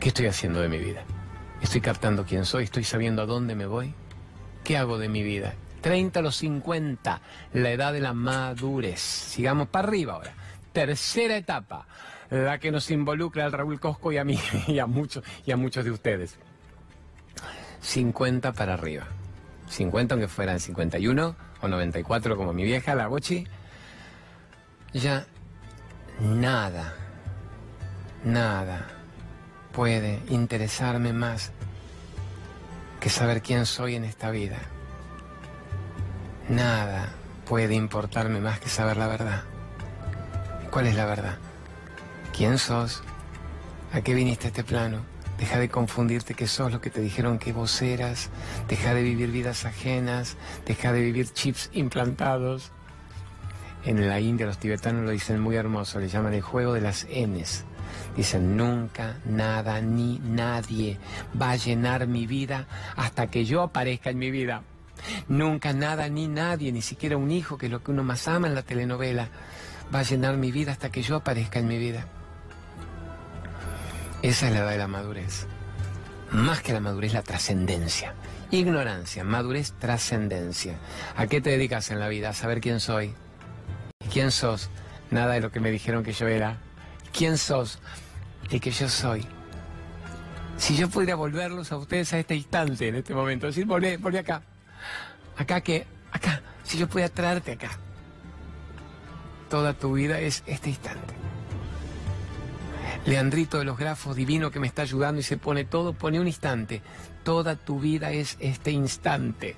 qué 0.00 0.08
estoy 0.08 0.26
haciendo 0.26 0.60
de 0.60 0.68
mi 0.68 0.78
vida. 0.78 1.04
Estoy 1.64 1.80
captando 1.80 2.26
quién 2.26 2.44
soy, 2.44 2.64
estoy 2.64 2.84
sabiendo 2.84 3.22
a 3.22 3.26
dónde 3.26 3.54
me 3.54 3.64
voy. 3.64 3.94
¿Qué 4.62 4.76
hago 4.76 4.98
de 4.98 5.08
mi 5.08 5.22
vida? 5.22 5.54
30 5.80 6.20
a 6.20 6.22
los 6.22 6.36
50, 6.36 7.22
la 7.54 7.70
edad 7.70 7.94
de 7.94 8.00
la 8.00 8.12
madurez. 8.12 9.00
Sigamos 9.00 9.68
para 9.68 9.88
arriba 9.88 10.12
ahora. 10.12 10.34
Tercera 10.74 11.38
etapa, 11.38 11.86
la 12.28 12.58
que 12.58 12.70
nos 12.70 12.90
involucra 12.90 13.46
al 13.46 13.52
Raúl 13.52 13.80
Cosco 13.80 14.12
y 14.12 14.18
a 14.18 14.24
mí 14.24 14.38
y 14.68 14.78
a 14.78 14.86
muchos, 14.86 15.24
y 15.46 15.52
a 15.52 15.56
muchos 15.56 15.86
de 15.86 15.90
ustedes. 15.90 16.36
50 17.80 18.52
para 18.52 18.74
arriba. 18.74 19.06
50 19.70 20.14
aunque 20.14 20.28
fueran 20.28 20.60
51 20.60 21.36
o 21.62 21.68
94 21.68 22.36
como 22.36 22.52
mi 22.52 22.64
vieja, 22.64 22.94
la 22.94 23.08
Bochi. 23.08 23.46
Ya 24.92 25.26
nada, 26.20 26.94
nada 28.22 28.93
puede 29.74 30.20
interesarme 30.28 31.12
más 31.12 31.50
que 33.00 33.10
saber 33.10 33.42
quién 33.42 33.66
soy 33.66 33.96
en 33.96 34.04
esta 34.04 34.30
vida. 34.30 34.58
Nada 36.48 37.12
puede 37.44 37.74
importarme 37.74 38.40
más 38.40 38.60
que 38.60 38.68
saber 38.68 38.96
la 38.96 39.08
verdad. 39.08 39.42
¿Cuál 40.70 40.86
es 40.86 40.94
la 40.94 41.06
verdad? 41.06 41.38
¿Quién 42.36 42.58
sos? 42.58 43.02
¿A 43.92 44.00
qué 44.00 44.14
viniste 44.14 44.46
a 44.46 44.48
este 44.48 44.64
plano? 44.64 45.02
Deja 45.38 45.58
de 45.58 45.68
confundirte 45.68 46.34
que 46.34 46.46
sos 46.46 46.72
lo 46.72 46.80
que 46.80 46.90
te 46.90 47.00
dijeron 47.00 47.38
que 47.38 47.52
vos 47.52 47.82
eras. 47.82 48.30
Deja 48.68 48.94
de 48.94 49.02
vivir 49.02 49.30
vidas 49.30 49.64
ajenas. 49.64 50.36
Deja 50.66 50.92
de 50.92 51.00
vivir 51.00 51.32
chips 51.32 51.70
implantados. 51.72 52.70
En 53.84 54.08
la 54.08 54.20
India 54.20 54.46
los 54.46 54.58
tibetanos 54.58 55.04
lo 55.04 55.10
dicen 55.10 55.40
muy 55.40 55.56
hermoso, 55.56 56.00
le 56.00 56.08
llaman 56.08 56.32
el 56.32 56.40
juego 56.40 56.72
de 56.72 56.80
las 56.80 57.06
Ns. 57.06 57.64
Dicen, 58.16 58.56
nunca, 58.56 59.16
nada, 59.24 59.80
ni 59.80 60.18
nadie 60.18 60.98
va 61.40 61.52
a 61.52 61.56
llenar 61.56 62.06
mi 62.06 62.26
vida 62.26 62.66
hasta 62.96 63.26
que 63.26 63.44
yo 63.44 63.62
aparezca 63.62 64.10
en 64.10 64.18
mi 64.18 64.30
vida. 64.30 64.62
Nunca, 65.28 65.72
nada, 65.72 66.08
ni 66.08 66.28
nadie, 66.28 66.72
ni 66.72 66.82
siquiera 66.82 67.16
un 67.16 67.30
hijo, 67.30 67.58
que 67.58 67.66
es 67.66 67.72
lo 67.72 67.82
que 67.82 67.90
uno 67.90 68.04
más 68.04 68.28
ama 68.28 68.46
en 68.46 68.54
la 68.54 68.62
telenovela, 68.62 69.28
va 69.94 70.00
a 70.00 70.02
llenar 70.02 70.36
mi 70.36 70.52
vida 70.52 70.72
hasta 70.72 70.90
que 70.90 71.02
yo 71.02 71.16
aparezca 71.16 71.58
en 71.58 71.68
mi 71.68 71.78
vida. 71.78 72.06
Esa 74.22 74.46
es 74.46 74.52
la 74.52 74.60
edad 74.60 74.70
de 74.70 74.78
la 74.78 74.88
madurez. 74.88 75.46
Más 76.30 76.62
que 76.62 76.72
la 76.72 76.80
madurez, 76.80 77.12
la 77.12 77.22
trascendencia. 77.22 78.14
Ignorancia, 78.50 79.24
madurez, 79.24 79.72
trascendencia. 79.72 80.78
¿A 81.16 81.26
qué 81.26 81.40
te 81.40 81.50
dedicas 81.50 81.90
en 81.90 82.00
la 82.00 82.08
vida? 82.08 82.30
A 82.30 82.32
saber 82.32 82.60
quién 82.60 82.80
soy. 82.80 83.12
¿Quién 84.12 84.30
sos? 84.30 84.70
Nada 85.10 85.34
de 85.34 85.40
lo 85.40 85.52
que 85.52 85.60
me 85.60 85.70
dijeron 85.70 86.02
que 86.02 86.12
yo 86.12 86.26
era. 86.26 86.58
¿Quién 87.16 87.38
sos? 87.38 87.78
el 88.50 88.60
que 88.60 88.70
yo 88.70 88.88
soy. 88.88 89.24
Si 90.56 90.76
yo 90.76 90.88
pudiera 90.88 91.14
volverlos 91.14 91.72
a 91.72 91.76
ustedes 91.76 92.12
a 92.12 92.18
este 92.18 92.34
instante, 92.34 92.88
en 92.88 92.96
este 92.96 93.14
momento, 93.14 93.46
decir, 93.46 93.66
volvé, 93.66 93.96
volvé 93.96 94.18
acá. 94.18 94.42
Acá 95.36 95.60
que, 95.60 95.86
acá, 96.12 96.42
si 96.62 96.76
yo 96.78 96.88
pudiera 96.88 97.12
traerte 97.12 97.52
acá. 97.52 97.70
Toda 99.48 99.74
tu 99.74 99.94
vida 99.94 100.20
es 100.20 100.42
este 100.46 100.70
instante. 100.70 101.14
Leandrito 103.06 103.58
de 103.58 103.64
los 103.64 103.78
grafos 103.78 104.16
divino 104.16 104.50
que 104.50 104.60
me 104.60 104.66
está 104.66 104.82
ayudando 104.82 105.20
y 105.20 105.24
se 105.24 105.36
pone 105.36 105.64
todo, 105.64 105.92
pone 105.92 106.20
un 106.20 106.26
instante. 106.26 106.82
Toda 107.22 107.56
tu 107.56 107.80
vida 107.80 108.12
es 108.12 108.36
este 108.40 108.70
instante. 108.70 109.56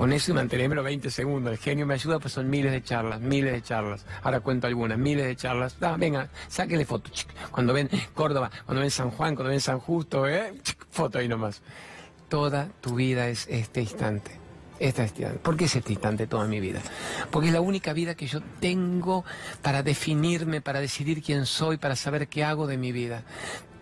Pon 0.00 0.14
eso 0.14 0.30
y 0.30 0.34
mantenémelo 0.34 0.82
20 0.82 1.10
segundos. 1.10 1.52
El 1.52 1.58
genio 1.58 1.84
me 1.84 1.92
ayuda, 1.92 2.18
pues 2.18 2.32
son 2.32 2.48
miles 2.48 2.72
de 2.72 2.82
charlas, 2.82 3.20
miles 3.20 3.52
de 3.52 3.60
charlas. 3.60 4.06
Ahora 4.22 4.40
cuento 4.40 4.66
algunas, 4.66 4.96
miles 4.96 5.26
de 5.26 5.36
charlas. 5.36 5.76
Ah, 5.82 5.96
venga, 5.98 6.30
sáquenle 6.48 6.86
foto. 6.86 7.10
Cuando 7.50 7.74
ven 7.74 7.90
Córdoba, 8.14 8.50
cuando 8.64 8.80
ven 8.80 8.90
San 8.90 9.10
Juan, 9.10 9.34
cuando 9.34 9.50
ven 9.50 9.60
San 9.60 9.78
Justo, 9.78 10.26
¿eh? 10.26 10.54
foto 10.90 11.18
ahí 11.18 11.28
nomás. 11.28 11.60
Toda 12.30 12.70
tu 12.80 12.94
vida 12.94 13.28
es 13.28 13.46
este 13.50 13.82
instante. 13.82 14.30
Esta 14.78 15.02
instante. 15.02 15.38
¿Por 15.40 15.58
qué 15.58 15.66
es 15.66 15.76
este 15.76 15.92
instante 15.92 16.26
toda 16.26 16.46
mi 16.46 16.60
vida? 16.60 16.80
Porque 17.30 17.48
es 17.48 17.52
la 17.52 17.60
única 17.60 17.92
vida 17.92 18.14
que 18.14 18.26
yo 18.26 18.40
tengo 18.58 19.26
para 19.60 19.82
definirme, 19.82 20.62
para 20.62 20.80
decidir 20.80 21.22
quién 21.22 21.44
soy, 21.44 21.76
para 21.76 21.94
saber 21.94 22.26
qué 22.28 22.42
hago 22.42 22.66
de 22.66 22.78
mi 22.78 22.90
vida. 22.90 23.22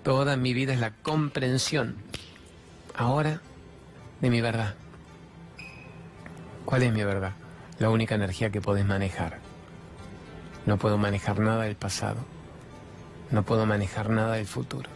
Toda 0.02 0.36
mi 0.36 0.52
vida 0.52 0.72
es 0.72 0.80
la 0.80 0.90
comprensión, 0.90 1.94
ahora, 2.96 3.40
de 4.20 4.30
mi 4.30 4.40
verdad. 4.40 4.74
¿Cuál 6.68 6.82
es 6.82 6.92
mi 6.92 7.02
verdad? 7.02 7.32
La 7.78 7.88
única 7.88 8.14
energía 8.14 8.50
que 8.50 8.60
podés 8.60 8.84
manejar. 8.84 9.38
No 10.66 10.76
puedo 10.76 10.98
manejar 10.98 11.38
nada 11.38 11.64
del 11.64 11.76
pasado. 11.76 12.18
No 13.30 13.42
puedo 13.42 13.64
manejar 13.64 14.10
nada 14.10 14.34
del 14.34 14.46
futuro. 14.46 14.90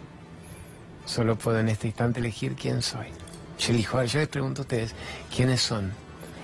Solo 1.06 1.36
puedo 1.36 1.60
en 1.60 1.70
este 1.70 1.86
instante 1.86 2.20
elegir 2.20 2.56
quién 2.56 2.82
soy. 2.82 3.06
Yo 3.58 3.72
elijo, 3.72 4.04
yo 4.04 4.18
les 4.18 4.28
pregunto 4.28 4.60
a 4.60 4.64
ustedes, 4.64 4.94
¿quiénes 5.34 5.62
son? 5.62 5.92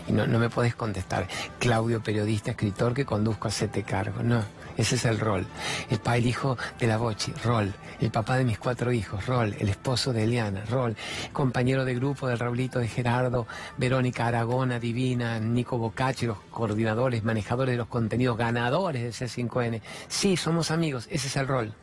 Y 0.08 0.12
no, 0.12 0.26
me 0.26 0.48
podés 0.48 0.74
contestar, 0.74 1.28
Claudio, 1.58 2.02
periodista, 2.02 2.52
escritor 2.52 2.94
que 2.94 3.04
conduzco 3.04 3.48
a 3.48 3.50
Sete 3.50 3.82
Cargo. 3.82 4.22
No, 4.22 4.42
ese 4.78 4.94
es 4.94 5.04
el 5.04 5.18
rol. 5.18 5.44
El, 5.90 5.98
pa, 5.98 6.16
el 6.16 6.24
hijo 6.24 6.56
de 6.78 6.86
la 6.86 6.96
Bochi, 6.98 7.32
rol. 7.44 7.74
El 8.00 8.12
papá 8.12 8.36
de 8.36 8.44
mis 8.44 8.60
cuatro 8.60 8.92
hijos, 8.92 9.26
rol. 9.26 9.56
El 9.58 9.68
esposo 9.68 10.12
de 10.12 10.22
Eliana, 10.22 10.64
rol. 10.66 10.96
Compañero 11.32 11.84
de 11.84 11.96
grupo 11.96 12.28
del 12.28 12.38
Raulito 12.38 12.78
de 12.78 12.86
Gerardo, 12.86 13.48
Verónica 13.76 14.28
Aragona, 14.28 14.78
Divina, 14.78 15.40
Nico 15.40 15.78
Bocacci, 15.78 16.26
los 16.26 16.38
coordinadores, 16.52 17.24
manejadores 17.24 17.72
de 17.72 17.76
los 17.78 17.88
contenidos, 17.88 18.38
ganadores 18.38 19.02
de 19.02 19.26
C5N. 19.26 19.82
Sí, 20.06 20.36
somos 20.36 20.70
amigos, 20.70 21.08
ese 21.10 21.26
es 21.26 21.36
el 21.36 21.48
rol 21.48 21.74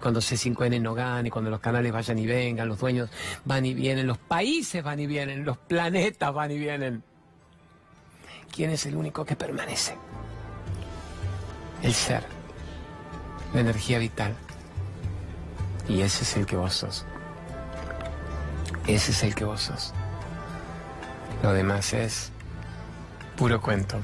cuando 0.00 0.20
C5N 0.20 0.80
no 0.80 0.94
gane, 0.94 1.30
cuando 1.30 1.50
los 1.50 1.60
canales 1.60 1.90
vayan 1.90 2.18
y 2.18 2.26
vengan, 2.26 2.68
los 2.68 2.78
dueños 2.78 3.10
van 3.44 3.64
y 3.64 3.74
vienen, 3.74 4.06
los 4.06 4.18
países 4.18 4.82
van 4.82 5.00
y 5.00 5.06
vienen, 5.06 5.44
los 5.44 5.56
planetas 5.56 6.32
van 6.32 6.50
y 6.50 6.58
vienen. 6.58 7.02
¿Quién 8.54 8.70
es 8.70 8.86
el 8.86 8.94
único 8.94 9.24
que 9.24 9.36
permanece? 9.36 9.96
El 11.82 11.94
ser, 11.94 12.24
la 13.54 13.60
energía 13.60 13.98
vital. 13.98 14.34
Y 15.88 16.00
ese 16.02 16.24
es 16.24 16.36
el 16.36 16.46
que 16.46 16.56
vos 16.56 16.74
sos. 16.74 17.04
Ese 18.86 19.12
es 19.12 19.22
el 19.22 19.34
que 19.34 19.44
vos 19.44 19.62
sos. 19.62 19.92
Lo 21.42 21.52
demás 21.52 21.92
es 21.92 22.30
puro 23.36 23.60
cuento. 23.60 23.98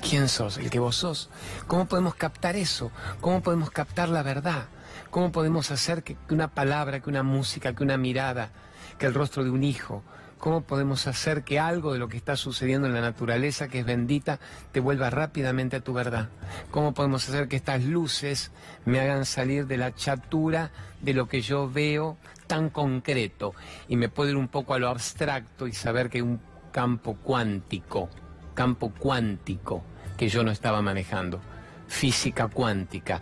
¿Quién 0.00 0.28
sos? 0.28 0.58
El 0.58 0.70
que 0.70 0.78
vos 0.78 0.96
sos. 0.96 1.30
¿Cómo 1.66 1.86
podemos 1.86 2.14
captar 2.14 2.56
eso? 2.56 2.90
¿Cómo 3.20 3.42
podemos 3.42 3.70
captar 3.70 4.08
la 4.08 4.22
verdad? 4.22 4.66
¿Cómo 5.10 5.32
podemos 5.32 5.70
hacer 5.70 6.02
que 6.02 6.16
una 6.30 6.48
palabra, 6.48 7.00
que 7.00 7.10
una 7.10 7.22
música, 7.22 7.74
que 7.74 7.82
una 7.82 7.96
mirada, 7.96 8.50
que 8.98 9.06
el 9.06 9.14
rostro 9.14 9.44
de 9.44 9.50
un 9.50 9.64
hijo, 9.64 10.02
¿Cómo 10.38 10.60
podemos 10.60 11.08
hacer 11.08 11.42
que 11.42 11.58
algo 11.58 11.92
de 11.92 11.98
lo 11.98 12.08
que 12.08 12.16
está 12.16 12.36
sucediendo 12.36 12.86
en 12.86 12.94
la 12.94 13.00
naturaleza, 13.00 13.68
que 13.68 13.80
es 13.80 13.86
bendita, 13.86 14.38
te 14.70 14.78
vuelva 14.78 15.10
rápidamente 15.10 15.76
a 15.76 15.80
tu 15.80 15.92
verdad? 15.92 16.28
¿Cómo 16.70 16.94
podemos 16.94 17.28
hacer 17.28 17.48
que 17.48 17.56
estas 17.56 17.84
luces 17.84 18.52
me 18.84 19.00
hagan 19.00 19.24
salir 19.24 19.66
de 19.66 19.78
la 19.78 19.94
chatura 19.94 20.70
de 21.00 21.12
lo 21.12 21.28
que 21.28 21.40
yo 21.40 21.68
veo 21.68 22.16
tan 22.46 22.70
concreto 22.70 23.54
y 23.88 23.96
me 23.96 24.08
puedo 24.08 24.30
ir 24.30 24.36
un 24.36 24.48
poco 24.48 24.74
a 24.74 24.78
lo 24.78 24.88
abstracto 24.88 25.66
y 25.66 25.72
saber 25.72 26.08
que 26.08 26.18
hay 26.18 26.22
un 26.22 26.40
campo 26.70 27.16
cuántico, 27.16 28.08
campo 28.54 28.92
cuántico 28.96 29.82
que 30.16 30.28
yo 30.28 30.44
no 30.44 30.52
estaba 30.52 30.82
manejando, 30.82 31.40
física 31.88 32.46
cuántica, 32.46 33.20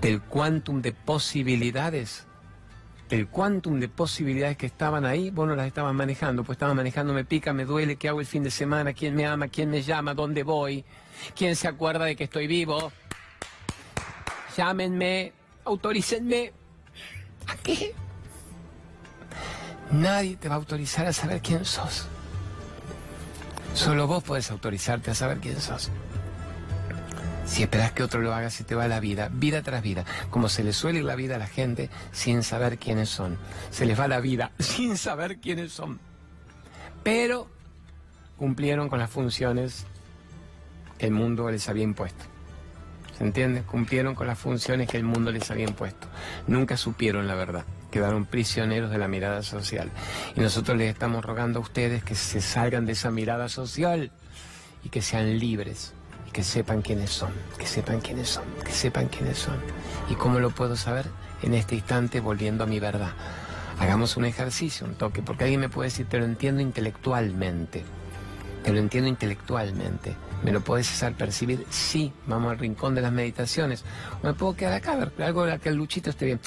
del 0.00 0.22
quantum 0.22 0.80
de 0.80 0.92
posibilidades 0.92 2.27
el 3.10 3.28
quantum 3.28 3.80
de 3.80 3.88
posibilidades 3.88 4.56
que 4.56 4.66
estaban 4.66 5.04
ahí, 5.04 5.30
vos 5.30 5.48
no 5.48 5.56
las 5.56 5.66
estabas 5.66 5.94
manejando, 5.94 6.44
pues 6.44 6.56
estaba 6.56 6.74
manejando, 6.74 7.12
me 7.12 7.24
pica, 7.24 7.52
me 7.52 7.64
duele, 7.64 7.96
qué 7.96 8.08
hago 8.08 8.20
el 8.20 8.26
fin 8.26 8.42
de 8.42 8.50
semana, 8.50 8.92
quién 8.92 9.14
me 9.14 9.26
ama, 9.26 9.48
quién 9.48 9.70
me 9.70 9.82
llama, 9.82 10.14
dónde 10.14 10.42
voy, 10.42 10.84
quién 11.34 11.56
se 11.56 11.68
acuerda 11.68 12.04
de 12.04 12.16
que 12.16 12.24
estoy 12.24 12.46
vivo. 12.46 12.92
Llámenme, 14.56 15.32
autorícenme. 15.64 16.52
¿A 17.46 17.56
qué? 17.56 17.94
Nadie 19.90 20.36
te 20.36 20.48
va 20.48 20.56
a 20.56 20.58
autorizar 20.58 21.06
a 21.06 21.12
saber 21.12 21.40
quién 21.40 21.64
sos. 21.64 22.06
Solo 23.74 24.06
vos 24.06 24.22
podés 24.22 24.50
autorizarte 24.50 25.12
a 25.12 25.14
saber 25.14 25.38
quién 25.38 25.60
sos. 25.60 25.90
Si 27.48 27.62
esperas 27.62 27.92
que 27.92 28.02
otro 28.02 28.20
lo 28.20 28.34
haga, 28.34 28.50
se 28.50 28.62
te 28.62 28.74
va 28.74 28.86
la 28.88 29.00
vida, 29.00 29.30
vida 29.32 29.62
tras 29.62 29.82
vida. 29.82 30.04
Como 30.28 30.50
se 30.50 30.62
le 30.62 30.74
suele 30.74 30.98
ir 30.98 31.04
la 31.06 31.16
vida 31.16 31.36
a 31.36 31.38
la 31.38 31.46
gente 31.46 31.88
sin 32.12 32.42
saber 32.42 32.78
quiénes 32.78 33.08
son. 33.08 33.38
Se 33.70 33.86
les 33.86 33.98
va 33.98 34.06
la 34.06 34.20
vida 34.20 34.52
sin 34.58 34.98
saber 34.98 35.38
quiénes 35.38 35.72
son. 35.72 35.98
Pero 37.02 37.48
cumplieron 38.36 38.90
con 38.90 38.98
las 38.98 39.10
funciones 39.10 39.86
que 40.98 41.06
el 41.06 41.12
mundo 41.12 41.50
les 41.50 41.68
había 41.70 41.84
impuesto. 41.84 42.26
¿Se 43.16 43.24
entiende? 43.24 43.62
Cumplieron 43.62 44.14
con 44.14 44.26
las 44.26 44.38
funciones 44.38 44.86
que 44.86 44.98
el 44.98 45.04
mundo 45.04 45.32
les 45.32 45.50
había 45.50 45.66
impuesto. 45.66 46.06
Nunca 46.46 46.76
supieron 46.76 47.26
la 47.26 47.34
verdad. 47.34 47.64
Quedaron 47.90 48.26
prisioneros 48.26 48.90
de 48.90 48.98
la 48.98 49.08
mirada 49.08 49.42
social. 49.42 49.90
Y 50.36 50.40
nosotros 50.40 50.76
les 50.76 50.90
estamos 50.90 51.24
rogando 51.24 51.60
a 51.60 51.62
ustedes 51.62 52.04
que 52.04 52.14
se 52.14 52.42
salgan 52.42 52.84
de 52.84 52.92
esa 52.92 53.10
mirada 53.10 53.48
social 53.48 54.12
y 54.84 54.90
que 54.90 55.00
sean 55.00 55.38
libres 55.38 55.94
que 56.32 56.42
sepan 56.42 56.82
quiénes 56.82 57.10
son, 57.10 57.32
que 57.58 57.66
sepan 57.66 58.00
quiénes 58.00 58.28
son, 58.28 58.44
que 58.64 58.72
sepan 58.72 59.08
quiénes 59.08 59.38
son. 59.38 59.56
¿Y 60.08 60.14
cómo 60.14 60.38
lo 60.40 60.50
puedo 60.50 60.76
saber? 60.76 61.06
En 61.42 61.54
este 61.54 61.74
instante 61.74 62.20
volviendo 62.20 62.64
a 62.64 62.66
mi 62.66 62.80
verdad. 62.80 63.12
Hagamos 63.78 64.16
un 64.16 64.24
ejercicio, 64.24 64.86
un 64.86 64.94
toque, 64.94 65.22
porque 65.22 65.44
alguien 65.44 65.60
me 65.60 65.68
puede 65.68 65.88
decir, 65.88 66.06
te 66.06 66.18
lo 66.18 66.24
entiendo 66.24 66.60
intelectualmente. 66.60 67.84
Te 68.64 68.72
lo 68.72 68.78
entiendo 68.78 69.08
intelectualmente. 69.08 70.16
¿Me 70.42 70.52
lo 70.52 70.60
puedes 70.60 70.90
hacer 70.90 71.14
percibir? 71.14 71.64
Sí, 71.70 72.12
vamos 72.26 72.50
al 72.52 72.58
rincón 72.58 72.94
de 72.94 73.02
las 73.02 73.12
meditaciones. 73.12 73.84
O 74.22 74.26
me 74.26 74.34
puedo 74.34 74.56
quedar 74.56 74.74
acá, 74.74 74.92
a 74.92 74.96
ver, 74.96 75.12
algo 75.22 75.44
de 75.44 75.58
que 75.58 75.68
el 75.68 75.76
luchito 75.76 76.10
esté 76.10 76.26
bien. 76.26 76.40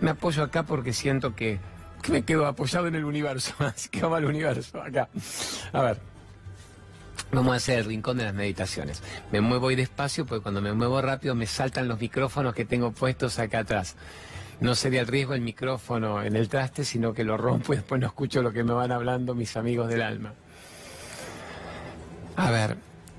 Me 0.00 0.10
apoyo 0.10 0.42
acá 0.42 0.64
porque 0.64 0.92
siento 0.92 1.34
que, 1.34 1.58
que 2.02 2.12
me 2.12 2.22
quedo 2.22 2.46
apoyado 2.46 2.86
en 2.86 2.94
el 2.94 3.04
universo. 3.04 3.54
Así 3.58 3.88
que 3.88 4.02
vamos 4.02 4.18
al 4.18 4.26
universo, 4.26 4.82
acá. 4.82 5.08
A 5.72 5.82
ver. 5.82 6.13
Vamos 7.32 7.52
a 7.52 7.56
hacer 7.56 7.80
el 7.80 7.84
rincón 7.86 8.18
de 8.18 8.24
las 8.24 8.34
meditaciones. 8.34 9.02
Me 9.32 9.40
muevo 9.40 9.70
y 9.70 9.76
despacio 9.76 10.24
porque 10.24 10.42
cuando 10.42 10.60
me 10.60 10.72
muevo 10.72 11.00
rápido 11.02 11.34
me 11.34 11.46
saltan 11.46 11.88
los 11.88 12.00
micrófonos 12.00 12.54
que 12.54 12.64
tengo 12.64 12.92
puestos 12.92 13.38
acá 13.38 13.60
atrás. 13.60 13.96
No 14.60 14.74
sería 14.74 15.00
el 15.00 15.08
riesgo 15.08 15.34
el 15.34 15.40
micrófono 15.40 16.22
en 16.22 16.36
el 16.36 16.48
traste, 16.48 16.84
sino 16.84 17.12
que 17.12 17.24
lo 17.24 17.36
rompo 17.36 17.72
y 17.72 17.76
después 17.76 18.00
no 18.00 18.06
escucho 18.06 18.40
lo 18.40 18.52
que 18.52 18.62
me 18.62 18.72
van 18.72 18.92
hablando 18.92 19.34
mis 19.34 19.56
amigos 19.56 19.88
del 19.88 20.02
alma. 20.02 20.32
A 22.36 22.50
ver, 22.50 22.76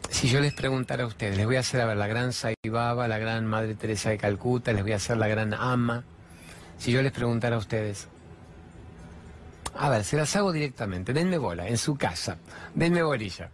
si 0.09 0.29
yo 0.29 0.39
les 0.39 0.53
preguntara 0.53 1.03
a 1.03 1.07
ustedes, 1.07 1.35
les 1.37 1.45
voy 1.45 1.57
a 1.57 1.59
hacer 1.59 1.81
a 1.81 1.85
ver 1.85 1.97
la 1.97 2.07
gran 2.07 2.31
Saibaba, 2.31 3.07
la 3.07 3.17
gran 3.17 3.45
Madre 3.45 3.75
Teresa 3.75 4.09
de 4.09 4.17
Calcuta, 4.17 4.71
les 4.71 4.83
voy 4.83 4.93
a 4.93 4.97
hacer 4.97 5.17
la 5.17 5.27
gran 5.27 5.53
Ama. 5.53 6.03
Si 6.77 6.91
yo 6.91 7.01
les 7.01 7.11
preguntara 7.11 7.55
a 7.55 7.59
ustedes, 7.59 8.07
a 9.77 9.89
ver, 9.89 10.03
se 10.03 10.17
las 10.17 10.35
hago 10.35 10.51
directamente, 10.51 11.13
denme 11.13 11.37
bola, 11.37 11.67
en 11.67 11.77
su 11.77 11.95
casa, 11.97 12.37
denme 12.73 13.03
bolilla. 13.03 13.49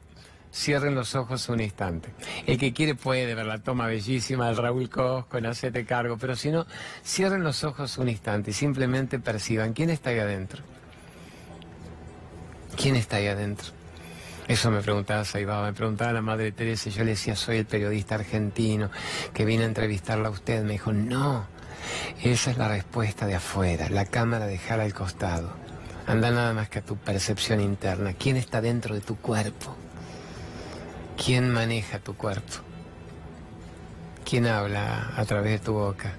Cierren 0.54 0.96
los 0.96 1.16
ojos 1.16 1.48
un 1.50 1.62
instante. 1.62 2.10
El 2.46 2.58
que 2.58 2.74
quiere 2.74 2.96
puede 2.96 3.34
ver 3.34 3.46
la 3.46 3.60
toma 3.60 3.88
bellísima 3.88 4.48
del 4.48 4.58
Raúl 4.58 4.90
Cosco 4.90 5.38
en 5.38 5.46
Hacete 5.46 5.86
Cargo, 5.86 6.18
pero 6.18 6.36
si 6.36 6.52
no, 6.52 6.66
cierren 7.06 7.44
los 7.44 7.64
ojos 7.64 7.98
un 7.98 8.10
instante 8.10 8.52
y 8.52 8.54
simplemente 8.54 9.20
perciban 9.20 9.74
quién 9.74 9.90
está 9.90 10.10
ahí 10.10 10.20
adentro. 10.20 10.64
¿Quién 12.76 12.96
está 12.96 13.18
ahí 13.18 13.28
adentro? 13.28 13.68
Eso 14.48 14.72
me 14.72 14.82
preguntaba 14.82 15.24
Saibaba, 15.24 15.68
me 15.68 15.74
preguntaba 15.74 16.12
la 16.12 16.22
Madre 16.22 16.52
Teresa 16.52 16.90
yo 16.90 17.06
le 17.06 17.12
decía, 17.12 17.36
soy 17.36 17.58
el 17.58 17.66
periodista 17.66 18.16
argentino 18.16 18.90
que 19.34 19.46
vine 19.46 19.64
a 19.64 19.68
entrevistarla 19.68 20.28
a 20.28 20.32
usted. 20.32 20.64
Me 20.64 20.74
dijo, 20.74 20.92
no, 20.92 21.46
esa 22.22 22.52
es 22.52 22.58
la 22.58 22.68
respuesta 22.68 23.26
de 23.26 23.36
afuera, 23.36 23.90
la 23.90 24.06
cámara 24.06 24.48
dejar 24.48 24.82
al 24.82 24.94
costado. 24.94 25.54
Anda 26.08 26.32
nada 26.32 26.54
más 26.54 26.68
que 26.68 26.80
a 26.80 26.82
tu 26.82 26.98
percepción 26.98 27.62
interna. 27.62 28.14
¿Quién 28.14 28.36
está 28.36 28.60
dentro 28.60 28.96
de 28.96 29.02
tu 29.02 29.16
cuerpo? 29.16 29.78
¿Quién 31.24 31.52
maneja 31.52 32.00
tu 32.00 32.16
cuerpo? 32.16 32.56
¿Quién 34.24 34.48
habla 34.48 35.14
a 35.16 35.26
través 35.26 35.60
de 35.60 35.66
tu 35.66 35.74
boca? 35.74 36.14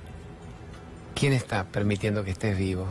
¿Quién 1.14 1.32
está 1.32 1.64
permitiendo 1.64 2.24
que 2.24 2.32
estés 2.32 2.56
vivo? 2.56 2.86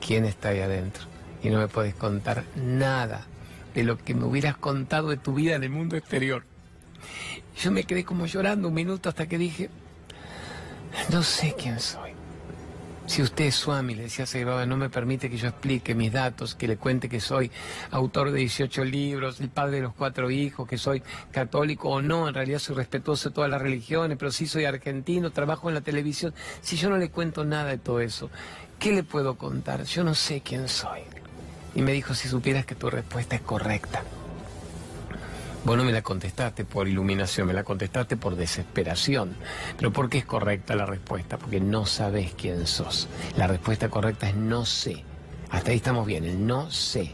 quién 0.00 0.24
está 0.24 0.48
ahí 0.48 0.60
adentro. 0.60 1.04
Y 1.42 1.50
no 1.50 1.58
me 1.58 1.68
puedes 1.68 1.94
contar 1.94 2.44
nada 2.56 3.26
de 3.74 3.84
lo 3.84 3.96
que 3.98 4.14
me 4.14 4.24
hubieras 4.24 4.56
contado 4.56 5.08
de 5.10 5.16
tu 5.16 5.34
vida 5.34 5.54
en 5.54 5.62
el 5.62 5.70
mundo 5.70 5.96
exterior. 5.96 6.44
Yo 7.62 7.70
me 7.70 7.84
quedé 7.84 8.04
como 8.04 8.26
llorando 8.26 8.68
un 8.68 8.74
minuto 8.74 9.08
hasta 9.08 9.28
que 9.28 9.38
dije, 9.38 9.70
no 11.10 11.22
sé 11.22 11.54
quién 11.56 11.78
soy. 11.78 12.09
Si 13.10 13.22
usted 13.22 13.46
es 13.46 13.56
Swami, 13.56 13.96
le 13.96 14.04
decía 14.04 14.24
Sai 14.24 14.44
no 14.44 14.76
me 14.76 14.88
permite 14.88 15.28
que 15.28 15.36
yo 15.36 15.48
explique 15.48 15.96
mis 15.96 16.12
datos, 16.12 16.54
que 16.54 16.68
le 16.68 16.76
cuente 16.76 17.08
que 17.08 17.18
soy 17.18 17.50
autor 17.90 18.30
de 18.30 18.38
18 18.38 18.84
libros, 18.84 19.40
el 19.40 19.48
padre 19.48 19.78
de 19.78 19.82
los 19.82 19.94
cuatro 19.94 20.30
hijos, 20.30 20.68
que 20.68 20.78
soy 20.78 21.02
católico 21.32 21.88
o 21.88 22.02
no, 22.02 22.28
en 22.28 22.34
realidad 22.34 22.60
soy 22.60 22.76
respetuoso 22.76 23.30
de 23.30 23.34
todas 23.34 23.50
las 23.50 23.60
religiones, 23.60 24.16
pero 24.16 24.30
sí 24.30 24.46
soy 24.46 24.64
argentino, 24.64 25.32
trabajo 25.32 25.68
en 25.68 25.74
la 25.74 25.80
televisión. 25.80 26.32
Si 26.60 26.76
yo 26.76 26.88
no 26.88 26.98
le 26.98 27.10
cuento 27.10 27.44
nada 27.44 27.70
de 27.70 27.78
todo 27.78 27.98
eso, 27.98 28.30
¿qué 28.78 28.92
le 28.92 29.02
puedo 29.02 29.36
contar? 29.36 29.82
Yo 29.82 30.04
no 30.04 30.14
sé 30.14 30.40
quién 30.40 30.68
soy. 30.68 31.00
Y 31.74 31.82
me 31.82 31.90
dijo, 31.90 32.14
si 32.14 32.28
supieras 32.28 32.64
que 32.64 32.76
tu 32.76 32.90
respuesta 32.90 33.34
es 33.34 33.42
correcta. 33.42 34.04
Vos 35.62 35.76
no 35.76 35.84
me 35.84 35.92
la 35.92 36.00
contestaste 36.00 36.64
por 36.64 36.88
iluminación, 36.88 37.46
me 37.46 37.52
la 37.52 37.64
contestaste 37.64 38.16
por 38.16 38.34
desesperación. 38.34 39.36
Pero 39.76 39.92
¿por 39.92 40.08
qué 40.08 40.18
es 40.18 40.24
correcta 40.24 40.74
la 40.74 40.86
respuesta? 40.86 41.36
Porque 41.36 41.60
no 41.60 41.84
sabes 41.84 42.32
quién 42.32 42.66
sos. 42.66 43.08
La 43.36 43.46
respuesta 43.46 43.90
correcta 43.90 44.30
es 44.30 44.36
no 44.36 44.64
sé. 44.64 45.04
Hasta 45.50 45.70
ahí 45.70 45.76
estamos 45.76 46.06
bien, 46.06 46.24
el 46.24 46.46
no 46.46 46.70
sé. 46.70 47.12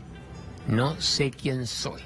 No 0.68 1.00
sé 1.00 1.32
quién 1.32 1.66
soy. 1.66 2.00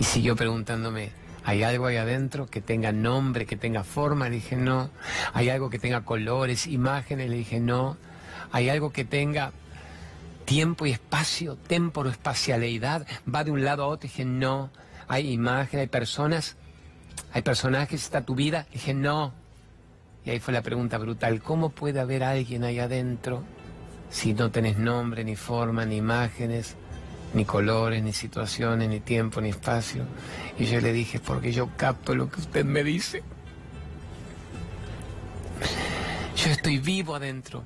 Y 0.00 0.04
siguió 0.04 0.36
preguntándome, 0.36 1.10
¿hay 1.44 1.64
algo 1.64 1.84
ahí 1.84 1.98
adentro 1.98 2.46
que 2.46 2.62
tenga 2.62 2.90
nombre, 2.90 3.44
que 3.44 3.56
tenga 3.56 3.84
forma? 3.84 4.30
Le 4.30 4.36
dije, 4.36 4.56
no. 4.56 4.88
¿Hay 5.34 5.50
algo 5.50 5.68
que 5.68 5.78
tenga 5.78 6.06
colores, 6.06 6.66
imágenes? 6.66 7.28
Le 7.28 7.36
dije, 7.36 7.60
no. 7.60 7.98
¿Hay 8.52 8.70
algo 8.70 8.90
que 8.90 9.04
tenga 9.04 9.52
tiempo 10.46 10.86
y 10.86 10.92
espacio, 10.92 11.56
temporo, 11.56 12.08
espacialidad? 12.08 13.06
¿Va 13.32 13.44
de 13.44 13.50
un 13.50 13.64
lado 13.64 13.82
a 13.84 13.88
otro? 13.88 14.08
Le 14.08 14.10
dije, 14.10 14.24
no 14.24 14.70
hay 15.08 15.32
imágenes, 15.32 15.82
hay 15.82 15.88
personas, 15.88 16.56
hay 17.32 17.42
personajes, 17.42 18.02
está 18.02 18.22
tu 18.22 18.34
vida. 18.34 18.66
dije, 18.72 18.94
no. 18.94 19.32
Y 20.24 20.30
ahí 20.30 20.40
fue 20.40 20.54
la 20.54 20.62
pregunta 20.62 20.98
brutal, 20.98 21.42
¿cómo 21.42 21.70
puede 21.70 22.00
haber 22.00 22.24
alguien 22.24 22.64
ahí 22.64 22.78
adentro 22.78 23.44
si 24.10 24.32
no 24.32 24.50
tenés 24.50 24.78
nombre, 24.78 25.24
ni 25.24 25.36
forma, 25.36 25.84
ni 25.84 25.96
imágenes, 25.96 26.76
ni 27.34 27.44
colores, 27.44 28.02
ni 28.02 28.12
situaciones, 28.12 28.88
ni 28.88 29.00
tiempo, 29.00 29.40
ni 29.40 29.50
espacio? 29.50 30.04
Y 30.58 30.64
yo 30.64 30.80
le 30.80 30.92
dije, 30.92 31.20
porque 31.20 31.52
yo 31.52 31.68
capto 31.76 32.14
lo 32.14 32.30
que 32.30 32.40
usted 32.40 32.64
me 32.64 32.82
dice. 32.82 33.22
Yo 36.36 36.50
estoy 36.50 36.78
vivo 36.78 37.14
adentro. 37.14 37.64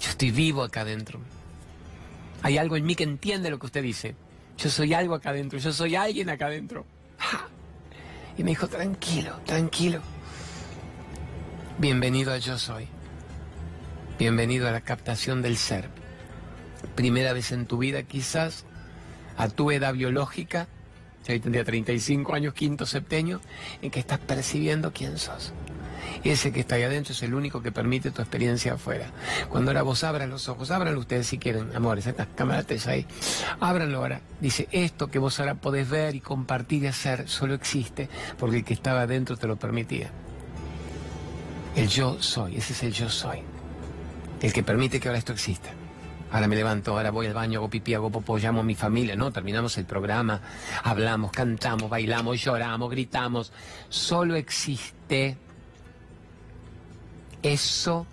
Yo 0.00 0.10
estoy 0.10 0.30
vivo 0.32 0.62
acá 0.62 0.80
adentro. 0.80 1.20
Hay 2.42 2.58
algo 2.58 2.76
en 2.76 2.84
mí 2.84 2.94
que 2.94 3.04
entiende 3.04 3.48
lo 3.48 3.58
que 3.58 3.66
usted 3.66 3.82
dice. 3.82 4.16
Yo 4.56 4.70
soy 4.70 4.94
algo 4.94 5.14
acá 5.14 5.30
adentro, 5.30 5.58
yo 5.58 5.72
soy 5.72 5.94
alguien 5.94 6.30
acá 6.30 6.46
adentro. 6.46 6.86
Y 8.36 8.42
me 8.42 8.50
dijo, 8.50 8.66
tranquilo, 8.66 9.38
tranquilo. 9.46 10.00
Bienvenido 11.78 12.32
a 12.32 12.38
Yo 12.38 12.58
Soy. 12.58 12.88
Bienvenido 14.18 14.66
a 14.66 14.72
la 14.72 14.80
captación 14.80 15.40
del 15.40 15.56
ser. 15.56 15.88
Primera 16.96 17.32
vez 17.32 17.52
en 17.52 17.66
tu 17.66 17.78
vida 17.78 18.02
quizás, 18.02 18.64
a 19.36 19.48
tu 19.48 19.70
edad 19.70 19.94
biológica, 19.94 20.66
ahí 21.28 21.38
tendría 21.38 21.64
35 21.64 22.34
años, 22.34 22.54
quinto 22.54 22.86
septenio, 22.86 23.40
en 23.82 23.92
que 23.92 24.00
estás 24.00 24.18
percibiendo 24.18 24.92
quién 24.92 25.16
sos. 25.16 25.52
Ese 26.24 26.52
que 26.52 26.60
está 26.60 26.76
ahí 26.76 26.82
adentro 26.82 27.12
es 27.12 27.22
el 27.22 27.34
único 27.34 27.60
que 27.60 27.70
permite 27.70 28.10
tu 28.10 28.22
experiencia 28.22 28.74
afuera. 28.74 29.10
Cuando 29.50 29.70
ahora 29.70 29.82
vos 29.82 30.02
abras 30.04 30.26
los 30.26 30.48
ojos, 30.48 30.70
ábranlo 30.70 30.98
ustedes 31.00 31.26
si 31.26 31.38
quieren, 31.38 31.76
amores, 31.76 32.06
estas 32.06 32.28
cámaras 32.34 32.86
ahí, 32.86 33.06
ábranlo 33.60 33.98
ahora. 33.98 34.22
Dice, 34.40 34.66
esto 34.72 35.08
que 35.08 35.18
vos 35.18 35.38
ahora 35.38 35.56
podés 35.56 35.88
ver 35.90 36.14
y 36.14 36.20
compartir 36.20 36.84
y 36.84 36.86
hacer 36.86 37.28
solo 37.28 37.52
existe 37.52 38.08
porque 38.38 38.56
el 38.56 38.64
que 38.64 38.72
estaba 38.72 39.02
adentro 39.02 39.36
te 39.36 39.46
lo 39.46 39.56
permitía. 39.56 40.10
El 41.76 41.88
yo 41.88 42.16
soy, 42.22 42.56
ese 42.56 42.72
es 42.72 42.82
el 42.84 42.92
yo 42.92 43.10
soy. 43.10 43.40
El 44.40 44.52
que 44.52 44.62
permite 44.62 45.00
que 45.00 45.08
ahora 45.08 45.18
esto 45.18 45.32
exista. 45.32 45.70
Ahora 46.30 46.48
me 46.48 46.56
levanto, 46.56 46.92
ahora 46.92 47.10
voy 47.10 47.26
al 47.26 47.34
baño, 47.34 47.58
hago 47.60 47.70
pipí, 47.70 47.94
hago 47.94 48.10
popo, 48.10 48.38
llamo 48.38 48.60
a 48.60 48.64
mi 48.64 48.74
familia, 48.74 49.14
¿no? 49.14 49.30
Terminamos 49.30 49.76
el 49.78 49.84
programa, 49.84 50.40
hablamos, 50.82 51.30
cantamos, 51.30 51.88
bailamos, 51.90 52.42
lloramos, 52.42 52.90
gritamos. 52.90 53.52
Solo 53.88 54.34
existe 54.34 55.36
eso 57.44 58.06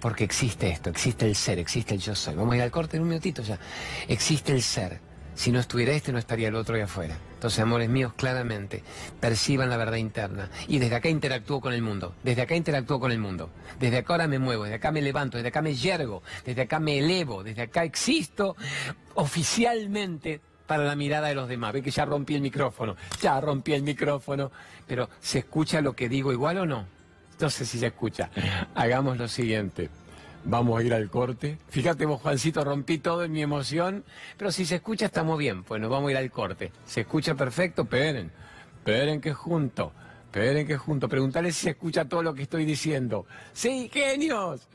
porque 0.00 0.24
existe 0.24 0.70
esto, 0.70 0.88
existe 0.88 1.26
el 1.26 1.36
ser, 1.36 1.58
existe 1.58 1.94
el 1.94 2.00
yo 2.00 2.14
soy. 2.14 2.34
Vamos 2.34 2.54
a 2.54 2.56
ir 2.56 2.62
al 2.62 2.70
corte 2.70 2.96
en 2.96 3.02
un 3.02 3.08
minutito 3.10 3.42
ya. 3.42 3.58
Existe 4.08 4.52
el 4.52 4.62
ser. 4.62 4.98
Si 5.34 5.52
no 5.52 5.60
estuviera 5.60 5.92
este, 5.92 6.12
no 6.12 6.18
estaría 6.18 6.48
el 6.48 6.54
otro 6.54 6.74
ahí 6.74 6.82
afuera. 6.82 7.16
Entonces, 7.34 7.60
amores 7.60 7.88
míos, 7.88 8.12
claramente, 8.14 8.82
perciban 9.20 9.70
la 9.70 9.76
verdad 9.76 9.96
interna. 9.96 10.50
Y 10.68 10.78
desde 10.78 10.96
acá 10.96 11.08
interactúo 11.08 11.60
con 11.60 11.72
el 11.72 11.82
mundo. 11.82 12.14
Desde 12.22 12.42
acá 12.42 12.56
interactúo 12.56 13.00
con 13.00 13.12
el 13.12 13.18
mundo. 13.18 13.50
Desde 13.78 13.98
acá 13.98 14.14
ahora 14.14 14.28
me 14.28 14.38
muevo, 14.38 14.64
desde 14.64 14.76
acá 14.76 14.90
me 14.90 15.00
levanto, 15.00 15.36
desde 15.38 15.48
acá 15.48 15.62
me 15.62 15.74
yergo, 15.74 16.22
desde 16.44 16.62
acá 16.62 16.80
me 16.80 16.98
elevo, 16.98 17.42
desde 17.42 17.62
acá 17.62 17.84
existo 17.84 18.56
oficialmente 19.14 20.40
para 20.66 20.84
la 20.84 20.94
mirada 20.94 21.28
de 21.28 21.34
los 21.34 21.48
demás. 21.48 21.72
Ve 21.72 21.82
que 21.82 21.90
ya 21.90 22.04
rompí 22.04 22.34
el 22.34 22.42
micrófono, 22.42 22.96
ya 23.22 23.40
rompí 23.40 23.72
el 23.72 23.82
micrófono. 23.82 24.50
Pero, 24.86 25.08
¿se 25.20 25.38
escucha 25.40 25.80
lo 25.80 25.94
que 25.94 26.08
digo 26.08 26.32
igual 26.32 26.58
o 26.58 26.66
no? 26.66 26.99
No 27.40 27.48
sé 27.48 27.64
si 27.64 27.78
se 27.78 27.86
escucha. 27.86 28.30
Hagamos 28.74 29.16
lo 29.16 29.26
siguiente. 29.26 29.88
Vamos 30.44 30.80
a 30.80 30.82
ir 30.82 30.94
al 30.94 31.10
corte. 31.10 31.58
Fíjate 31.68 32.06
vos, 32.06 32.20
Juancito, 32.20 32.64
rompí 32.64 32.98
todo 32.98 33.24
en 33.24 33.32
mi 33.32 33.42
emoción, 33.42 34.04
pero 34.36 34.52
si 34.52 34.64
se 34.64 34.76
escucha 34.76 35.06
estamos 35.06 35.38
bien. 35.38 35.64
Pues 35.64 35.80
nos 35.80 35.90
vamos 35.90 36.08
a 36.08 36.12
ir 36.12 36.16
al 36.16 36.30
corte. 36.30 36.72
¿Se 36.84 37.02
escucha 37.02 37.34
perfecto? 37.34 37.82
Esperen. 37.82 38.30
Esperen 38.78 39.20
que 39.20 39.32
junto. 39.32 39.92
Esperen 40.30 40.64
que 40.64 40.76
junto. 40.76 41.08
Preguntarle 41.08 41.50
si 41.50 41.62
se 41.62 41.70
escucha 41.70 42.04
todo 42.04 42.22
lo 42.22 42.34
que 42.34 42.42
estoy 42.42 42.64
diciendo. 42.64 43.26
¡Sí, 43.52 43.90
genios! 43.92 44.68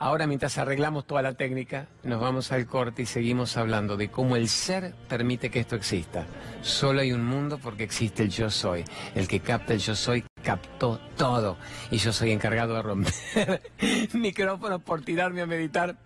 Ahora, 0.00 0.26
mientras 0.26 0.58
arreglamos 0.58 1.06
toda 1.06 1.22
la 1.22 1.34
técnica, 1.34 1.86
nos 2.02 2.20
vamos 2.20 2.50
al 2.50 2.66
corte 2.66 3.02
y 3.02 3.06
seguimos 3.06 3.56
hablando 3.56 3.96
de 3.96 4.10
cómo 4.10 4.34
el 4.34 4.48
ser 4.48 4.94
permite 5.08 5.48
que 5.48 5.60
esto 5.60 5.76
exista. 5.76 6.26
Solo 6.60 7.02
hay 7.02 7.12
un 7.12 7.24
mundo 7.24 7.58
porque 7.62 7.84
existe 7.84 8.24
el 8.24 8.30
yo 8.30 8.50
soy. 8.50 8.82
El 9.14 9.28
que 9.28 9.38
capta 9.38 9.74
el 9.74 9.78
yo 9.78 9.94
soy 9.94 10.24
captó 10.42 10.98
todo. 11.16 11.56
Y 11.92 11.98
yo 11.98 12.12
soy 12.12 12.32
encargado 12.32 12.74
de 12.74 12.82
romper 12.82 13.62
micrófonos 14.12 14.82
por 14.82 15.02
tirarme 15.02 15.40
a 15.40 15.46
meditar 15.46 15.96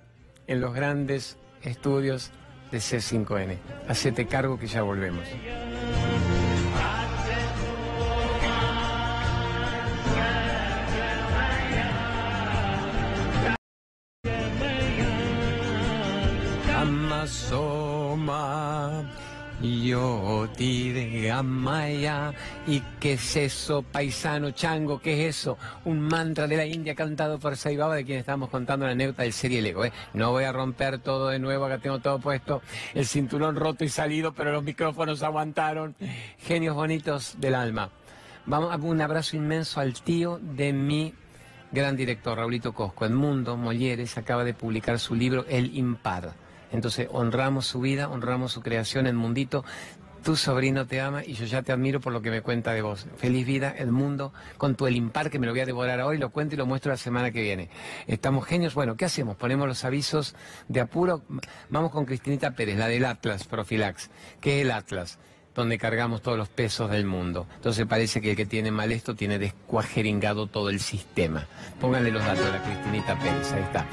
en 0.46 0.60
los 0.60 0.74
grandes 0.74 1.38
estudios 1.62 2.32
de 2.70 2.78
C5N. 2.78 3.56
Hacete 3.88 4.26
cargo 4.26 4.58
que 4.58 4.66
ya 4.66 4.82
volvemos. 4.82 5.24
Amasoma 17.20 19.04
yo 19.60 20.48
diré 20.56 21.30
Amaya. 21.30 22.32
¿Y 22.66 22.80
qué 22.98 23.12
es 23.12 23.36
eso, 23.36 23.82
paisano 23.82 24.52
chango? 24.52 25.02
¿Qué 25.02 25.28
es 25.28 25.36
eso? 25.36 25.58
Un 25.84 26.00
mantra 26.00 26.46
de 26.46 26.56
la 26.56 26.64
India 26.64 26.94
cantado 26.94 27.38
por 27.38 27.58
Saibaba, 27.58 27.94
de 27.94 28.06
quien 28.06 28.20
estamos 28.20 28.48
contando 28.48 28.86
la 28.86 28.92
anécdota 28.92 29.24
del 29.24 29.34
serie 29.34 29.60
Lego. 29.60 29.84
¿eh? 29.84 29.92
No 30.14 30.30
voy 30.30 30.44
a 30.44 30.52
romper 30.52 31.00
todo 31.00 31.28
de 31.28 31.38
nuevo, 31.38 31.66
acá 31.66 31.76
tengo 31.76 31.98
todo 31.98 32.18
puesto. 32.20 32.62
El 32.94 33.04
cinturón 33.04 33.54
roto 33.54 33.84
y 33.84 33.90
salido, 33.90 34.32
pero 34.32 34.50
los 34.50 34.64
micrófonos 34.64 35.22
aguantaron. 35.22 35.94
Genios 36.38 36.74
bonitos 36.74 37.34
del 37.38 37.54
alma. 37.54 37.90
Vamos 38.46 38.72
a 38.72 38.76
un 38.76 39.02
abrazo 39.02 39.36
inmenso 39.36 39.78
al 39.78 39.92
tío 39.92 40.40
de 40.40 40.72
mi 40.72 41.12
gran 41.70 41.98
director, 41.98 42.38
Raulito 42.38 42.72
Cosco. 42.72 43.04
Edmundo 43.04 43.58
Molleres 43.58 44.16
acaba 44.16 44.42
de 44.42 44.54
publicar 44.54 44.98
su 44.98 45.14
libro 45.14 45.44
El 45.50 45.76
Impar 45.76 46.39
entonces 46.72 47.08
honramos 47.12 47.66
su 47.66 47.80
vida, 47.80 48.08
honramos 48.08 48.52
su 48.52 48.60
creación, 48.60 49.06
el 49.06 49.14
mundito. 49.14 49.64
Tu 50.22 50.36
sobrino 50.36 50.86
te 50.86 51.00
ama 51.00 51.24
y 51.24 51.32
yo 51.32 51.46
ya 51.46 51.62
te 51.62 51.72
admiro 51.72 51.98
por 52.00 52.12
lo 52.12 52.20
que 52.20 52.30
me 52.30 52.42
cuenta 52.42 52.72
de 52.72 52.82
vos. 52.82 53.06
Feliz 53.16 53.46
vida, 53.46 53.74
el 53.76 53.90
mundo, 53.90 54.34
con 54.58 54.74
tu 54.74 54.86
el 54.86 54.96
impar 54.96 55.30
que 55.30 55.38
me 55.38 55.46
lo 55.46 55.52
voy 55.52 55.60
a 55.60 55.66
devorar 55.66 56.00
hoy, 56.02 56.18
lo 56.18 56.28
cuento 56.30 56.54
y 56.54 56.58
lo 56.58 56.66
muestro 56.66 56.92
la 56.92 56.98
semana 56.98 57.30
que 57.30 57.40
viene. 57.40 57.70
Estamos 58.06 58.44
genios. 58.44 58.74
Bueno, 58.74 58.96
¿qué 58.96 59.06
hacemos? 59.06 59.36
Ponemos 59.36 59.66
los 59.66 59.82
avisos 59.84 60.34
de 60.68 60.80
apuro. 60.80 61.22
Vamos 61.70 61.90
con 61.90 62.04
Cristinita 62.04 62.50
Pérez, 62.50 62.76
la 62.76 62.88
del 62.88 63.06
Atlas 63.06 63.44
Profilax. 63.44 64.10
¿Qué 64.42 64.58
es 64.58 64.66
el 64.66 64.72
Atlas? 64.72 65.18
Donde 65.60 65.78
cargamos 65.78 66.22
todos 66.22 66.38
los 66.38 66.48
pesos 66.48 66.90
del 66.90 67.04
mundo. 67.04 67.46
Entonces 67.56 67.86
parece 67.86 68.20
que 68.20 68.30
el 68.30 68.36
que 68.36 68.46
tiene 68.46 68.70
mal 68.70 68.92
esto 68.92 69.14
tiene 69.14 69.38
descuajeringado 69.38 70.46
todo 70.46 70.70
el 70.70 70.80
sistema. 70.80 71.46
Pónganle 71.80 72.10
los 72.10 72.24
datos 72.24 72.46
a 72.46 72.50
la 72.50 72.62
Cristinita 72.62 73.18
Pérez, 73.18 73.52
ahí 73.52 73.62
está. 73.62 73.86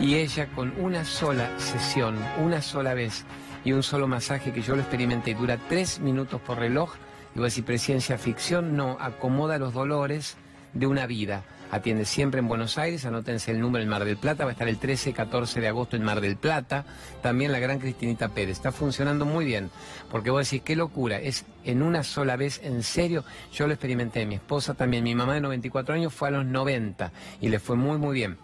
Y 0.00 0.16
ella 0.16 0.48
con 0.48 0.74
una 0.78 1.04
sola 1.04 1.48
sesión, 1.58 2.18
una 2.42 2.60
sola 2.60 2.94
vez 2.94 3.24
y 3.64 3.72
un 3.72 3.82
solo 3.82 4.08
masaje 4.08 4.52
que 4.52 4.60
yo 4.60 4.74
lo 4.74 4.82
experimenté, 4.82 5.34
dura 5.34 5.58
tres 5.68 6.00
minutos 6.00 6.40
por 6.40 6.58
reloj, 6.58 6.94
y 7.34 7.38
voy 7.38 7.44
a 7.44 7.46
decir, 7.46 7.64
presencia 7.64 8.18
ficción, 8.18 8.76
no, 8.76 8.96
acomoda 9.00 9.58
los 9.58 9.72
dolores 9.72 10.36
de 10.72 10.86
una 10.86 11.06
vida 11.06 11.44
atiende 11.74 12.04
siempre 12.04 12.38
en 12.38 12.46
Buenos 12.46 12.78
Aires, 12.78 13.04
anótense 13.04 13.50
el 13.50 13.60
número 13.60 13.82
en 13.82 13.88
Mar 13.88 14.04
del 14.04 14.16
Plata, 14.16 14.44
va 14.44 14.50
a 14.50 14.52
estar 14.52 14.68
el 14.68 14.78
13 14.78 15.10
y 15.10 15.12
14 15.12 15.60
de 15.60 15.68
agosto 15.68 15.96
en 15.96 16.04
Mar 16.04 16.20
del 16.20 16.36
Plata, 16.36 16.84
también 17.20 17.50
la 17.50 17.58
gran 17.58 17.80
Cristinita 17.80 18.28
Pérez, 18.28 18.52
está 18.56 18.70
funcionando 18.70 19.24
muy 19.24 19.44
bien, 19.44 19.70
porque 20.08 20.30
vos 20.30 20.48
decís, 20.48 20.62
qué 20.64 20.76
locura, 20.76 21.18
es 21.18 21.44
en 21.64 21.82
una 21.82 22.04
sola 22.04 22.36
vez, 22.36 22.60
en 22.62 22.84
serio, 22.84 23.24
yo 23.52 23.66
lo 23.66 23.72
experimenté, 23.72 24.24
mi 24.24 24.36
esposa 24.36 24.74
también, 24.74 25.02
mi 25.02 25.16
mamá 25.16 25.34
de 25.34 25.40
94 25.40 25.96
años 25.96 26.14
fue 26.14 26.28
a 26.28 26.30
los 26.30 26.46
90 26.46 27.10
y 27.40 27.48
le 27.48 27.58
fue 27.58 27.74
muy 27.74 27.98
muy 27.98 28.14
bien. 28.14 28.38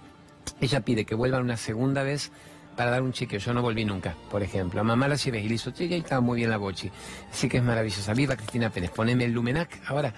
Ella 0.61 0.81
pide 0.81 1.05
que 1.05 1.15
vuelvan 1.15 1.43
una 1.43 1.57
segunda 1.57 2.03
vez 2.03 2.33
para 2.81 2.93
dar 2.93 3.03
un 3.03 3.13
chequeo. 3.13 3.39
Yo 3.39 3.53
no 3.53 3.61
volví 3.61 3.85
nunca, 3.85 4.15
por 4.31 4.43
ejemplo. 4.43 4.81
A 4.81 4.85
mamá 4.85 5.07
la 5.07 5.17
llevé 5.17 5.43
y 5.43 5.49
le 5.51 5.57
hizo 5.57 5.71
chequeo 5.71 5.99
y 5.99 6.01
estaba 6.01 6.23
muy 6.23 6.39
bien 6.39 6.49
la 6.49 6.57
bochi. 6.57 6.91
Así 7.31 7.47
que 7.47 7.59
es 7.59 7.63
maravillosa. 7.63 8.15
Viva 8.15 8.37
Cristina 8.37 8.71
Pérez. 8.71 8.91
Poneme 8.91 9.27
el 9.27 9.33
Lumenac. 9.33 9.83
Ahora, 9.87 10.15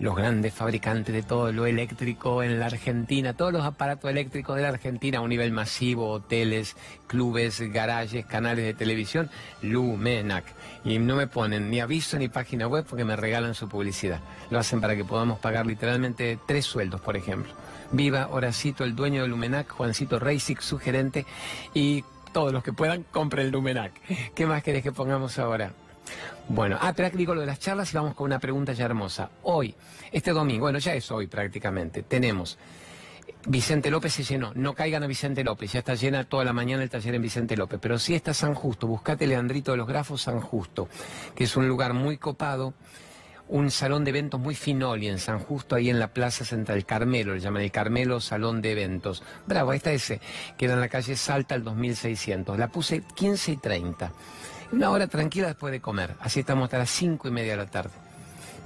los 0.00 0.16
grandes 0.16 0.54
fabricantes 0.54 1.14
de 1.14 1.22
todo 1.22 1.52
lo 1.52 1.66
eléctrico 1.66 2.42
en 2.42 2.58
la 2.58 2.64
Argentina, 2.64 3.34
todos 3.34 3.52
los 3.52 3.62
aparatos 3.62 4.10
eléctricos 4.10 4.56
de 4.56 4.62
la 4.62 4.68
Argentina 4.68 5.18
a 5.18 5.20
un 5.20 5.28
nivel 5.28 5.52
masivo, 5.52 6.10
hoteles, 6.10 6.76
clubes, 7.08 7.60
garajes, 7.60 8.24
canales 8.24 8.64
de 8.64 8.72
televisión, 8.72 9.28
Lumenac. 9.60 10.46
Y 10.86 10.98
no 10.98 11.14
me 11.14 11.26
ponen 11.26 11.68
ni 11.68 11.80
aviso 11.80 12.18
ni 12.18 12.28
página 12.28 12.68
web 12.68 12.86
porque 12.88 13.04
me 13.04 13.16
regalan 13.16 13.54
su 13.54 13.68
publicidad. 13.68 14.20
Lo 14.48 14.58
hacen 14.58 14.80
para 14.80 14.96
que 14.96 15.04
podamos 15.04 15.40
pagar 15.40 15.66
literalmente 15.66 16.38
tres 16.46 16.64
sueldos, 16.64 17.02
por 17.02 17.18
ejemplo. 17.18 17.52
Viva 17.92 18.28
Horacito, 18.30 18.84
el 18.84 18.94
dueño 18.94 19.22
de 19.22 19.28
Lumenac, 19.28 19.68
Juancito 19.70 20.18
Reisic, 20.18 20.60
su 20.60 20.78
gerente, 20.78 21.26
y 21.74 22.04
todos 22.32 22.52
los 22.52 22.62
que 22.62 22.72
puedan, 22.72 23.04
compren 23.04 23.46
el 23.46 23.52
Lumenac. 23.52 23.92
¿Qué 24.34 24.46
más 24.46 24.62
querés 24.62 24.82
que 24.82 24.92
pongamos 24.92 25.38
ahora? 25.38 25.72
Bueno, 26.48 26.78
ah, 26.80 26.94
que 26.94 27.10
digo 27.10 27.34
lo 27.34 27.42
de 27.42 27.46
las 27.46 27.58
charlas 27.58 27.92
y 27.92 27.96
vamos 27.96 28.14
con 28.14 28.26
una 28.26 28.38
pregunta 28.38 28.72
ya 28.72 28.86
hermosa. 28.86 29.30
Hoy, 29.42 29.74
este 30.12 30.32
domingo, 30.32 30.62
bueno, 30.62 30.78
ya 30.78 30.94
es 30.94 31.10
hoy 31.10 31.26
prácticamente, 31.26 32.02
tenemos... 32.02 32.58
Vicente 33.46 33.90
López 33.90 34.12
se 34.12 34.24
llenó, 34.24 34.52
no 34.54 34.74
caigan 34.74 35.02
a 35.04 35.06
Vicente 35.06 35.44
López, 35.44 35.72
ya 35.72 35.78
está 35.78 35.94
llena 35.94 36.24
toda 36.24 36.44
la 36.44 36.52
mañana 36.52 36.82
el 36.82 36.90
taller 36.90 37.14
en 37.14 37.22
Vicente 37.22 37.56
López, 37.56 37.78
pero 37.80 37.98
sí 37.98 38.14
está 38.14 38.34
San 38.34 38.52
Justo, 38.52 38.86
buscate 38.86 39.26
Leandrito 39.26 39.70
de 39.70 39.78
los 39.78 39.86
Grafos 39.86 40.22
San 40.22 40.40
Justo, 40.40 40.88
que 41.34 41.44
es 41.44 41.56
un 41.56 41.68
lugar 41.68 41.94
muy 41.94 42.18
copado, 42.18 42.74
un 43.48 43.70
salón 43.70 44.04
de 44.04 44.10
eventos 44.10 44.38
muy 44.38 44.54
finoli 44.54 45.08
en 45.08 45.18
San 45.18 45.38
Justo, 45.38 45.74
ahí 45.74 45.88
en 45.88 45.98
la 45.98 46.08
Plaza 46.08 46.44
Central 46.44 46.84
Carmelo, 46.84 47.34
le 47.34 47.40
llaman 47.40 47.62
el 47.62 47.70
Carmelo 47.70 48.20
Salón 48.20 48.60
de 48.60 48.72
Eventos. 48.72 49.22
Bravo, 49.46 49.70
ahí 49.70 49.78
está 49.78 49.92
ese, 49.92 50.20
queda 50.56 50.74
en 50.74 50.80
la 50.80 50.88
calle 50.88 51.16
Salta 51.16 51.54
el 51.54 51.64
2600. 51.64 52.58
La 52.58 52.68
puse 52.68 53.02
15 53.14 53.52
y 53.52 53.56
30. 53.56 54.12
Una 54.72 54.90
hora 54.90 55.06
tranquila 55.06 55.48
después 55.48 55.72
de 55.72 55.80
comer, 55.80 56.14
así 56.20 56.40
estamos 56.40 56.64
hasta 56.64 56.78
las 56.78 56.90
5 56.90 57.28
y 57.28 57.30
media 57.30 57.52
de 57.52 57.56
la 57.56 57.70
tarde. 57.70 57.92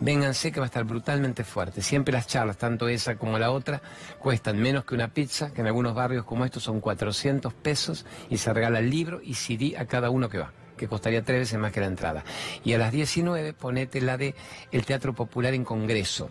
Vénganse 0.01 0.51
que 0.51 0.59
va 0.59 0.67
a 0.67 0.69
estar 0.69 0.83
brutalmente 0.83 1.45
fuerte. 1.45 1.81
Siempre 1.81 2.13
las 2.13 2.27
charlas, 2.27 2.57
tanto 2.57 2.89
esa 2.89 3.15
como 3.17 3.39
la 3.39 3.53
otra, 3.53 3.81
cuestan 4.19 4.61
menos 4.61 4.85
que 4.85 4.97
una 4.97 5.09
pizza, 5.09 5.53
que 5.53 5.61
en 5.61 5.69
algunos 5.69 5.95
barrios 5.95 6.25
como 6.25 6.45
estos 6.45 6.65
son 6.65 6.81
400 6.81 7.55
pesos 7.55 8.05
y 8.29 8.39
se 8.39 8.53
regala 8.53 8.81
el 8.81 8.91
libro 8.91 9.21
y 9.23 9.35
CD 9.35 9.77
a 9.79 9.87
cada 9.87 10.11
uno 10.11 10.29
que 10.29 10.39
va 10.39 10.51
que 10.83 10.89
costaría 10.89 11.23
tres 11.23 11.39
veces 11.39 11.61
más 11.61 11.71
que 11.71 11.79
la 11.79 11.87
entrada. 11.87 12.25
Y 12.65 12.73
a 12.73 12.79
las 12.79 12.91
19 12.91 13.53
ponete 13.53 14.01
la 14.01 14.17
de 14.17 14.35
el 14.73 14.85
Teatro 14.85 15.15
Popular 15.15 15.55
en 15.55 15.63
Congreso. 15.63 16.29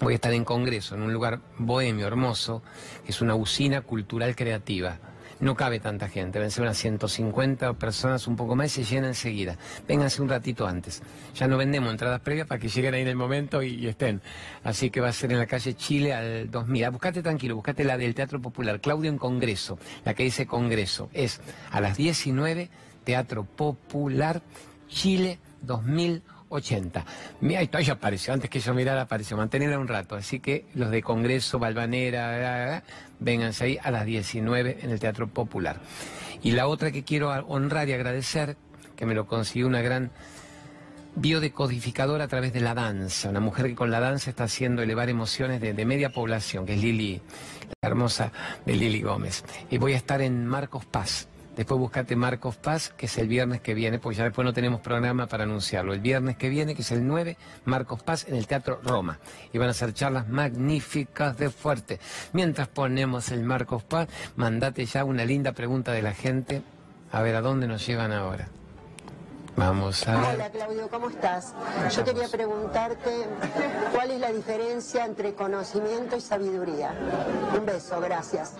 Voy 0.00 0.14
a 0.14 0.16
estar 0.16 0.32
en 0.32 0.44
Congreso, 0.44 0.96
en 0.96 1.02
un 1.02 1.12
lugar 1.12 1.40
bohemio, 1.58 2.08
hermoso, 2.08 2.60
que 3.04 3.12
es 3.12 3.20
una 3.20 3.36
usina 3.36 3.82
cultural 3.82 4.34
creativa. 4.34 4.98
No 5.38 5.54
cabe 5.54 5.78
tanta 5.78 6.08
gente, 6.08 6.40
ven 6.40 6.50
ser 6.50 6.62
unas 6.62 6.76
150 6.76 7.74
personas, 7.74 8.26
un 8.26 8.34
poco 8.34 8.56
más, 8.56 8.66
y 8.76 8.82
se 8.82 8.94
llena 8.94 9.06
enseguida. 9.06 9.56
Vénganse 9.86 10.20
un 10.20 10.28
ratito 10.28 10.66
antes. 10.66 11.00
Ya 11.36 11.46
no 11.46 11.56
vendemos 11.56 11.92
entradas 11.92 12.20
previas 12.20 12.48
para 12.48 12.60
que 12.60 12.68
lleguen 12.68 12.94
ahí 12.94 13.02
en 13.02 13.08
el 13.08 13.14
momento 13.14 13.62
y, 13.62 13.86
estén. 13.86 14.20
Así 14.64 14.90
que 14.90 15.00
va 15.00 15.10
a 15.10 15.12
ser 15.12 15.30
en 15.30 15.38
la 15.38 15.46
calle 15.46 15.74
Chile 15.74 16.12
al 16.12 16.50
2000. 16.50 16.84
Ah, 16.84 16.90
buscate 16.90 17.22
tranquilo, 17.22 17.54
buscate 17.54 17.84
la 17.84 17.96
del 17.96 18.16
Teatro 18.16 18.42
Popular, 18.42 18.80
Claudio 18.80 19.08
en 19.08 19.18
Congreso, 19.18 19.78
la 20.04 20.14
que 20.14 20.24
dice 20.24 20.48
Congreso. 20.48 21.08
Es 21.12 21.40
a 21.70 21.80
las 21.80 21.96
19 21.96 22.70
Teatro 23.08 23.44
Popular 23.44 24.42
Chile 24.86 25.38
2080. 25.62 27.06
Mira, 27.40 27.62
esto 27.62 27.80
ya 27.80 27.94
apareció, 27.94 28.34
antes 28.34 28.50
que 28.50 28.60
yo 28.60 28.74
mirara 28.74 29.00
apareció, 29.00 29.34
mantenerla 29.34 29.78
un 29.78 29.88
rato, 29.88 30.14
así 30.14 30.40
que 30.40 30.66
los 30.74 30.90
de 30.90 31.02
Congreso, 31.02 31.58
Balvanera, 31.58 32.82
vénganse 33.18 33.64
ahí 33.64 33.78
a 33.82 33.90
las 33.90 34.04
19 34.04 34.80
en 34.82 34.90
el 34.90 35.00
Teatro 35.00 35.26
Popular. 35.26 35.80
Y 36.42 36.50
la 36.50 36.66
otra 36.66 36.90
que 36.90 37.02
quiero 37.02 37.30
honrar 37.30 37.88
y 37.88 37.94
agradecer, 37.94 38.58
que 38.94 39.06
me 39.06 39.14
lo 39.14 39.26
consiguió 39.26 39.66
una 39.68 39.80
gran 39.80 40.10
biodecodificadora 41.16 42.24
a 42.24 42.28
través 42.28 42.52
de 42.52 42.60
la 42.60 42.74
danza, 42.74 43.30
una 43.30 43.40
mujer 43.40 43.68
que 43.68 43.74
con 43.74 43.90
la 43.90 44.00
danza 44.00 44.28
está 44.28 44.44
haciendo 44.44 44.82
elevar 44.82 45.08
emociones 45.08 45.62
de, 45.62 45.72
de, 45.72 45.84
media 45.86 46.10
población, 46.10 46.66
que 46.66 46.74
es 46.74 46.82
Lili, 46.82 47.22
la 47.80 47.88
hermosa 47.88 48.32
de 48.66 48.76
Lili 48.76 49.00
Gómez. 49.00 49.46
Y 49.70 49.78
voy 49.78 49.94
a 49.94 49.96
estar 49.96 50.20
en 50.20 50.46
Marcos 50.46 50.84
Paz, 50.84 51.26
Después 51.58 51.80
buscate 51.80 52.14
Marcos 52.14 52.54
Paz, 52.54 52.90
que 52.96 53.06
es 53.06 53.18
el 53.18 53.26
viernes 53.26 53.60
que 53.60 53.74
viene, 53.74 53.98
porque 53.98 54.18
ya 54.18 54.22
después 54.22 54.44
no 54.44 54.52
tenemos 54.52 54.80
programa 54.80 55.26
para 55.26 55.42
anunciarlo. 55.42 55.92
El 55.92 55.98
viernes 55.98 56.36
que 56.36 56.48
viene, 56.48 56.76
que 56.76 56.82
es 56.82 56.92
el 56.92 57.04
9, 57.04 57.36
Marcos 57.64 58.00
Paz 58.00 58.26
en 58.28 58.36
el 58.36 58.46
Teatro 58.46 58.80
Roma. 58.80 59.18
Y 59.52 59.58
van 59.58 59.68
a 59.68 59.74
ser 59.74 59.92
charlas 59.92 60.28
magníficas 60.28 61.36
de 61.36 61.50
fuerte. 61.50 61.98
Mientras 62.32 62.68
ponemos 62.68 63.32
el 63.32 63.42
Marcos 63.42 63.82
Paz, 63.82 64.06
mandate 64.36 64.86
ya 64.86 65.02
una 65.02 65.24
linda 65.24 65.50
pregunta 65.50 65.90
de 65.90 66.02
la 66.02 66.14
gente. 66.14 66.62
A 67.10 67.22
ver 67.22 67.34
a 67.34 67.40
dónde 67.40 67.66
nos 67.66 67.84
llevan 67.84 68.12
ahora. 68.12 68.46
Vamos 69.58 70.06
a. 70.06 70.34
Hola 70.34 70.50
Claudio, 70.50 70.88
¿cómo 70.88 71.10
estás? 71.10 71.52
Yo 71.96 72.04
quería 72.04 72.28
preguntarte 72.28 73.10
cuál 73.92 74.12
es 74.12 74.20
la 74.20 74.32
diferencia 74.32 75.04
entre 75.04 75.34
conocimiento 75.34 76.16
y 76.16 76.20
sabiduría. 76.20 76.94
Un 77.58 77.66
beso, 77.66 78.00
gracias. 78.00 78.54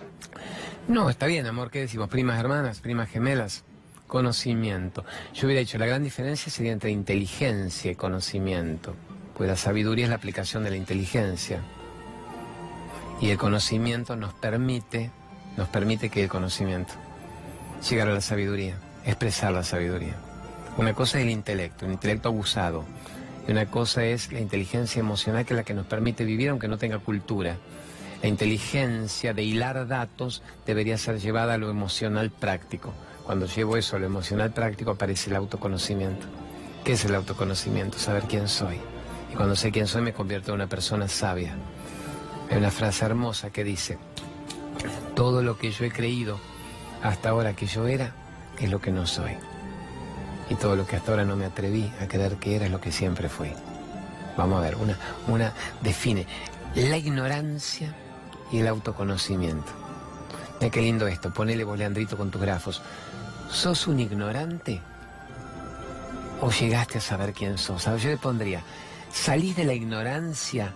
No, 0.88 1.08
está 1.08 1.26
bien, 1.26 1.46
amor, 1.46 1.70
¿qué 1.70 1.82
decimos? 1.82 2.08
Primas 2.08 2.40
hermanas, 2.40 2.80
primas 2.80 3.08
gemelas, 3.08 3.62
conocimiento. 4.08 5.04
Yo 5.34 5.46
hubiera 5.46 5.60
dicho, 5.60 5.78
la 5.78 5.86
gran 5.86 6.02
diferencia 6.02 6.50
sería 6.50 6.72
entre 6.72 6.90
inteligencia 6.90 7.92
y 7.92 7.94
conocimiento, 7.94 8.96
pues 9.36 9.48
la 9.48 9.56
sabiduría 9.56 10.06
es 10.06 10.10
la 10.10 10.16
aplicación 10.16 10.64
de 10.64 10.70
la 10.70 10.76
inteligencia. 10.76 11.60
Y 13.20 13.30
el 13.30 13.38
conocimiento 13.38 14.16
nos 14.16 14.34
permite, 14.34 15.12
nos 15.56 15.68
permite 15.68 16.10
que 16.10 16.24
el 16.24 16.28
conocimiento 16.28 16.94
llegar 17.88 18.08
a 18.08 18.14
la 18.14 18.20
sabiduría, 18.20 18.74
expresar 19.04 19.52
la 19.52 19.62
sabiduría. 19.62 20.27
Una 20.78 20.94
cosa 20.94 21.18
es 21.18 21.24
el 21.24 21.30
intelecto, 21.30 21.86
un 21.86 21.92
intelecto 21.92 22.28
abusado, 22.28 22.84
y 23.48 23.50
una 23.50 23.66
cosa 23.66 24.04
es 24.04 24.30
la 24.30 24.38
inteligencia 24.38 25.00
emocional 25.00 25.44
que 25.44 25.52
es 25.52 25.56
la 25.56 25.64
que 25.64 25.74
nos 25.74 25.86
permite 25.86 26.24
vivir 26.24 26.50
aunque 26.50 26.68
no 26.68 26.78
tenga 26.78 27.00
cultura. 27.00 27.56
La 28.22 28.28
inteligencia 28.28 29.34
de 29.34 29.42
hilar 29.42 29.88
datos 29.88 30.40
debería 30.66 30.96
ser 30.96 31.18
llevada 31.18 31.54
a 31.54 31.58
lo 31.58 31.68
emocional 31.68 32.30
práctico. 32.30 32.92
Cuando 33.24 33.46
llevo 33.46 33.76
eso 33.76 33.96
a 33.96 33.98
lo 33.98 34.06
emocional 34.06 34.52
práctico 34.52 34.92
aparece 34.92 35.30
el 35.30 35.36
autoconocimiento. 35.36 36.26
¿Qué 36.84 36.92
es 36.92 37.04
el 37.04 37.16
autoconocimiento? 37.16 37.98
Saber 37.98 38.22
quién 38.28 38.46
soy. 38.46 38.76
Y 39.32 39.34
cuando 39.34 39.56
sé 39.56 39.72
quién 39.72 39.88
soy 39.88 40.02
me 40.02 40.12
convierto 40.12 40.52
en 40.52 40.56
una 40.56 40.68
persona 40.68 41.08
sabia. 41.08 41.56
Hay 42.52 42.56
una 42.56 42.70
frase 42.70 43.04
hermosa 43.04 43.50
que 43.50 43.64
dice, 43.64 43.98
todo 45.16 45.42
lo 45.42 45.58
que 45.58 45.72
yo 45.72 45.84
he 45.84 45.90
creído 45.90 46.38
hasta 47.02 47.30
ahora 47.30 47.56
que 47.56 47.66
yo 47.66 47.88
era 47.88 48.14
es 48.60 48.70
lo 48.70 48.80
que 48.80 48.92
no 48.92 49.08
soy. 49.08 49.32
Y 50.50 50.54
todo 50.54 50.76
lo 50.76 50.86
que 50.86 50.96
hasta 50.96 51.10
ahora 51.10 51.24
no 51.24 51.36
me 51.36 51.44
atreví 51.44 51.92
a 52.00 52.08
creer 52.08 52.36
que 52.36 52.56
era 52.56 52.68
lo 52.68 52.80
que 52.80 52.92
siempre 52.92 53.28
fui. 53.28 53.52
Vamos 54.36 54.58
a 54.58 54.62
ver, 54.62 54.76
una, 54.76 54.96
una 55.26 55.52
define 55.82 56.26
la 56.74 56.96
ignorancia 56.96 57.94
y 58.50 58.60
el 58.60 58.68
autoconocimiento. 58.68 59.70
Mira 60.60 60.70
qué 60.70 60.80
lindo 60.80 61.06
esto, 61.06 61.32
ponele 61.32 61.64
vos, 61.64 61.78
Leandrito, 61.78 62.16
con 62.16 62.30
tus 62.30 62.40
grafos. 62.40 62.82
¿Sos 63.50 63.86
un 63.86 64.00
ignorante? 64.00 64.80
¿O 66.40 66.50
llegaste 66.50 66.98
a 66.98 67.00
saber 67.00 67.32
quién 67.32 67.58
sos? 67.58 67.84
yo 67.84 68.08
le 68.08 68.16
pondría, 68.16 68.62
salís 69.12 69.56
de 69.56 69.64
la 69.64 69.74
ignorancia, 69.74 70.72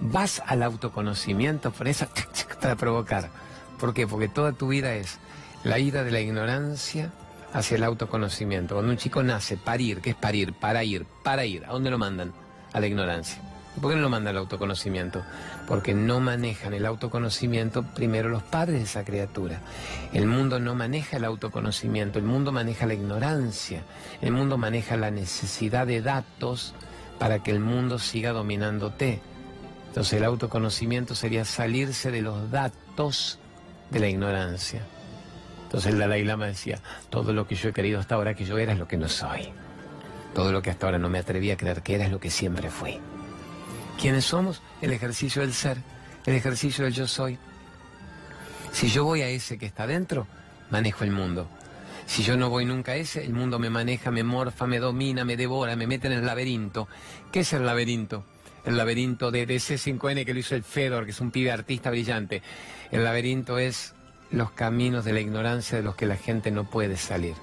vas 0.00 0.42
al 0.46 0.62
autoconocimiento, 0.62 1.70
por 1.70 1.88
eso, 1.88 2.06
para 2.60 2.76
provocar. 2.76 3.30
¿Por 3.78 3.94
qué? 3.94 4.06
Porque 4.06 4.28
toda 4.28 4.52
tu 4.52 4.68
vida 4.68 4.94
es 4.94 5.18
la 5.64 5.78
ida 5.78 6.02
de 6.02 6.10
la 6.10 6.20
ignorancia 6.20 7.12
hacia 7.52 7.76
el 7.76 7.84
autoconocimiento. 7.84 8.74
Cuando 8.74 8.92
un 8.92 8.98
chico 8.98 9.22
nace, 9.22 9.56
parir, 9.56 10.00
¿qué 10.00 10.10
es 10.10 10.16
parir? 10.16 10.52
Para 10.52 10.84
ir, 10.84 11.06
para 11.22 11.44
ir. 11.44 11.64
¿A 11.64 11.72
dónde 11.72 11.90
lo 11.90 11.98
mandan? 11.98 12.32
A 12.72 12.80
la 12.80 12.86
ignorancia. 12.86 13.40
¿Por 13.80 13.90
qué 13.90 13.96
no 13.96 14.02
lo 14.02 14.08
manda 14.08 14.30
el 14.30 14.38
autoconocimiento? 14.38 15.22
Porque 15.68 15.92
no 15.92 16.18
manejan 16.18 16.72
el 16.72 16.86
autoconocimiento 16.86 17.82
primero 17.82 18.30
los 18.30 18.42
padres 18.42 18.78
de 18.78 18.84
esa 18.84 19.04
criatura. 19.04 19.60
El 20.14 20.26
mundo 20.26 20.58
no 20.58 20.74
maneja 20.74 21.18
el 21.18 21.24
autoconocimiento, 21.24 22.18
el 22.18 22.24
mundo 22.24 22.52
maneja 22.52 22.86
la 22.86 22.94
ignorancia, 22.94 23.82
el 24.22 24.32
mundo 24.32 24.56
maneja 24.56 24.96
la 24.96 25.10
necesidad 25.10 25.86
de 25.86 26.00
datos 26.00 26.74
para 27.18 27.42
que 27.42 27.50
el 27.50 27.60
mundo 27.60 27.98
siga 27.98 28.32
dominándote. 28.32 29.20
Entonces 29.88 30.14
el 30.14 30.24
autoconocimiento 30.24 31.14
sería 31.14 31.44
salirse 31.44 32.10
de 32.10 32.22
los 32.22 32.50
datos 32.50 33.38
de 33.90 34.00
la 34.00 34.08
ignorancia. 34.08 34.86
Entonces 35.66 35.92
el 35.92 35.98
Dalai 35.98 36.22
Lama 36.22 36.46
decía, 36.46 36.78
todo 37.10 37.32
lo 37.32 37.48
que 37.48 37.56
yo 37.56 37.70
he 37.70 37.72
querido 37.72 37.98
hasta 37.98 38.14
ahora 38.14 38.34
que 38.34 38.44
yo 38.44 38.56
era 38.56 38.72
es 38.72 38.78
lo 38.78 38.86
que 38.86 38.96
no 38.96 39.08
soy. 39.08 39.48
Todo 40.32 40.52
lo 40.52 40.62
que 40.62 40.70
hasta 40.70 40.86
ahora 40.86 40.98
no 40.98 41.08
me 41.08 41.18
atreví 41.18 41.50
a 41.50 41.56
creer 41.56 41.82
que 41.82 41.96
era 41.96 42.04
es 42.04 42.12
lo 42.12 42.20
que 42.20 42.30
siempre 42.30 42.70
fui. 42.70 43.00
¿Quiénes 44.00 44.24
somos? 44.24 44.62
El 44.80 44.92
ejercicio 44.92 45.42
del 45.42 45.52
ser, 45.52 45.78
El 46.24 46.34
ejercicio 46.34 46.84
del 46.84 46.94
yo 46.94 47.08
soy. 47.08 47.36
Si 48.70 48.88
yo 48.88 49.04
voy 49.04 49.22
a 49.22 49.28
ese 49.28 49.58
que 49.58 49.66
está 49.66 49.88
dentro, 49.88 50.28
manejo 50.70 51.02
el 51.02 51.10
mundo. 51.10 51.48
Si 52.06 52.22
yo 52.22 52.36
no 52.36 52.48
voy 52.48 52.64
nunca 52.64 52.92
a 52.92 52.96
ese, 52.96 53.24
el 53.24 53.32
mundo 53.32 53.58
me 53.58 53.70
maneja, 53.70 54.12
me 54.12 54.22
morfa, 54.22 54.66
me 54.68 54.78
domina, 54.78 55.24
me 55.24 55.36
devora, 55.36 55.74
me 55.74 55.88
mete 55.88 56.06
en 56.06 56.12
el 56.12 56.24
laberinto. 56.24 56.86
¿Qué 57.32 57.40
es 57.40 57.52
el 57.52 57.66
laberinto? 57.66 58.24
El 58.64 58.76
laberinto 58.76 59.32
de, 59.32 59.42
ese 59.48 59.74
5N 59.74 60.24
que 60.24 60.32
lo 60.32 60.40
hizo 60.40 60.54
el 60.54 60.62
Fedor, 60.62 61.04
que 61.04 61.10
es 61.10 61.20
un 61.20 61.32
pibe 61.32 61.50
artista 61.50 61.90
brillante. 61.90 62.42
El 62.92 63.02
laberinto 63.02 63.58
es 63.58 63.95
los 64.30 64.50
caminos 64.50 65.04
de 65.04 65.12
la 65.12 65.20
ignorancia 65.20 65.78
de 65.78 65.84
los 65.84 65.94
que 65.94 66.06
la 66.06 66.16
gente 66.16 66.50
no 66.50 66.64
puede 66.64 66.96
salir. 66.96 67.34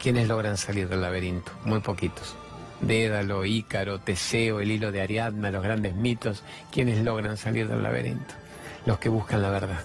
¿Quiénes 0.00 0.28
logran 0.28 0.56
salir 0.56 0.88
del 0.88 1.02
laberinto? 1.02 1.52
Muy 1.64 1.80
poquitos. 1.80 2.36
Dédalo, 2.80 3.44
Ícaro, 3.44 4.00
Teseo, 4.00 4.60
el 4.60 4.70
hilo 4.70 4.92
de 4.92 5.00
Ariadna, 5.00 5.50
los 5.50 5.62
grandes 5.62 5.94
mitos. 5.94 6.44
¿Quiénes 6.70 7.02
logran 7.02 7.36
salir 7.36 7.68
del 7.68 7.82
laberinto? 7.82 8.34
Los 8.84 8.98
que 8.98 9.08
buscan 9.08 9.42
la 9.42 9.50
verdad, 9.50 9.82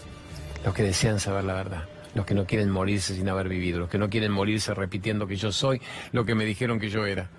los 0.65 0.73
que 0.73 0.83
desean 0.83 1.19
saber 1.19 1.43
la 1.43 1.53
verdad 1.53 1.87
los 2.13 2.25
que 2.25 2.33
no 2.33 2.45
quieren 2.45 2.69
morirse 2.69 3.15
sin 3.15 3.29
haber 3.29 3.47
vivido, 3.47 3.79
los 3.79 3.89
que 3.89 3.97
no 3.97 4.09
quieren 4.09 4.31
morirse 4.31 4.73
repitiendo 4.73 5.27
que 5.27 5.35
yo 5.35 5.51
soy 5.51 5.81
lo 6.11 6.25
que 6.25 6.35
me 6.35 6.45
dijeron 6.45 6.79
que 6.79 6.89
yo 6.89 7.05
era. 7.05 7.29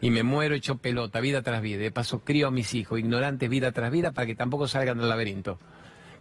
Y 0.00 0.10
me 0.10 0.24
muero 0.24 0.54
hecho 0.54 0.78
pelota, 0.78 1.20
vida 1.20 1.42
tras 1.42 1.62
vida. 1.62 1.78
De 1.78 1.92
paso 1.92 2.24
crío 2.24 2.48
a 2.48 2.50
mis 2.50 2.74
hijos, 2.74 2.98
ignorantes 2.98 3.48
vida 3.48 3.70
tras 3.70 3.92
vida, 3.92 4.10
para 4.10 4.26
que 4.26 4.34
tampoco 4.34 4.66
salgan 4.66 4.98
del 4.98 5.08
laberinto. 5.08 5.58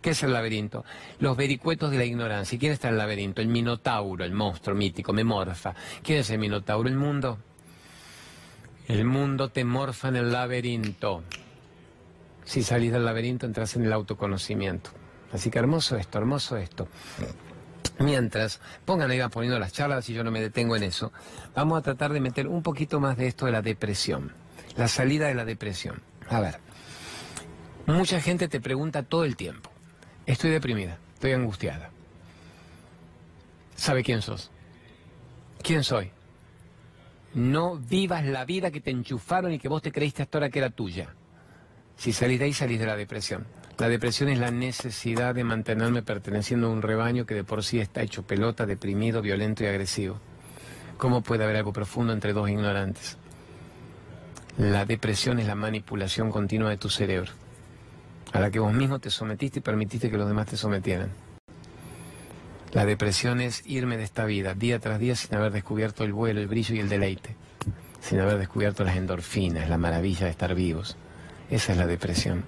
¿Qué 0.01 0.11
es 0.11 0.23
el 0.23 0.33
laberinto? 0.33 0.83
Los 1.19 1.37
vericuetos 1.37 1.91
de 1.91 1.97
la 1.97 2.05
ignorancia. 2.05 2.55
¿Y 2.55 2.59
quién 2.59 2.71
está 2.71 2.87
en 2.87 2.95
el 2.95 2.97
laberinto? 2.97 3.41
El 3.41 3.47
minotauro, 3.47 4.23
el 4.23 4.33
monstruo 4.33 4.75
mítico, 4.75 5.13
me 5.13 5.23
morfa. 5.23 5.75
¿Quién 6.01 6.19
es 6.19 6.29
el 6.31 6.39
minotauro? 6.39 6.89
El 6.89 6.95
mundo. 6.95 7.37
El 8.87 9.05
mundo 9.05 9.49
te 9.49 9.63
morfa 9.63 10.07
en 10.07 10.15
el 10.15 10.31
laberinto. 10.31 11.23
Si 12.43 12.63
salís 12.63 12.91
del 12.91 13.05
laberinto 13.05 13.45
entras 13.45 13.75
en 13.75 13.85
el 13.85 13.93
autoconocimiento. 13.93 14.89
Así 15.31 15.49
que 15.49 15.59
hermoso 15.59 15.95
esto, 15.95 16.17
hermoso 16.17 16.57
esto. 16.57 16.87
Mientras, 17.99 18.59
pongan 18.85 19.11
ahí, 19.11 19.19
van 19.19 19.29
poniendo 19.29 19.59
las 19.59 19.73
charlas 19.73 20.09
y 20.09 20.13
yo 20.13 20.23
no 20.23 20.31
me 20.31 20.41
detengo 20.41 20.75
en 20.75 20.83
eso, 20.83 21.11
vamos 21.55 21.79
a 21.79 21.81
tratar 21.81 22.13
de 22.13 22.19
meter 22.19 22.47
un 22.47 22.63
poquito 22.63 22.99
más 22.99 23.17
de 23.17 23.27
esto 23.27 23.45
de 23.45 23.51
la 23.51 23.61
depresión, 23.61 24.33
la 24.75 24.87
salida 24.87 25.27
de 25.27 25.35
la 25.35 25.45
depresión. 25.45 26.01
A 26.29 26.39
ver, 26.39 26.57
mucha 27.85 28.19
gente 28.19 28.47
te 28.47 28.59
pregunta 28.59 29.03
todo 29.03 29.23
el 29.23 29.35
tiempo, 29.35 29.70
estoy 30.33 30.51
deprimida, 30.51 30.97
estoy 31.13 31.33
angustiada. 31.33 31.89
¿Sabe 33.75 34.03
quién 34.03 34.21
sos? 34.21 34.51
¿Quién 35.61 35.83
soy? 35.83 36.11
No 37.33 37.77
vivas 37.77 38.25
la 38.25 38.45
vida 38.45 38.71
que 38.71 38.81
te 38.81 38.91
enchufaron 38.91 39.53
y 39.53 39.59
que 39.59 39.67
vos 39.67 39.81
te 39.81 39.91
creíste 39.91 40.23
hasta 40.23 40.37
ahora 40.37 40.49
que 40.49 40.59
era 40.59 40.69
tuya. 40.69 41.15
Si 41.97 42.13
salís 42.13 42.39
de 42.39 42.45
ahí, 42.45 42.53
salís 42.53 42.79
de 42.79 42.85
la 42.85 42.95
depresión. 42.95 43.45
La 43.77 43.89
depresión 43.89 44.29
es 44.29 44.37
la 44.37 44.51
necesidad 44.51 45.33
de 45.33 45.43
mantenerme 45.43 46.03
perteneciendo 46.03 46.67
a 46.67 46.71
un 46.71 46.81
rebaño 46.81 47.25
que 47.25 47.33
de 47.33 47.43
por 47.43 47.63
sí 47.63 47.79
está 47.79 48.01
hecho 48.01 48.23
pelota, 48.23 48.65
deprimido, 48.65 49.21
violento 49.21 49.63
y 49.63 49.67
agresivo. 49.67 50.19
¿Cómo 50.97 51.21
puede 51.21 51.43
haber 51.43 51.55
algo 51.55 51.73
profundo 51.73 52.13
entre 52.13 52.33
dos 52.33 52.49
ignorantes? 52.49 53.17
La 54.57 54.85
depresión 54.85 55.39
es 55.39 55.47
la 55.47 55.55
manipulación 55.55 56.29
continua 56.29 56.69
de 56.69 56.77
tu 56.77 56.89
cerebro, 56.89 57.31
a 58.33 58.39
la 58.39 58.51
que 58.51 58.59
vos 58.59 58.73
mismo 58.73 58.99
te 58.99 59.09
sometiste 59.09 59.59
y 59.59 59.61
permitiste 59.61 60.09
que 60.09 60.17
los 60.17 60.27
demás 60.27 60.47
te 60.47 60.57
sometieran. 60.57 61.09
La 62.73 62.85
depresión 62.85 63.41
es 63.41 63.63
irme 63.65 63.97
de 63.97 64.03
esta 64.03 64.23
vida 64.25 64.53
día 64.53 64.79
tras 64.79 64.99
día 64.99 65.15
sin 65.15 65.35
haber 65.35 65.51
descubierto 65.51 66.05
el 66.05 66.13
vuelo, 66.13 66.39
el 66.39 66.47
brillo 66.47 66.73
y 66.73 66.79
el 66.79 66.87
deleite, 66.87 67.35
sin 67.99 68.19
haber 68.19 68.37
descubierto 68.37 68.85
las 68.85 68.95
endorfinas, 68.95 69.69
la 69.69 69.77
maravilla 69.77 70.25
de 70.25 70.31
estar 70.31 70.55
vivos. 70.55 70.95
Esa 71.49 71.73
es 71.73 71.77
la 71.77 71.85
depresión. 71.85 72.45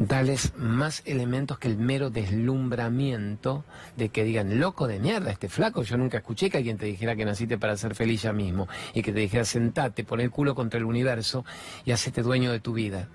dales 0.00 0.54
más 0.56 1.02
elementos 1.04 1.58
que 1.58 1.68
el 1.68 1.76
mero 1.76 2.08
deslumbramiento 2.08 3.64
de 3.98 4.08
que 4.08 4.24
digan, 4.24 4.58
loco 4.58 4.88
de 4.88 4.98
mierda, 4.98 5.30
este 5.30 5.50
flaco, 5.50 5.82
yo 5.82 5.98
nunca 5.98 6.16
escuché 6.16 6.48
que 6.48 6.56
alguien 6.56 6.78
te 6.78 6.86
dijera 6.86 7.14
que 7.14 7.26
naciste 7.26 7.58
para 7.58 7.76
ser 7.76 7.94
feliz 7.94 8.22
ya 8.22 8.32
mismo 8.32 8.66
y 8.94 9.02
que 9.02 9.12
te 9.12 9.20
dijera 9.20 9.44
sentate, 9.44 10.02
pon 10.02 10.20
el 10.20 10.30
culo 10.30 10.54
contra 10.54 10.78
el 10.78 10.86
universo 10.86 11.44
y 11.84 11.92
hacete 11.92 12.22
dueño 12.22 12.50
de 12.50 12.60
tu 12.60 12.72
vida. 12.72 13.08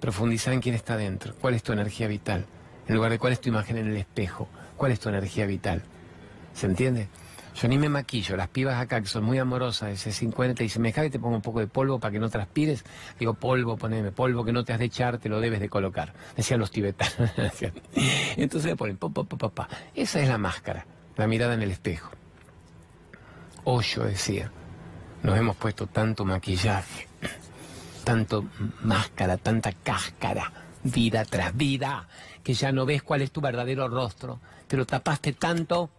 Profundizar 0.00 0.54
en 0.54 0.60
quién 0.60 0.74
está 0.74 0.96
dentro, 0.96 1.34
cuál 1.42 1.52
es 1.52 1.62
tu 1.62 1.72
energía 1.72 2.08
vital, 2.08 2.46
en 2.88 2.94
lugar 2.94 3.10
de 3.10 3.18
cuál 3.18 3.34
es 3.34 3.40
tu 3.42 3.50
imagen 3.50 3.76
en 3.76 3.88
el 3.88 3.96
espejo, 3.98 4.48
cuál 4.78 4.92
es 4.92 5.00
tu 5.00 5.10
energía 5.10 5.44
vital. 5.44 5.82
¿Se 6.54 6.64
entiende? 6.64 7.08
Yo 7.54 7.68
ni 7.68 7.78
me 7.78 7.88
maquillo, 7.88 8.36
las 8.36 8.48
pibas 8.48 8.80
acá 8.80 9.00
que 9.00 9.08
son 9.08 9.24
muy 9.24 9.38
amorosas, 9.38 9.90
ese 9.90 10.12
50 10.12 10.54
te 10.54 10.62
dicen, 10.62 10.82
me 10.82 10.90
y 10.90 11.10
te 11.10 11.18
pongo 11.18 11.36
un 11.36 11.42
poco 11.42 11.60
de 11.60 11.66
polvo 11.66 11.98
para 11.98 12.12
que 12.12 12.18
no 12.18 12.28
transpires. 12.28 12.84
Digo, 13.18 13.34
polvo, 13.34 13.76
poneme 13.76 14.12
polvo 14.12 14.44
que 14.44 14.52
no 14.52 14.64
te 14.64 14.72
has 14.72 14.78
de 14.78 14.86
echar, 14.86 15.18
te 15.18 15.28
lo 15.28 15.40
debes 15.40 15.60
de 15.60 15.68
colocar. 15.68 16.14
Decían 16.36 16.60
los 16.60 16.70
tibetanos. 16.70 17.30
Entonces 18.36 18.70
me 18.70 18.76
ponen, 18.76 18.96
pa, 18.96 19.08
pa, 19.08 19.24
pa, 19.24 19.48
pa, 19.48 19.68
Esa 19.94 20.20
es 20.20 20.28
la 20.28 20.38
máscara, 20.38 20.86
la 21.16 21.26
mirada 21.26 21.54
en 21.54 21.62
el 21.62 21.70
espejo. 21.70 22.10
Hoyo 23.64 24.04
decía, 24.04 24.50
nos 25.22 25.36
hemos 25.36 25.56
puesto 25.56 25.86
tanto 25.86 26.24
maquillaje, 26.24 27.08
tanto 28.04 28.46
máscara, 28.82 29.36
tanta 29.36 29.72
cáscara, 29.72 30.50
vida 30.82 31.24
tras 31.24 31.54
vida, 31.54 32.08
que 32.42 32.54
ya 32.54 32.72
no 32.72 32.86
ves 32.86 33.02
cuál 33.02 33.22
es 33.22 33.32
tu 33.32 33.40
verdadero 33.40 33.88
rostro. 33.88 34.40
Te 34.66 34.76
lo 34.76 34.86
tapaste 34.86 35.34
tanto 35.34 35.90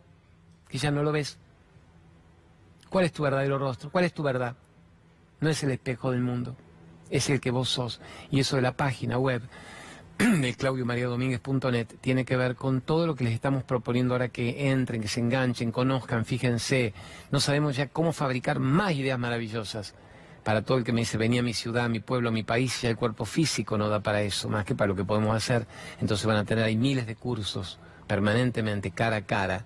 que 0.71 0.77
ya 0.77 0.89
no 0.89 1.03
lo 1.03 1.11
ves. 1.11 1.37
¿Cuál 2.89 3.05
es 3.05 3.11
tu 3.11 3.23
verdadero 3.23 3.57
rostro? 3.57 3.89
¿Cuál 3.91 4.05
es 4.05 4.13
tu 4.13 4.23
verdad? 4.23 4.55
No 5.41 5.49
es 5.49 5.61
el 5.63 5.71
espejo 5.71 6.11
del 6.11 6.21
mundo, 6.21 6.55
es 7.09 7.29
el 7.29 7.41
que 7.41 7.51
vos 7.51 7.69
sos. 7.69 7.99
Y 8.29 8.39
eso 8.39 8.55
de 8.55 8.61
la 8.61 8.71
página 8.71 9.17
web 9.17 9.41
de 10.17 10.53
claudiomariadomínguez.net 10.53 11.87
tiene 11.99 12.25
que 12.25 12.37
ver 12.37 12.55
con 12.55 12.81
todo 12.81 13.05
lo 13.05 13.15
que 13.15 13.25
les 13.25 13.33
estamos 13.33 13.63
proponiendo 13.63 14.13
ahora 14.13 14.29
que 14.29 14.71
entren, 14.71 15.01
que 15.01 15.07
se 15.07 15.19
enganchen, 15.19 15.71
conozcan, 15.71 16.25
fíjense. 16.25 16.93
No 17.31 17.39
sabemos 17.39 17.75
ya 17.75 17.87
cómo 17.87 18.13
fabricar 18.13 18.59
más 18.59 18.93
ideas 18.93 19.19
maravillosas. 19.19 19.93
Para 20.43 20.63
todo 20.63 20.77
el 20.77 20.83
que 20.83 20.91
me 20.91 21.01
dice, 21.01 21.17
venía 21.17 21.41
a 21.41 21.43
mi 21.43 21.53
ciudad, 21.53 21.85
a 21.85 21.89
mi 21.89 21.99
pueblo, 21.99 22.29
a 22.29 22.31
mi 22.31 22.43
país, 22.43 22.81
ya 22.81 22.89
el 22.89 22.97
cuerpo 22.97 23.25
físico 23.25 23.77
no 23.77 23.89
da 23.89 23.99
para 23.99 24.21
eso, 24.21 24.49
más 24.49 24.65
que 24.65 24.73
para 24.73 24.87
lo 24.87 24.95
que 24.95 25.03
podemos 25.03 25.35
hacer. 25.35 25.67
Entonces 25.99 26.25
van 26.25 26.37
a 26.37 26.45
tener 26.45 26.63
ahí 26.63 26.77
miles 26.77 27.05
de 27.05 27.15
cursos 27.15 27.77
permanentemente, 28.07 28.91
cara 28.91 29.17
a 29.17 29.21
cara, 29.21 29.65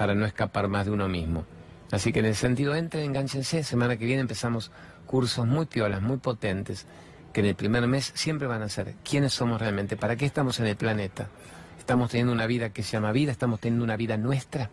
para 0.00 0.14
no 0.14 0.24
escapar 0.24 0.66
más 0.68 0.86
de 0.86 0.92
uno 0.92 1.10
mismo. 1.10 1.44
Así 1.90 2.10
que 2.10 2.20
en 2.20 2.24
ese 2.24 2.40
sentido, 2.40 2.74
entren, 2.74 3.04
enganchense. 3.04 3.62
Semana 3.62 3.98
que 3.98 4.06
viene 4.06 4.22
empezamos 4.22 4.70
cursos 5.04 5.46
muy 5.46 5.66
piolas, 5.66 6.00
muy 6.00 6.16
potentes, 6.16 6.86
que 7.34 7.40
en 7.40 7.46
el 7.48 7.54
primer 7.54 7.86
mes 7.86 8.10
siempre 8.14 8.48
van 8.48 8.62
a 8.62 8.70
ser 8.70 8.94
quiénes 9.04 9.34
somos 9.34 9.60
realmente, 9.60 9.98
para 9.98 10.16
qué 10.16 10.24
estamos 10.24 10.58
en 10.58 10.68
el 10.68 10.76
planeta. 10.76 11.28
Estamos 11.78 12.10
teniendo 12.10 12.32
una 12.32 12.46
vida 12.46 12.70
que 12.70 12.82
se 12.82 12.92
llama 12.92 13.12
vida, 13.12 13.30
estamos 13.30 13.60
teniendo 13.60 13.84
una 13.84 13.98
vida 13.98 14.16
nuestra 14.16 14.70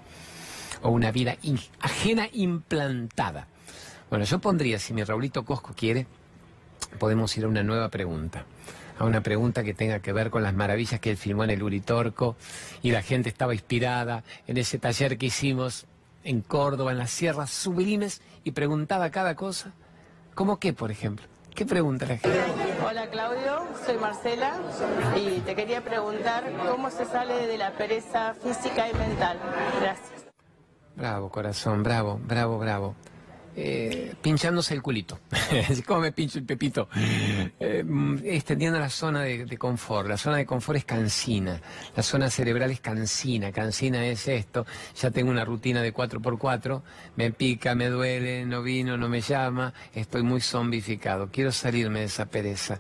o 0.82 0.92
una 0.92 1.12
vida 1.12 1.36
ajena 1.82 2.30
implantada. 2.32 3.48
Bueno, 4.10 4.24
yo 4.24 4.40
pondría, 4.40 4.80
si 4.80 4.94
mi 4.94 5.04
Raulito 5.04 5.44
Cosco 5.44 5.74
quiere, 5.76 6.08
podemos 7.00 7.36
ir 7.38 7.44
a 7.44 7.50
una 7.50 7.64
nueva 7.64 7.90
pregunta 7.90 8.46
a 9.00 9.04
una 9.06 9.22
pregunta 9.22 9.64
que 9.64 9.74
tenga 9.74 10.00
que 10.00 10.14
ver 10.14 10.30
con 10.30 10.44
las 10.44 10.54
maravillas 10.54 11.00
que 11.00 11.12
él 11.12 11.18
filmó 11.18 11.44
en 11.44 11.52
el 11.52 11.64
Uritorco 11.64 12.36
y 12.82 12.92
la 12.92 13.02
gente 13.02 13.30
estaba 13.30 13.54
inspirada 13.54 14.24
en 14.48 14.58
ese 14.58 14.80
taller 14.80 15.18
que 15.18 15.28
hicimos 15.28 15.86
en 16.24 16.42
Córdoba, 16.42 16.92
en 16.92 16.98
las 16.98 17.12
sierras 17.12 17.52
sublimes, 17.52 18.22
y 18.44 18.52
preguntaba 18.52 19.10
cada 19.12 19.36
cosa. 19.36 19.72
¿Cómo 20.36 20.60
qué, 20.60 20.74
por 20.74 20.92
ejemplo? 20.92 21.26
¿Qué 21.56 21.66
pregunta 21.66 22.06
la 22.06 22.18
gente? 22.18 22.40
Hola 22.86 23.10
Claudio, 23.10 23.68
soy 23.86 23.98
Marcela 23.98 24.60
y 25.16 25.40
te 25.40 25.56
quería 25.56 25.84
preguntar 25.84 26.44
cómo 26.70 26.92
se 26.92 27.06
sale 27.06 27.48
de 27.48 27.58
la 27.58 27.72
pereza 27.72 28.36
física 28.36 28.88
y 28.90 28.94
mental. 28.94 29.40
Gracias. 29.82 30.28
Bravo, 30.96 31.30
corazón, 31.30 31.82
bravo, 31.82 32.20
bravo, 32.24 32.60
bravo. 32.60 32.96
Eh, 33.60 34.14
pinchándose 34.22 34.76
el 34.76 34.84
culito. 34.84 35.20
¿Cómo 35.88 36.02
me 36.02 36.12
pincho 36.12 36.38
el 36.38 36.46
pepito? 36.46 36.90
Eh, 37.60 37.84
mm, 37.84 38.18
extendiendo 38.24 38.78
la 38.78 38.92
zona 38.92 39.24
de, 39.24 39.46
de, 39.46 39.58
confort. 39.58 40.08
La 40.08 40.18
zona 40.18 40.38
de 40.38 40.46
confort 40.46 40.78
es 40.78 40.86
cansina. 40.86 41.60
La 41.96 42.04
zona 42.04 42.30
cerebral 42.30 42.70
es 42.70 42.82
cansina. 42.82 43.52
Cansina 43.52 44.06
es 44.06 44.28
esto. 44.28 44.68
Ya 45.02 45.10
tengo 45.10 45.32
una 45.32 45.44
rutina 45.44 45.82
de 45.82 45.92
4x4. 45.92 46.84
Me 47.16 47.32
pica, 47.32 47.74
me 47.74 47.88
duele, 47.88 48.46
no 48.46 48.62
vino, 48.62 48.96
no 48.96 49.10
me 49.10 49.22
llama. 49.22 49.74
Estoy 49.96 50.22
muy 50.22 50.40
zombificado. 50.40 51.30
Quiero 51.32 51.52
salirme 51.52 52.02
de 52.02 52.06
esa 52.06 52.28
pereza. 52.28 52.80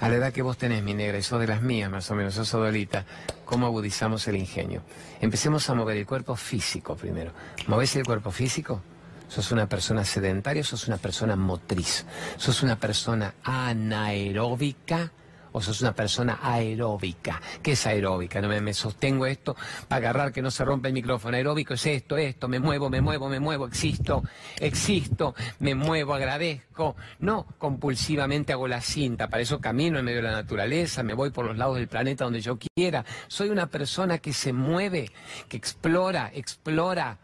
A 0.00 0.10
la 0.10 0.16
edad 0.16 0.32
que 0.32 0.42
vos 0.42 0.58
tenés, 0.58 0.82
mi 0.82 0.92
negra, 0.92 1.16
y 1.16 1.22
sos 1.22 1.40
de 1.40 1.46
las 1.46 1.62
mías 1.62 1.90
más 1.90 2.08
o 2.10 2.14
menos, 2.14 2.34
sos 2.34 2.52
odolita, 2.54 3.04
¿cómo 3.44 3.66
agudizamos 3.66 4.28
el 4.28 4.36
ingenio? 4.36 4.82
Empecemos 5.20 5.68
a 5.70 5.74
mover 5.74 5.96
el 5.96 6.06
cuerpo 6.06 6.36
físico 6.36 6.94
primero. 6.96 7.32
¿Movés 7.66 7.96
el 7.96 8.04
cuerpo 8.04 8.30
físico? 8.30 8.80
Sos 9.28 9.52
una 9.52 9.68
persona 9.68 10.04
sedentaria, 10.04 10.64
sos 10.64 10.88
una 10.88 10.96
persona 10.96 11.36
motriz, 11.36 12.04
sos 12.36 12.62
una 12.62 12.76
persona 12.76 13.34
anaeróbica 13.44 15.12
o 15.52 15.60
sos 15.60 15.80
una 15.80 15.92
persona 15.92 16.38
aeróbica. 16.42 17.40
¿Qué 17.62 17.72
es 17.72 17.86
aeróbica? 17.86 18.40
No 18.40 18.48
me, 18.48 18.74
sostengo 18.74 19.26
esto 19.26 19.56
para 19.86 19.98
agarrar 19.98 20.32
que 20.32 20.42
no 20.42 20.50
se 20.50 20.64
rompa 20.64 20.88
el 20.88 20.94
micrófono. 20.94 21.36
Aeróbico 21.36 21.74
es 21.74 21.86
esto, 21.86 22.16
esto, 22.16 22.48
me 22.48 22.60
muevo, 22.60 22.90
me 22.90 23.00
muevo, 23.00 23.28
me 23.28 23.40
muevo, 23.40 23.66
existo, 23.66 24.22
existo, 24.58 25.34
me 25.60 25.74
muevo, 25.74 26.14
agradezco. 26.14 26.96
No 27.20 27.46
compulsivamente 27.58 28.52
hago 28.52 28.68
la 28.68 28.80
cinta, 28.80 29.28
para 29.28 29.42
eso 29.42 29.60
camino 29.60 29.98
en 29.98 30.04
medio 30.04 30.18
de 30.18 30.28
la 30.28 30.32
naturaleza, 30.32 31.02
me 31.02 31.14
voy 31.14 31.30
por 31.30 31.46
los 31.46 31.56
lados 31.56 31.76
del 31.76 31.88
planeta 31.88 32.24
donde 32.24 32.40
yo 32.40 32.58
quiera. 32.58 33.04
Soy 33.28 33.50
una 33.50 33.66
persona 33.66 34.18
que 34.18 34.32
se 34.32 34.52
mueve, 34.52 35.10
que 35.48 35.56
explora, 35.56 36.30
explora 36.34 37.18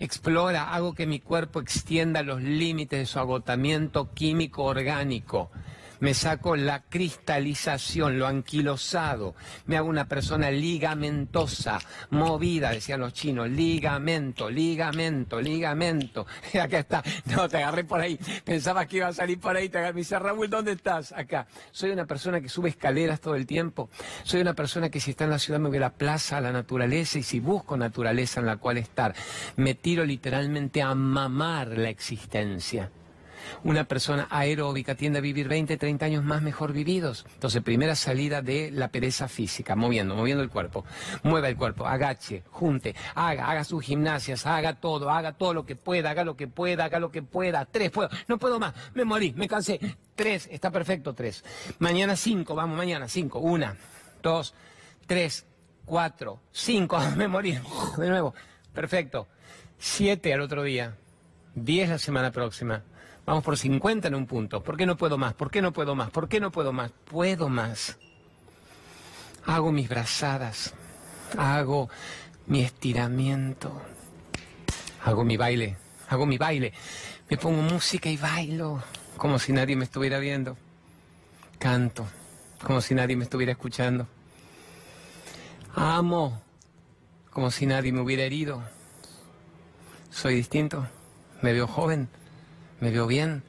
explora, 0.00 0.74
hago 0.74 0.94
que 0.94 1.06
mi 1.06 1.20
cuerpo 1.20 1.60
extienda 1.60 2.22
los 2.22 2.42
límites 2.42 2.98
de 2.98 3.06
su 3.06 3.20
agotamiento 3.20 4.12
químico 4.12 4.64
orgánico. 4.64 5.50
Me 6.00 6.14
saco 6.14 6.56
la 6.56 6.82
cristalización, 6.82 8.18
lo 8.18 8.26
anquilosado. 8.26 9.34
Me 9.66 9.76
hago 9.76 9.88
una 9.88 10.08
persona 10.08 10.50
ligamentosa, 10.50 11.78
movida, 12.08 12.70
decían 12.70 13.00
los 13.00 13.12
chinos. 13.12 13.50
Ligamento, 13.50 14.48
ligamento, 14.48 15.40
ligamento. 15.40 16.26
Acá 16.60 16.78
está. 16.78 17.02
No, 17.26 17.48
te 17.48 17.58
agarré 17.58 17.84
por 17.84 18.00
ahí. 18.00 18.18
Pensabas 18.44 18.86
que 18.86 18.96
iba 18.96 19.08
a 19.08 19.12
salir 19.12 19.38
por 19.38 19.54
ahí. 19.54 19.68
Te 19.68 19.76
agarré. 19.78 19.94
Me 19.94 20.00
dice, 20.00 20.18
Raúl, 20.18 20.48
¿dónde 20.48 20.72
estás? 20.72 21.12
Acá. 21.12 21.46
Soy 21.70 21.90
una 21.90 22.06
persona 22.06 22.40
que 22.40 22.48
sube 22.48 22.70
escaleras 22.70 23.20
todo 23.20 23.34
el 23.34 23.46
tiempo. 23.46 23.90
Soy 24.22 24.40
una 24.40 24.54
persona 24.54 24.88
que 24.88 25.00
si 25.00 25.10
está 25.10 25.24
en 25.24 25.30
la 25.30 25.38
ciudad 25.38 25.60
me 25.60 25.68
voy 25.68 25.78
a 25.78 25.80
la 25.80 25.92
plaza, 25.92 26.38
a 26.38 26.40
la 26.40 26.52
naturaleza. 26.52 27.18
Y 27.18 27.22
si 27.22 27.40
busco 27.40 27.76
naturaleza 27.76 28.40
en 28.40 28.46
la 28.46 28.56
cual 28.56 28.78
estar, 28.78 29.14
me 29.56 29.74
tiro 29.74 30.04
literalmente 30.04 30.80
a 30.80 30.94
mamar 30.94 31.68
la 31.76 31.90
existencia 31.90 32.90
una 33.64 33.84
persona 33.84 34.26
aeróbica 34.30 34.94
tiende 34.94 35.18
a 35.18 35.22
vivir 35.22 35.48
20, 35.48 35.76
30 35.76 36.06
años 36.06 36.24
más 36.24 36.42
mejor 36.42 36.72
vividos. 36.72 37.26
Entonces, 37.34 37.62
primera 37.62 37.94
salida 37.94 38.42
de 38.42 38.70
la 38.70 38.88
pereza 38.88 39.28
física, 39.28 39.76
moviendo, 39.76 40.14
moviendo 40.14 40.42
el 40.42 40.50
cuerpo. 40.50 40.84
Mueva 41.22 41.48
el 41.48 41.56
cuerpo, 41.56 41.86
agache, 41.86 42.42
junte, 42.50 42.94
haga, 43.14 43.50
haga 43.50 43.64
sus 43.64 43.84
gimnasias, 43.84 44.46
haga 44.46 44.74
todo, 44.74 45.10
haga 45.10 45.32
todo 45.32 45.54
lo 45.54 45.66
que 45.66 45.76
pueda, 45.76 46.10
haga 46.10 46.24
lo 46.24 46.36
que 46.36 46.48
pueda, 46.48 46.84
haga 46.84 46.98
lo 46.98 47.10
que 47.10 47.22
pueda. 47.22 47.64
Tres, 47.66 47.90
puedo, 47.90 48.08
no 48.28 48.38
puedo 48.38 48.58
más, 48.58 48.74
me 48.94 49.04
morí, 49.04 49.32
me 49.36 49.48
cansé. 49.48 49.80
Tres, 50.14 50.48
está 50.50 50.70
perfecto, 50.70 51.14
tres. 51.14 51.44
Mañana 51.78 52.16
cinco, 52.16 52.54
vamos, 52.54 52.76
mañana 52.76 53.08
cinco. 53.08 53.38
Una, 53.38 53.76
dos, 54.22 54.54
tres, 55.06 55.46
cuatro, 55.84 56.40
cinco, 56.52 56.98
me 57.16 57.28
morí. 57.28 57.58
De 57.96 58.08
nuevo, 58.08 58.34
perfecto. 58.72 59.28
Siete 59.78 60.34
al 60.34 60.42
otro 60.42 60.62
día. 60.62 60.94
Diez 61.54 61.88
la 61.88 61.98
semana 61.98 62.30
próxima. 62.30 62.82
Vamos 63.30 63.44
por 63.44 63.56
50 63.56 64.08
en 64.08 64.16
un 64.16 64.26
punto. 64.26 64.60
¿Por 64.60 64.76
qué 64.76 64.86
no 64.86 64.96
puedo 64.96 65.16
más? 65.16 65.34
¿Por 65.34 65.52
qué 65.52 65.62
no 65.62 65.72
puedo 65.72 65.94
más? 65.94 66.10
¿Por 66.10 66.28
qué 66.28 66.40
no 66.40 66.50
puedo 66.50 66.72
más? 66.72 66.90
Puedo 66.90 67.48
más. 67.48 67.96
Hago 69.46 69.70
mis 69.70 69.88
brazadas. 69.88 70.74
Hago 71.38 71.88
mi 72.48 72.62
estiramiento. 72.62 73.70
Hago 75.04 75.24
mi 75.24 75.36
baile. 75.36 75.76
Hago 76.08 76.26
mi 76.26 76.38
baile. 76.38 76.72
Me 77.28 77.36
pongo 77.36 77.62
música 77.62 78.10
y 78.10 78.16
bailo. 78.16 78.82
Como 79.16 79.38
si 79.38 79.52
nadie 79.52 79.76
me 79.76 79.84
estuviera 79.84 80.18
viendo. 80.18 80.56
Canto. 81.60 82.08
Como 82.64 82.80
si 82.80 82.96
nadie 82.96 83.14
me 83.14 83.22
estuviera 83.22 83.52
escuchando. 83.52 84.08
Amo. 85.76 86.42
Como 87.30 87.52
si 87.52 87.64
nadie 87.64 87.92
me 87.92 88.00
hubiera 88.00 88.24
herido. 88.24 88.60
Soy 90.10 90.34
distinto. 90.34 90.84
Me 91.42 91.52
veo 91.52 91.68
joven 91.68 92.08
me 92.80 92.90
veo 92.90 93.06
bien, 93.06 93.42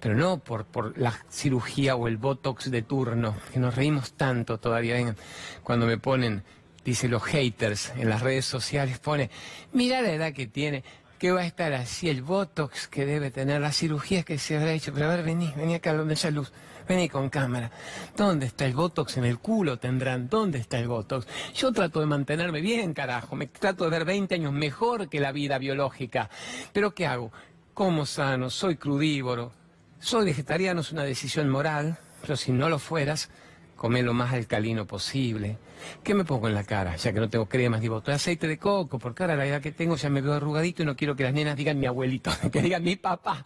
pero 0.00 0.16
no 0.16 0.38
por, 0.38 0.64
por 0.64 0.98
la 0.98 1.14
cirugía 1.30 1.94
o 1.94 2.08
el 2.08 2.16
botox 2.16 2.70
de 2.70 2.82
turno, 2.82 3.36
que 3.52 3.60
nos 3.60 3.74
reímos 3.74 4.14
tanto 4.14 4.58
todavía. 4.58 5.14
cuando 5.62 5.86
me 5.86 5.98
ponen, 5.98 6.42
dice 6.84 7.08
los 7.08 7.22
haters 7.22 7.92
en 7.96 8.08
las 8.08 8.22
redes 8.22 8.44
sociales, 8.44 8.98
pone, 8.98 9.30
mira 9.72 10.02
la 10.02 10.12
edad 10.12 10.32
que 10.32 10.46
tiene, 10.46 10.82
que 11.18 11.30
va 11.30 11.42
a 11.42 11.46
estar 11.46 11.72
así, 11.72 12.08
el 12.08 12.22
botox 12.22 12.88
que 12.88 13.06
debe 13.06 13.30
tener, 13.30 13.60
las 13.60 13.76
cirugías 13.76 14.24
que 14.24 14.38
se 14.38 14.56
habrá 14.56 14.72
hecho, 14.72 14.92
pero 14.92 15.06
a 15.06 15.14
ver, 15.14 15.24
vení, 15.24 15.52
vení 15.56 15.74
acá 15.74 15.94
donde 15.94 16.14
haya 16.14 16.30
luz. 16.30 16.52
Vení 16.88 17.08
con 17.08 17.30
cámara. 17.30 17.70
¿Dónde 18.16 18.46
está 18.46 18.66
el 18.66 18.74
Botox? 18.74 19.16
En 19.16 19.24
el 19.24 19.38
culo 19.38 19.78
tendrán. 19.78 20.28
¿Dónde 20.28 20.58
está 20.58 20.80
el 20.80 20.88
Botox? 20.88 21.26
Yo 21.54 21.72
trato 21.72 22.00
de 22.00 22.06
mantenerme 22.06 22.60
bien, 22.60 22.92
carajo. 22.92 23.36
Me 23.36 23.46
trato 23.46 23.84
de 23.84 23.90
ver 23.90 24.04
20 24.04 24.34
años 24.34 24.52
mejor 24.52 25.08
que 25.08 25.20
la 25.20 25.32
vida 25.32 25.58
biológica. 25.58 26.28
Pero 26.72 26.92
¿qué 26.92 27.06
hago? 27.06 27.30
Como 27.74 28.06
sano, 28.06 28.50
soy 28.50 28.76
crudívoro, 28.76 29.52
soy 29.98 30.26
vegetariano, 30.26 30.80
es 30.80 30.92
una 30.92 31.04
decisión 31.04 31.48
moral, 31.48 31.98
pero 32.20 32.36
si 32.36 32.52
no 32.52 32.68
lo 32.68 32.78
fueras, 32.78 33.30
come 33.76 34.02
lo 34.02 34.14
más 34.14 34.32
alcalino 34.32 34.86
posible. 34.86 35.58
¿Qué 36.04 36.14
me 36.14 36.24
pongo 36.24 36.48
en 36.48 36.54
la 36.54 36.64
cara? 36.64 36.96
Ya 36.96 37.12
que 37.12 37.20
no 37.20 37.28
tengo 37.28 37.46
cremas 37.46 37.80
ni 37.80 37.88
de 37.88 38.12
aceite 38.12 38.46
de 38.46 38.58
coco, 38.58 38.98
porque 38.98 39.24
ahora 39.24 39.36
la 39.36 39.46
edad 39.46 39.60
que 39.60 39.72
tengo 39.72 39.96
ya 39.96 40.08
me 40.10 40.20
veo 40.20 40.34
arrugadito 40.34 40.82
y 40.82 40.86
no 40.86 40.94
quiero 40.94 41.16
que 41.16 41.24
las 41.24 41.32
nenas 41.32 41.56
digan 41.56 41.78
mi 41.80 41.86
abuelito, 41.86 42.30
que 42.52 42.62
digan 42.62 42.84
mi 42.84 42.96
papá. 42.96 43.44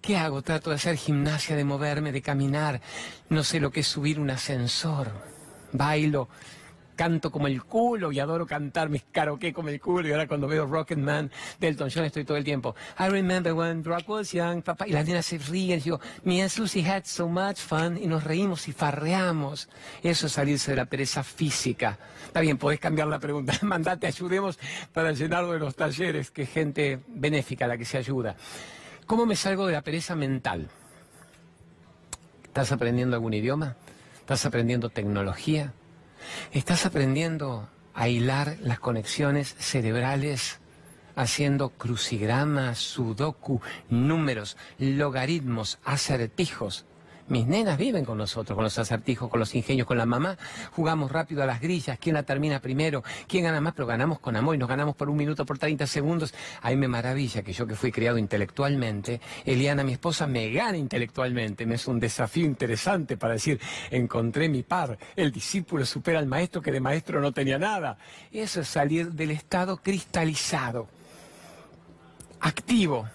¿Qué 0.00 0.16
hago? 0.16 0.40
Trato 0.42 0.70
de 0.70 0.76
hacer 0.76 0.96
gimnasia, 0.96 1.56
de 1.56 1.64
moverme, 1.64 2.12
de 2.12 2.22
caminar. 2.22 2.80
No 3.28 3.44
sé 3.44 3.60
lo 3.60 3.70
que 3.70 3.80
es 3.80 3.86
subir 3.86 4.20
un 4.20 4.30
ascensor. 4.30 5.10
Bailo, 5.72 6.28
canto 6.98 7.30
como 7.30 7.46
el 7.46 7.62
culo 7.62 8.10
y 8.10 8.18
adoro 8.18 8.44
cantar 8.44 8.88
mis 8.88 9.04
karaoke 9.12 9.52
como 9.52 9.68
el 9.68 9.80
culo. 9.80 10.08
Y 10.08 10.10
ahora 10.10 10.26
cuando 10.26 10.48
veo 10.48 10.66
Rocketman 10.66 11.30
del 11.60 11.76
John 11.78 12.04
estoy 12.04 12.24
todo 12.24 12.36
el 12.36 12.42
tiempo. 12.42 12.74
I 12.98 13.08
remember 13.08 13.54
when 13.54 13.84
Rock 13.84 14.08
was 14.08 14.32
young, 14.32 14.62
papá. 14.62 14.88
Y 14.88 14.90
las 14.90 15.06
nenas 15.06 15.24
se 15.24 15.38
ríen. 15.38 15.78
Y 15.78 15.82
digo, 15.82 16.00
me 16.24 16.42
and 16.42 16.50
had 16.84 17.04
so 17.04 17.28
much 17.28 17.58
fun. 17.58 17.96
Y 17.96 18.08
nos 18.08 18.24
reímos 18.24 18.66
y 18.66 18.72
farreamos. 18.72 19.68
Eso 20.02 20.26
es 20.26 20.32
salirse 20.32 20.72
de 20.72 20.76
la 20.76 20.86
pereza 20.86 21.22
física. 21.22 21.98
Está 22.26 22.40
bien, 22.40 22.58
podés 22.58 22.80
cambiar 22.80 23.06
la 23.06 23.20
pregunta. 23.20 23.56
Mandate, 23.62 24.08
ayudemos 24.08 24.58
para 24.92 25.12
llenarlo 25.12 25.52
de 25.52 25.60
los 25.60 25.76
talleres, 25.76 26.32
que 26.32 26.46
gente 26.46 26.98
benéfica 27.06 27.68
la 27.68 27.78
que 27.78 27.84
se 27.84 27.96
ayuda. 27.96 28.34
¿Cómo 29.06 29.24
me 29.24 29.36
salgo 29.36 29.68
de 29.68 29.74
la 29.74 29.82
pereza 29.82 30.16
mental? 30.16 30.68
¿Estás 32.42 32.72
aprendiendo 32.72 33.14
algún 33.14 33.34
idioma? 33.34 33.76
¿Estás 34.18 34.44
aprendiendo 34.44 34.90
tecnología? 34.90 35.72
Estás 36.52 36.86
aprendiendo 36.86 37.68
a 37.94 38.08
hilar 38.08 38.56
las 38.60 38.78
conexiones 38.78 39.54
cerebrales 39.58 40.60
haciendo 41.16 41.70
crucigramas, 41.70 42.78
sudoku, 42.78 43.60
números, 43.90 44.56
logaritmos, 44.78 45.78
acertijos. 45.84 46.86
Mis 47.28 47.46
nenas 47.46 47.76
viven 47.76 48.06
con 48.06 48.16
nosotros, 48.16 48.54
con 48.54 48.64
los 48.64 48.78
acertijos, 48.78 49.28
con 49.28 49.38
los 49.38 49.54
ingenios, 49.54 49.86
con 49.86 49.98
la 49.98 50.06
mamá. 50.06 50.38
Jugamos 50.72 51.12
rápido 51.12 51.42
a 51.42 51.46
las 51.46 51.60
grillas, 51.60 51.98
quién 51.98 52.14
la 52.14 52.22
termina 52.22 52.60
primero, 52.60 53.04
quién 53.26 53.44
gana 53.44 53.60
más, 53.60 53.74
pero 53.74 53.86
ganamos 53.86 54.18
con 54.18 54.34
amor 54.34 54.54
y 54.54 54.58
nos 54.58 54.68
ganamos 54.68 54.96
por 54.96 55.10
un 55.10 55.16
minuto, 55.16 55.44
por 55.44 55.58
30 55.58 55.86
segundos. 55.86 56.32
A 56.62 56.70
mí 56.70 56.76
me 56.76 56.88
maravilla 56.88 57.42
que 57.42 57.52
yo 57.52 57.66
que 57.66 57.74
fui 57.74 57.92
criado 57.92 58.16
intelectualmente, 58.16 59.20
Eliana, 59.44 59.84
mi 59.84 59.92
esposa, 59.92 60.26
me 60.26 60.50
gana 60.50 60.78
intelectualmente. 60.78 61.66
Me 61.66 61.74
es 61.74 61.86
un 61.86 62.00
desafío 62.00 62.46
interesante 62.46 63.18
para 63.18 63.34
decir, 63.34 63.60
encontré 63.90 64.48
mi 64.48 64.62
par. 64.62 64.98
El 65.14 65.30
discípulo 65.30 65.84
supera 65.84 66.18
al 66.18 66.26
maestro 66.26 66.62
que 66.62 66.72
de 66.72 66.80
maestro 66.80 67.20
no 67.20 67.32
tenía 67.32 67.58
nada. 67.58 67.98
Eso 68.32 68.62
es 68.62 68.68
salir 68.68 69.12
del 69.12 69.32
estado 69.32 69.76
cristalizado, 69.76 70.88
activo, 72.40 73.06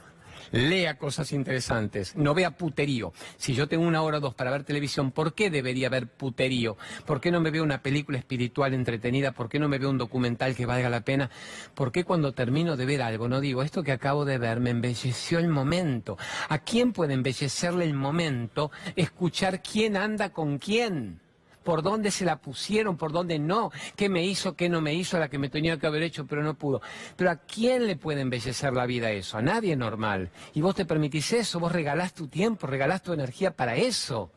lea 0.53 0.99
cosas 0.99 1.33
interesantes, 1.33 2.15
no 2.15 2.33
vea 2.35 2.51
puterío. 2.51 3.11
Si 3.37 3.55
yo 3.55 3.67
tengo 3.67 3.85
una 3.85 4.03
hora 4.03 4.19
o 4.19 4.21
dos 4.21 4.35
para 4.35 4.51
ver 4.51 4.63
televisión, 4.63 5.11
¿por 5.11 5.33
qué 5.33 5.49
debería 5.49 5.87
haber 5.87 6.07
puterío? 6.07 6.77
¿Por 7.05 7.19
qué 7.19 7.31
no 7.31 7.41
me 7.41 7.49
veo 7.49 7.63
una 7.63 7.81
película 7.81 8.19
espiritual 8.19 8.75
entretenida? 8.75 9.31
¿Por 9.31 9.49
qué 9.49 9.57
no 9.57 9.67
me 9.67 9.79
veo 9.79 9.89
un 9.89 9.97
documental 9.97 10.55
que 10.55 10.67
valga 10.67 10.89
la 10.89 11.01
pena? 11.01 11.31
¿Por 11.73 11.91
qué 11.91 12.03
cuando 12.03 12.33
termino 12.33 12.77
de 12.77 12.85
ver 12.85 13.01
algo 13.01 13.27
no 13.27 13.41
digo, 13.41 13.63
esto 13.63 13.81
que 13.81 13.91
acabo 13.91 14.25
de 14.25 14.37
ver 14.37 14.59
me 14.59 14.69
embelleció 14.69 15.39
el 15.39 15.47
momento? 15.47 16.17
¿A 16.49 16.59
quién 16.59 16.93
puede 16.93 17.15
embellecerle 17.15 17.85
el 17.85 17.95
momento 17.95 18.71
escuchar 18.95 19.63
quién 19.63 19.97
anda 19.97 20.29
con 20.29 20.59
quién? 20.59 21.22
Por 21.64 21.82
dónde 21.82 22.11
se 22.11 22.26
la 22.26 22.38
pusieron, 22.38 22.97
por 22.97 23.11
dónde 23.11 23.39
no, 23.39 23.72
qué 23.95 24.09
me 24.09 24.24
hizo, 24.26 24.55
qué 24.55 24.70
no 24.70 24.82
me 24.82 24.93
hizo, 24.93 25.20
la 25.20 25.30
que 25.30 25.39
me 25.39 25.49
tenía 25.49 25.78
que 25.78 25.88
haber 25.88 26.03
hecho, 26.03 26.26
pero 26.26 26.43
no 26.43 26.53
pudo. 26.55 26.82
Pero 27.16 27.32
¿a 27.32 27.38
quién 27.38 27.88
le 27.88 27.95
puede 27.95 28.22
embellecer 28.22 28.74
la 28.74 28.86
vida 28.86 29.11
eso? 29.11 29.38
A 29.38 29.41
nadie 29.41 29.76
normal. 29.76 30.30
Y 30.53 30.61
vos 30.61 30.76
te 30.76 30.86
permitís 30.86 31.34
eso, 31.34 31.59
vos 31.59 31.72
regalás 31.72 32.14
tu 32.14 32.28
tiempo, 32.28 32.68
regalás 32.68 33.01
tu 33.01 33.14
energía 33.14 33.51
para 33.51 33.76
eso 33.76 34.32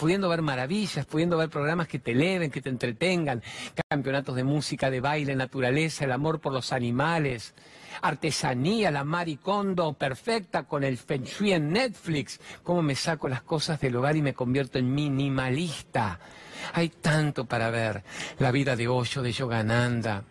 pudiendo 0.00 0.30
ver 0.30 0.40
maravillas, 0.40 1.04
pudiendo 1.04 1.36
ver 1.36 1.50
programas 1.50 1.86
que 1.86 1.98
te 1.98 2.12
eleven, 2.12 2.50
que 2.50 2.62
te 2.62 2.70
entretengan, 2.70 3.42
campeonatos 3.86 4.34
de 4.34 4.44
música, 4.44 4.88
de 4.88 5.02
baile, 5.02 5.36
naturaleza, 5.36 6.06
el 6.06 6.12
amor 6.12 6.40
por 6.40 6.54
los 6.54 6.72
animales, 6.72 7.52
artesanía, 8.00 8.90
la 8.90 9.04
maricondo 9.04 9.92
perfecta 9.92 10.62
con 10.62 10.84
el 10.84 10.96
Feng 10.96 11.24
Shui 11.24 11.52
en 11.52 11.70
Netflix, 11.70 12.40
cómo 12.62 12.80
me 12.80 12.94
saco 12.94 13.28
las 13.28 13.42
cosas 13.42 13.78
del 13.78 13.94
hogar 13.94 14.16
y 14.16 14.22
me 14.22 14.32
convierto 14.32 14.78
en 14.78 14.94
minimalista. 14.94 16.18
Hay 16.72 16.88
tanto 16.88 17.44
para 17.44 17.70
ver. 17.70 18.02
La 18.38 18.50
vida 18.50 18.76
de 18.76 18.88
Osho, 18.88 19.22
de 19.22 19.32
Yogananda, 19.32 20.24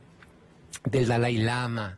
del 0.83 1.07
Dalai 1.07 1.37
Lama, 1.37 1.97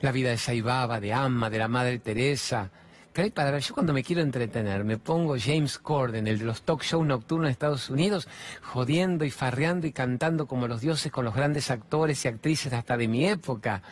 la 0.00 0.12
vida 0.12 0.30
de 0.30 0.38
Saibaba, 0.38 1.00
de 1.00 1.12
Amma, 1.12 1.50
de 1.50 1.58
la 1.58 1.68
Madre 1.68 1.98
Teresa. 1.98 2.70
Pero 3.12 3.24
hay 3.24 3.30
para 3.30 3.50
ver. 3.50 3.60
Yo 3.60 3.74
cuando 3.74 3.92
me 3.92 4.02
quiero 4.02 4.22
entretener 4.22 4.84
me 4.84 4.98
pongo 4.98 5.36
James 5.38 5.78
Corden, 5.78 6.26
el 6.26 6.38
de 6.38 6.44
los 6.44 6.62
talk 6.62 6.82
shows 6.82 7.06
nocturnos 7.06 7.48
de 7.48 7.52
Estados 7.52 7.90
Unidos, 7.90 8.26
jodiendo 8.62 9.24
y 9.24 9.30
farreando 9.30 9.86
y 9.86 9.92
cantando 9.92 10.46
como 10.46 10.66
los 10.66 10.80
dioses 10.80 11.12
con 11.12 11.24
los 11.24 11.34
grandes 11.34 11.70
actores 11.70 12.24
y 12.24 12.28
actrices 12.28 12.72
hasta 12.72 12.96
de 12.96 13.08
mi 13.08 13.26
época. 13.26 13.82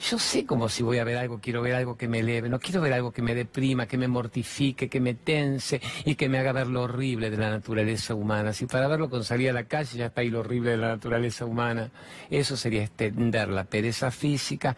Yo 0.00 0.16
sé 0.16 0.46
como 0.46 0.68
si 0.68 0.84
voy 0.84 0.98
a 0.98 1.04
ver 1.04 1.18
algo, 1.18 1.40
quiero 1.40 1.60
ver 1.60 1.74
algo 1.74 1.96
que 1.96 2.06
me 2.06 2.20
eleve, 2.20 2.48
no 2.48 2.60
quiero 2.60 2.80
ver 2.80 2.92
algo 2.92 3.10
que 3.10 3.20
me 3.20 3.34
deprima, 3.34 3.86
que 3.86 3.98
me 3.98 4.06
mortifique, 4.06 4.88
que 4.88 5.00
me 5.00 5.14
tense 5.14 5.80
y 6.04 6.14
que 6.14 6.28
me 6.28 6.38
haga 6.38 6.52
ver 6.52 6.68
lo 6.68 6.82
horrible 6.82 7.30
de 7.30 7.36
la 7.36 7.50
naturaleza 7.50 8.14
humana. 8.14 8.52
Si 8.52 8.66
para 8.66 8.86
verlo 8.86 9.10
con 9.10 9.24
salir 9.24 9.50
a 9.50 9.52
la 9.52 9.64
calle 9.64 9.98
ya 9.98 10.06
está 10.06 10.20
ahí 10.20 10.30
lo 10.30 10.40
horrible 10.40 10.70
de 10.70 10.76
la 10.76 10.88
naturaleza 10.88 11.46
humana, 11.46 11.90
eso 12.30 12.56
sería 12.56 12.84
extender 12.84 13.48
la 13.48 13.64
pereza 13.64 14.12
física, 14.12 14.76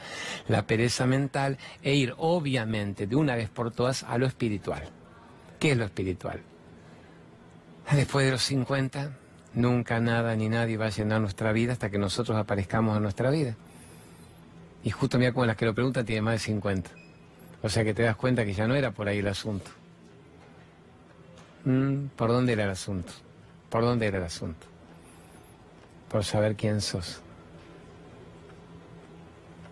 la 0.49 0.67
pereza 0.67 1.05
mental 1.05 1.59
e 1.83 1.95
ir 1.95 2.15
obviamente 2.17 3.07
de 3.07 3.17
una 3.17 3.37
vez 3.37 3.51
por 3.51 3.73
todas 3.73 4.05
a 4.05 4.17
lo 4.17 4.25
espiritual. 4.25 4.89
¿Qué 5.59 5.73
es 5.73 5.77
lo 5.77 5.85
espiritual? 5.85 6.41
Después 7.93 8.25
de 8.25 8.33
los 8.33 8.43
50, 8.43 9.19
nunca 9.53 10.01
nada 10.01 10.35
ni 10.35 10.49
nadie 10.49 10.79
va 10.79 10.87
a 10.87 10.91
llenar 10.91 11.21
nuestra 11.21 11.53
vida 11.53 11.75
hasta 11.75 11.91
que 11.91 11.99
nosotros 11.99 12.39
aparezcamos 12.39 12.97
en 12.97 13.03
nuestra 13.03 13.31
vida. 13.31 13.57
Y 14.83 14.91
justo 14.91 15.19
mira 15.19 15.33
como 15.33 15.47
las 15.47 15.57
que 15.57 15.67
lo 15.67 15.75
preguntan 15.75 16.07
tiene 16.07 16.23
más 16.23 16.35
de 16.35 16.39
50. 16.39 16.91
O 17.63 17.69
sea 17.69 17.85
que 17.85 17.93
te 17.93 18.03
das 18.03 18.17
cuenta 18.17 18.45
que 18.45 18.55
ya 18.55 18.67
no 18.67 18.75
era 18.75 18.91
por 18.93 19.09
ahí 19.09 19.19
el 19.19 19.29
asunto. 19.29 19.71
Mm, 21.65 22.07
¿Por 22.17 22.31
dónde 22.31 22.55
era 22.55 22.65
el 22.65 22.71
asunto? 22.71 23.13
¿Por 23.69 23.83
dónde 23.83 24.07
era 24.07 24.19
el 24.19 24.25
asunto? 24.25 24.67
Por 26.09 26.25
saber 26.25 26.57
quién 26.57 26.81
sos. 26.81 27.21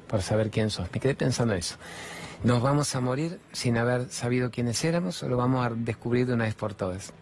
Por 0.07 0.21
saber 0.23 0.51
quién 0.51 0.71
sos. 0.71 0.89
Me 0.93 1.01
quedé 1.01 1.15
pensando 1.15 1.55
eso. 1.55 1.77
¿Nos 2.45 2.63
vamos 2.63 2.95
a 2.95 3.01
morir 3.01 3.41
sin 3.53 3.79
haber 3.79 4.11
sabido 4.11 4.51
quiénes 4.51 4.85
éramos 4.85 5.23
o 5.23 5.29
lo 5.29 5.37
vamos 5.37 5.67
a 5.67 5.71
descubrir 5.71 6.27
de 6.27 6.35
una 6.35 6.45
vez 6.45 6.55
por 6.55 6.75
todas? 6.75 7.13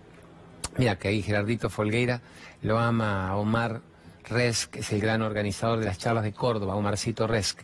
Mira 0.77 0.99
que 0.99 1.09
ahí 1.09 1.23
Gerardito 1.23 1.71
Folgueira 1.71 2.21
lo 2.61 2.79
ama 2.79 3.29
a 3.29 3.37
Omar 3.37 3.81
Resk, 4.25 4.77
es 4.77 4.93
el 4.93 5.01
gran 5.01 5.23
organizador 5.23 5.79
de 5.79 5.87
las 5.87 5.99
charlas 5.99 6.25
de 6.25 6.33
Córdoba, 6.33 6.75
Omarcito 6.75 7.27
Resk 7.27 7.61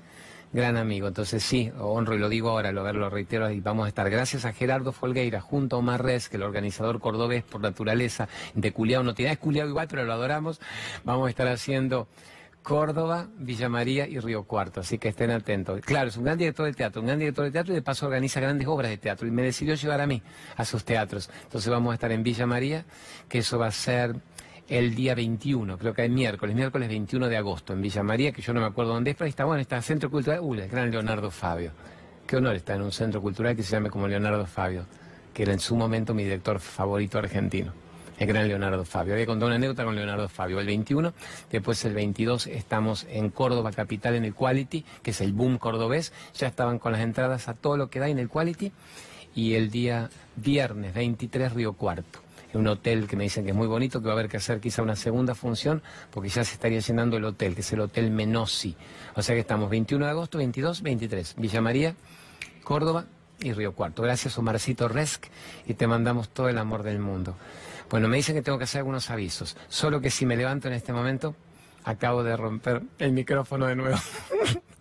gran 0.52 0.76
amigo. 0.76 1.08
Entonces 1.08 1.42
sí, 1.42 1.72
honro 1.78 2.14
y 2.14 2.18
lo 2.18 2.28
digo 2.28 2.50
ahora, 2.50 2.72
lo, 2.72 2.90
lo 2.92 3.10
reitero 3.10 3.50
y 3.50 3.60
vamos 3.60 3.86
a 3.86 3.88
estar. 3.88 4.08
Gracias 4.10 4.44
a 4.44 4.52
Gerardo 4.52 4.92
Folgueira, 4.92 5.40
junto 5.40 5.76
a 5.76 5.78
Omar 5.78 6.02
Rez, 6.02 6.28
que 6.28 6.36
el 6.36 6.42
organizador 6.42 7.00
cordobés 7.00 7.42
por 7.42 7.60
naturaleza 7.60 8.28
de 8.54 8.72
Culiao, 8.72 9.02
no 9.02 9.14
tiene, 9.14 9.32
es 9.32 9.38
Culiao 9.38 9.68
igual, 9.68 9.88
pero 9.88 10.04
lo 10.04 10.12
adoramos. 10.12 10.60
Vamos 11.04 11.26
a 11.26 11.30
estar 11.30 11.48
haciendo 11.48 12.08
Córdoba, 12.62 13.26
Villa 13.38 13.68
María 13.68 14.06
y 14.06 14.18
Río 14.20 14.44
Cuarto, 14.44 14.80
así 14.80 14.98
que 14.98 15.08
estén 15.08 15.30
atentos. 15.30 15.80
Claro, 15.80 16.08
es 16.08 16.16
un 16.16 16.24
gran 16.24 16.38
director 16.38 16.66
de 16.66 16.72
teatro, 16.72 17.00
un 17.00 17.08
gran 17.08 17.18
director 17.18 17.44
de 17.44 17.50
teatro 17.50 17.72
y 17.72 17.76
de 17.76 17.82
paso 17.82 18.06
organiza 18.06 18.40
grandes 18.40 18.68
obras 18.68 18.90
de 18.90 18.98
teatro 18.98 19.26
y 19.26 19.30
me 19.30 19.42
decidió 19.42 19.74
llevar 19.74 20.00
a 20.00 20.06
mí 20.06 20.22
a 20.56 20.64
sus 20.64 20.84
teatros. 20.84 21.28
Entonces 21.42 21.70
vamos 21.70 21.90
a 21.90 21.94
estar 21.94 22.12
en 22.12 22.22
Villa 22.22 22.46
María, 22.46 22.84
que 23.28 23.38
eso 23.38 23.58
va 23.58 23.66
a 23.66 23.72
ser 23.72 24.14
el 24.68 24.94
día 24.94 25.14
21, 25.14 25.76
creo 25.78 25.92
que 25.92 26.04
es 26.04 26.10
miércoles, 26.10 26.54
miércoles 26.54 26.88
21 26.88 27.28
de 27.28 27.36
agosto, 27.36 27.72
en 27.72 27.82
Villa 27.82 28.02
María, 28.02 28.32
que 28.32 28.42
yo 28.42 28.52
no 28.52 28.60
me 28.60 28.66
acuerdo 28.66 28.94
dónde 28.94 29.10
es, 29.10 29.16
pero 29.16 29.26
ahí 29.26 29.30
está, 29.30 29.44
bueno, 29.44 29.60
está 29.60 29.80
Centro 29.82 30.10
Cultural, 30.10 30.40
uy, 30.42 30.60
el 30.60 30.68
gran 30.68 30.90
Leonardo 30.90 31.30
Fabio. 31.30 31.72
Qué 32.26 32.36
honor 32.36 32.54
estar 32.54 32.76
en 32.76 32.82
un 32.82 32.92
centro 32.92 33.20
cultural 33.20 33.56
que 33.56 33.62
se 33.62 33.72
llame 33.72 33.90
como 33.90 34.08
Leonardo 34.08 34.46
Fabio, 34.46 34.86
que 35.34 35.42
era 35.42 35.52
en 35.52 35.58
su 35.58 35.76
momento 35.76 36.14
mi 36.14 36.24
director 36.24 36.60
favorito 36.60 37.18
argentino. 37.18 37.72
El 38.18 38.28
gran 38.28 38.46
Leonardo 38.46 38.84
Fabio. 38.84 39.14
Había 39.14 39.26
contado 39.26 39.48
una 39.48 39.56
anécdota 39.56 39.84
con 39.84 39.96
Leonardo 39.96 40.28
Fabio. 40.28 40.60
El 40.60 40.66
21, 40.66 41.12
después 41.50 41.84
el 41.84 41.94
22 41.94 42.46
estamos 42.46 43.06
en 43.10 43.30
Córdoba 43.30 43.72
Capital 43.72 44.14
en 44.14 44.24
el 44.24 44.34
Quality, 44.34 44.84
que 45.02 45.10
es 45.10 45.20
el 45.20 45.32
boom 45.32 45.58
cordobés. 45.58 46.12
Ya 46.34 46.46
estaban 46.46 46.78
con 46.78 46.92
las 46.92 47.00
entradas 47.00 47.48
a 47.48 47.54
todo 47.54 47.76
lo 47.76 47.90
que 47.90 47.98
da 47.98 48.08
en 48.08 48.20
el 48.20 48.28
Quality. 48.28 48.70
Y 49.34 49.54
el 49.54 49.70
día 49.70 50.08
viernes 50.36 50.94
23 50.94 51.52
Río 51.52 51.72
Cuarto 51.72 52.21
un 52.58 52.66
hotel 52.66 53.06
que 53.06 53.16
me 53.16 53.24
dicen 53.24 53.44
que 53.44 53.50
es 53.50 53.56
muy 53.56 53.66
bonito, 53.66 54.00
que 54.00 54.06
va 54.06 54.12
a 54.12 54.14
haber 54.14 54.28
que 54.28 54.36
hacer 54.36 54.60
quizá 54.60 54.82
una 54.82 54.96
segunda 54.96 55.34
función, 55.34 55.82
porque 56.10 56.28
ya 56.28 56.44
se 56.44 56.54
estaría 56.54 56.80
llenando 56.80 57.16
el 57.16 57.24
hotel, 57.24 57.54
que 57.54 57.60
es 57.60 57.72
el 57.72 57.80
Hotel 57.80 58.10
Menosi. 58.10 58.76
O 59.14 59.22
sea 59.22 59.34
que 59.34 59.40
estamos 59.40 59.70
21 59.70 60.04
de 60.04 60.10
agosto, 60.10 60.38
22, 60.38 60.82
23, 60.82 61.34
Villa 61.38 61.60
María, 61.60 61.94
Córdoba 62.64 63.06
y 63.40 63.52
Río 63.52 63.72
Cuarto. 63.72 64.02
Gracias 64.02 64.38
Omarcito 64.38 64.88
Resk 64.88 65.26
y 65.66 65.74
te 65.74 65.86
mandamos 65.86 66.28
todo 66.28 66.48
el 66.48 66.58
amor 66.58 66.82
del 66.82 66.98
mundo. 66.98 67.36
Bueno, 67.90 68.08
me 68.08 68.16
dicen 68.16 68.34
que 68.34 68.42
tengo 68.42 68.58
que 68.58 68.64
hacer 68.64 68.78
algunos 68.78 69.10
avisos, 69.10 69.56
solo 69.68 70.00
que 70.00 70.10
si 70.10 70.24
me 70.24 70.36
levanto 70.36 70.68
en 70.68 70.74
este 70.74 70.92
momento, 70.92 71.34
acabo 71.84 72.22
de 72.22 72.36
romper 72.36 72.82
el 72.98 73.12
micrófono 73.12 73.66
de 73.66 73.76
nuevo. 73.76 73.98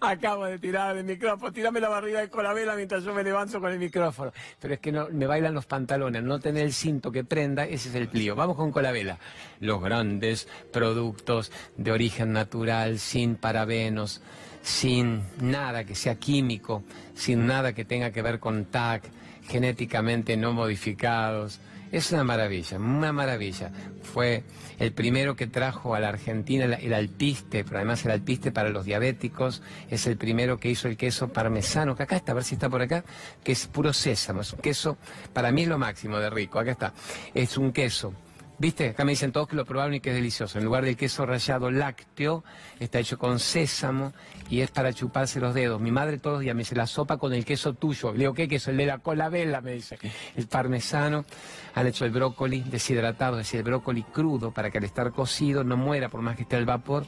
Acabo 0.00 0.46
de 0.46 0.58
tirar 0.58 0.96
el 0.96 1.04
micrófono, 1.04 1.52
tirame 1.52 1.80
la 1.80 1.88
barriga 1.88 2.20
de 2.20 2.28
colabela 2.28 2.76
mientras 2.76 3.04
yo 3.04 3.12
me 3.12 3.22
levanto 3.22 3.60
con 3.60 3.72
el 3.72 3.78
micrófono. 3.78 4.32
Pero 4.60 4.74
es 4.74 4.80
que 4.80 4.92
no, 4.92 5.08
me 5.10 5.26
bailan 5.26 5.54
los 5.54 5.66
pantalones, 5.66 6.22
no 6.22 6.38
tener 6.38 6.64
el 6.64 6.72
cinto 6.72 7.10
que 7.10 7.24
prenda, 7.24 7.64
ese 7.64 7.88
es 7.88 7.94
el 7.94 8.08
plío. 8.08 8.36
Vamos 8.36 8.56
con 8.56 8.70
colabela. 8.70 9.18
Los 9.60 9.82
grandes 9.82 10.48
productos 10.72 11.52
de 11.76 11.92
origen 11.92 12.32
natural, 12.32 12.98
sin 12.98 13.36
parabenos, 13.36 14.22
sin 14.62 15.22
nada 15.40 15.84
que 15.84 15.94
sea 15.94 16.16
químico, 16.16 16.82
sin 17.14 17.46
nada 17.46 17.72
que 17.72 17.84
tenga 17.84 18.10
que 18.10 18.22
ver 18.22 18.38
con 18.38 18.66
TAC, 18.66 19.04
genéticamente 19.48 20.36
no 20.36 20.52
modificados. 20.52 21.60
Es 21.92 22.12
una 22.12 22.24
maravilla, 22.24 22.78
una 22.78 23.12
maravilla. 23.12 23.70
Fue 24.02 24.44
el 24.78 24.92
primero 24.92 25.36
que 25.36 25.46
trajo 25.46 25.94
a 25.94 26.00
la 26.00 26.08
Argentina 26.08 26.64
el, 26.64 26.92
alpiste, 26.92 27.64
pero 27.64 27.78
además 27.78 28.04
el 28.04 28.10
alpiste 28.10 28.52
para 28.52 28.70
los 28.70 28.84
diabéticos, 28.84 29.62
es 29.88 30.06
el 30.06 30.16
primero 30.16 30.58
que 30.58 30.70
hizo 30.70 30.88
el 30.88 30.96
queso 30.96 31.28
parmesano, 31.28 31.96
que 31.96 32.02
acá 32.02 32.16
está, 32.16 32.32
a 32.32 32.34
ver 32.34 32.44
si 32.44 32.54
está 32.54 32.68
por 32.68 32.82
acá, 32.82 33.04
que 33.42 33.52
es 33.52 33.66
puro 33.66 33.92
sésamo, 33.92 34.40
es 34.40 34.52
un 34.52 34.60
queso, 34.60 34.98
para 35.32 35.52
mí 35.52 35.62
es 35.62 35.68
lo 35.68 35.78
máximo 35.78 36.18
de 36.18 36.30
rico, 36.30 36.58
acá 36.58 36.72
está, 36.72 36.94
es 37.34 37.56
un 37.56 37.72
queso 37.72 38.12
¿Viste? 38.58 38.88
Acá 38.88 39.04
me 39.04 39.12
dicen 39.12 39.32
todos 39.32 39.48
que 39.48 39.56
lo 39.56 39.66
probaron 39.66 39.92
y 39.92 40.00
que 40.00 40.10
es 40.10 40.16
delicioso. 40.16 40.58
En 40.58 40.64
lugar 40.64 40.82
del 40.84 40.96
queso 40.96 41.26
rallado 41.26 41.70
lácteo, 41.70 42.42
está 42.80 42.98
hecho 42.98 43.18
con 43.18 43.38
sésamo 43.38 44.14
y 44.48 44.60
es 44.60 44.70
para 44.70 44.94
chuparse 44.94 45.40
los 45.40 45.52
dedos. 45.52 45.78
Mi 45.78 45.90
madre 45.90 46.16
todos 46.16 46.36
los 46.36 46.42
días 46.42 46.54
me 46.54 46.60
dice 46.60 46.74
la 46.74 46.86
sopa 46.86 47.18
con 47.18 47.34
el 47.34 47.44
queso 47.44 47.74
tuyo. 47.74 48.12
Le 48.12 48.20
digo, 48.20 48.32
¿qué 48.32 48.48
queso? 48.48 48.70
El 48.70 48.78
de 48.78 48.86
la 48.86 48.98
cola 48.98 49.28
vela, 49.28 49.60
me 49.60 49.72
dice. 49.72 49.98
El 50.34 50.46
parmesano. 50.46 51.26
Han 51.74 51.86
hecho 51.86 52.06
el 52.06 52.12
brócoli 52.12 52.62
deshidratado, 52.62 53.38
es 53.38 53.46
decir, 53.46 53.58
el 53.58 53.64
brócoli 53.64 54.02
crudo, 54.04 54.50
para 54.52 54.70
que 54.70 54.78
al 54.78 54.84
estar 54.84 55.12
cocido 55.12 55.62
no 55.62 55.76
muera 55.76 56.08
por 56.08 56.22
más 56.22 56.36
que 56.36 56.42
esté 56.42 56.56
el 56.56 56.64
vapor. 56.64 57.04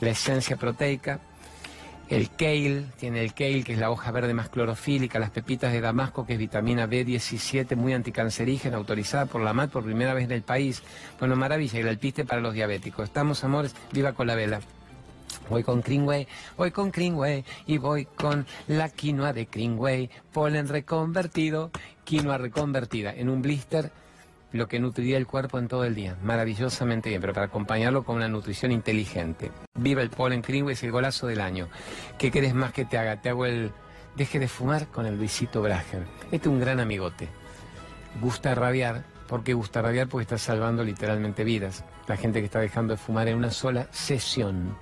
La 0.00 0.10
esencia 0.10 0.56
proteica 0.56 1.18
el 2.12 2.28
kale, 2.28 2.84
tiene 3.00 3.24
el 3.24 3.32
kale, 3.32 3.64
que 3.64 3.72
es 3.72 3.78
la 3.78 3.90
hoja 3.90 4.10
verde 4.10 4.34
más 4.34 4.50
clorofílica, 4.50 5.18
las 5.18 5.30
pepitas 5.30 5.72
de 5.72 5.80
Damasco, 5.80 6.26
que 6.26 6.34
es 6.34 6.38
vitamina 6.38 6.86
B17, 6.86 7.74
muy 7.74 7.94
anticancerígena, 7.94 8.76
autorizada 8.76 9.24
por 9.24 9.40
la 9.40 9.54
MAT 9.54 9.70
por 9.70 9.82
primera 9.82 10.12
vez 10.12 10.24
en 10.24 10.32
el 10.32 10.42
país. 10.42 10.82
Bueno, 11.18 11.36
maravilla, 11.36 11.78
y 11.78 11.80
el 11.80 11.88
alpiste 11.88 12.26
para 12.26 12.42
los 12.42 12.52
diabéticos. 12.52 13.04
Estamos, 13.04 13.42
amores, 13.44 13.74
viva 13.92 14.12
con 14.12 14.26
la 14.26 14.34
vela. 14.34 14.60
Voy 15.48 15.62
con 15.62 15.80
Greenway, 15.80 16.28
voy 16.58 16.70
con 16.70 16.90
Greenway 16.90 17.44
y 17.66 17.78
voy 17.78 18.04
con 18.04 18.46
la 18.68 18.90
quinoa 18.90 19.32
de 19.32 19.48
Greenway, 19.50 20.10
polen 20.32 20.68
reconvertido, 20.68 21.70
quinoa 22.04 22.36
reconvertida 22.36 23.14
en 23.14 23.30
un 23.30 23.40
blister 23.40 23.90
lo 24.52 24.68
que 24.68 24.78
nutriría 24.78 25.16
el 25.16 25.26
cuerpo 25.26 25.58
en 25.58 25.68
todo 25.68 25.84
el 25.84 25.94
día. 25.94 26.16
Maravillosamente 26.22 27.08
bien, 27.08 27.20
pero 27.20 27.32
para 27.32 27.46
acompañarlo 27.46 28.04
con 28.04 28.16
una 28.16 28.28
nutrición 28.28 28.72
inteligente. 28.72 29.50
Viva 29.74 30.02
el 30.02 30.10
Polen 30.10 30.42
Greenway, 30.42 30.74
es 30.74 30.82
el 30.82 30.92
golazo 30.92 31.26
del 31.26 31.40
año. 31.40 31.68
¿Qué 32.18 32.30
querés 32.30 32.54
más 32.54 32.72
que 32.72 32.84
te 32.84 32.98
haga? 32.98 33.20
Te 33.20 33.30
hago 33.30 33.46
el, 33.46 33.72
deje 34.16 34.38
de 34.38 34.48
fumar 34.48 34.86
con 34.88 35.06
el 35.06 35.16
Luisito 35.16 35.62
Brager. 35.62 36.04
Este 36.30 36.36
es 36.36 36.46
un 36.46 36.60
gran 36.60 36.80
amigote. 36.80 37.28
Gusta 38.20 38.54
rabiar. 38.54 39.04
¿Por 39.26 39.42
qué 39.44 39.54
gusta 39.54 39.80
rabiar? 39.80 40.08
Porque 40.08 40.22
está 40.22 40.38
salvando 40.38 40.84
literalmente 40.84 41.44
vidas. 41.44 41.84
La 42.06 42.16
gente 42.16 42.40
que 42.40 42.46
está 42.46 42.60
dejando 42.60 42.94
de 42.94 42.98
fumar 42.98 43.28
en 43.28 43.36
una 43.36 43.50
sola 43.50 43.88
sesión. 43.90 44.76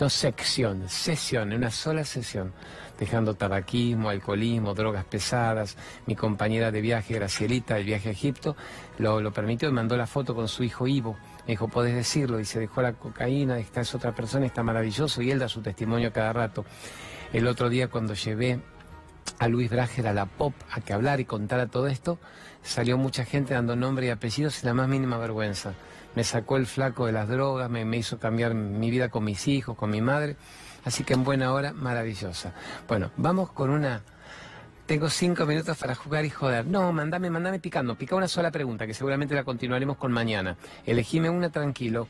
No 0.00 0.08
sección, 0.08 0.88
sesión, 0.88 1.52
en 1.52 1.58
una 1.58 1.70
sola 1.70 2.04
sesión. 2.04 2.52
Dejando 2.98 3.34
tabaquismo, 3.34 4.08
alcoholismo, 4.08 4.74
drogas 4.74 5.04
pesadas. 5.04 5.76
Mi 6.06 6.16
compañera 6.16 6.70
de 6.70 6.80
viaje, 6.80 7.14
Gracielita, 7.14 7.74
del 7.74 7.84
viaje 7.84 8.08
a 8.08 8.12
Egipto, 8.12 8.56
lo, 8.98 9.32
permitió 9.32 9.68
y 9.68 9.72
mandó 9.72 9.96
la 9.96 10.06
foto 10.06 10.34
con 10.34 10.48
su 10.48 10.64
hijo 10.64 10.86
Ivo. 10.86 11.16
Me 11.46 11.52
dijo, 11.52 11.68
podés 11.68 11.94
decirlo, 11.94 12.40
y 12.40 12.44
se 12.44 12.60
dejó 12.60 12.82
la 12.82 12.94
cocaína, 12.94 13.58
esta 13.58 13.80
es 13.80 13.94
otra 13.94 14.12
persona, 14.12 14.46
está 14.46 14.62
maravilloso, 14.62 15.22
y 15.22 15.30
él 15.30 15.38
da 15.38 15.48
su 15.48 15.60
testimonio 15.60 16.12
cada 16.12 16.32
rato. 16.32 16.64
El 17.32 17.46
otro 17.46 17.68
día 17.68 17.88
cuando 17.88 18.14
llevé 18.14 18.60
a 19.38 19.48
Luis 19.48 19.70
Brager 19.70 20.06
a 20.06 20.12
la 20.12 20.26
pop 20.26 20.54
a 20.70 20.80
que 20.80 20.92
hablar 20.92 21.20
y 21.20 21.24
contara 21.24 21.66
todo 21.66 21.86
esto, 21.88 22.18
salió 22.62 22.98
mucha 22.98 23.24
gente 23.24 23.54
dando 23.54 23.76
nombre 23.76 24.06
y 24.06 24.10
apellidos 24.10 24.54
sin 24.54 24.68
la 24.68 24.74
más 24.74 24.88
mínima 24.88 25.18
vergüenza. 25.18 25.74
Me 26.14 26.24
sacó 26.24 26.56
el 26.56 26.66
flaco 26.66 27.06
de 27.06 27.12
las 27.12 27.28
drogas, 27.28 27.70
me, 27.70 27.84
me 27.84 27.96
hizo 27.96 28.18
cambiar 28.18 28.54
mi 28.54 28.90
vida 28.90 29.08
con 29.08 29.24
mis 29.24 29.48
hijos, 29.48 29.76
con 29.76 29.90
mi 29.90 30.00
madre. 30.00 30.36
Así 30.84 31.04
que 31.04 31.14
en 31.14 31.24
buena 31.24 31.52
hora, 31.52 31.72
maravillosa. 31.72 32.52
Bueno, 32.88 33.10
vamos 33.16 33.50
con 33.50 33.70
una... 33.70 34.02
Tengo 34.86 35.08
cinco 35.08 35.46
minutos 35.46 35.78
para 35.78 35.94
jugar 35.94 36.24
y 36.24 36.30
joder. 36.30 36.66
No, 36.66 36.92
mandame, 36.92 37.30
mandame 37.30 37.60
picando. 37.60 37.94
Pica 37.94 38.16
una 38.16 38.28
sola 38.28 38.50
pregunta, 38.50 38.86
que 38.86 38.94
seguramente 38.94 39.34
la 39.34 39.44
continuaremos 39.44 39.96
con 39.96 40.12
mañana. 40.12 40.56
Elegime 40.84 41.30
una 41.30 41.50
tranquilo, 41.50 42.08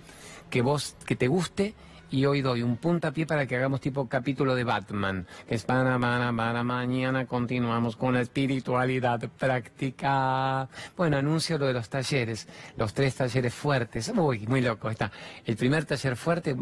que 0.51 0.63
vos, 0.63 0.97
que 1.05 1.15
te 1.15 1.29
guste 1.29 1.75
y 2.13 2.27
hoy 2.27 2.43
doy 2.43 2.63
un 2.63 2.77
puntapié 2.77 3.27
para 3.27 3.47
que 3.47 3.57
hagamos 3.57 3.81
tipo 3.81 4.07
capítulo 4.07 4.55
de 4.55 4.65
Batman, 4.65 5.27
que 5.49 5.55
es 5.55 5.65
para, 5.65 5.99
para, 5.99 6.63
mañana 6.63 7.27
continuamos 7.27 7.97
con 7.97 8.15
la 8.15 8.21
espiritualidad 8.21 9.29
práctica. 9.39 10.69
Bueno, 10.97 11.17
anuncio 11.17 11.57
lo 11.59 11.67
de 11.67 11.73
los 11.73 11.89
talleres, 11.89 12.47
los 12.77 12.93
tres 12.93 13.17
talleres 13.17 13.55
fuertes. 13.55 14.13
Uy, 14.15 14.47
muy 14.47 14.61
loco 14.61 14.91
está. 14.91 15.11
El 15.45 15.57
primer 15.57 15.87
taller 15.87 16.17
fuerte, 16.17 16.55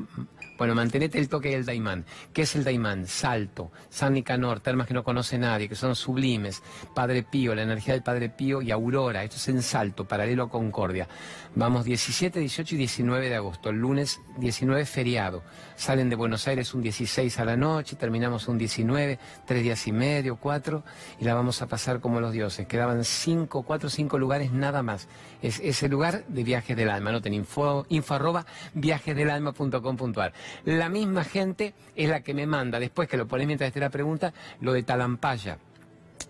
bueno, 0.60 0.74
mantenete 0.74 1.18
el 1.18 1.30
toque 1.30 1.48
del 1.48 1.64
Daimán. 1.64 2.04
¿Qué 2.34 2.42
es 2.42 2.54
el 2.54 2.64
Daimán? 2.64 3.06
Salto, 3.06 3.72
San 3.88 4.12
Nicanor, 4.12 4.60
termas 4.60 4.86
que 4.86 4.92
no 4.92 5.02
conoce 5.02 5.38
nadie, 5.38 5.70
que 5.70 5.74
son 5.74 5.96
sublimes, 5.96 6.62
Padre 6.94 7.22
Pío, 7.22 7.54
la 7.54 7.62
energía 7.62 7.94
del 7.94 8.02
Padre 8.02 8.28
Pío 8.28 8.60
y 8.60 8.70
Aurora. 8.70 9.24
Esto 9.24 9.36
es 9.36 9.48
en 9.48 9.62
Salto, 9.62 10.06
paralelo 10.06 10.42
a 10.42 10.50
Concordia. 10.50 11.08
Vamos 11.54 11.86
17, 11.86 12.40
18 12.40 12.74
y 12.74 12.78
19 12.78 13.30
de 13.30 13.36
agosto. 13.36 13.70
El 13.70 13.76
lunes 13.76 14.20
19 14.36 14.84
feriado. 14.84 15.42
Salen 15.76 16.10
de 16.10 16.16
Buenos 16.16 16.46
Aires 16.46 16.74
un 16.74 16.82
16 16.82 17.38
a 17.38 17.44
la 17.46 17.56
noche, 17.56 17.96
terminamos 17.96 18.46
un 18.46 18.58
19, 18.58 19.18
tres 19.46 19.62
días 19.62 19.86
y 19.86 19.92
medio, 19.92 20.36
cuatro, 20.36 20.84
y 21.18 21.24
la 21.24 21.32
vamos 21.32 21.62
a 21.62 21.68
pasar 21.68 22.00
como 22.00 22.20
los 22.20 22.32
dioses. 22.32 22.66
Quedaban 22.66 23.02
cinco, 23.02 23.62
cuatro, 23.62 23.88
cinco 23.88 24.18
lugares 24.18 24.52
nada 24.52 24.82
más. 24.82 25.08
Es 25.40 25.58
ese 25.60 25.88
lugar 25.88 26.26
de 26.26 26.44
viajes 26.44 26.76
del 26.76 26.90
alma. 26.90 27.12
Noten 27.12 27.32
info, 27.32 27.86
info 27.88 28.14
arroba 28.14 28.44
viajesdelalma.com.ar. 28.74 30.34
La 30.64 30.88
misma 30.88 31.24
gente 31.24 31.74
es 31.96 32.08
la 32.08 32.22
que 32.22 32.34
me 32.34 32.46
manda, 32.46 32.78
después 32.78 33.08
que 33.08 33.16
lo 33.16 33.26
pones 33.26 33.46
mientras 33.46 33.68
esté 33.68 33.80
la 33.80 33.90
pregunta, 33.90 34.32
lo 34.60 34.72
de 34.72 34.82
Talampaya 34.82 35.58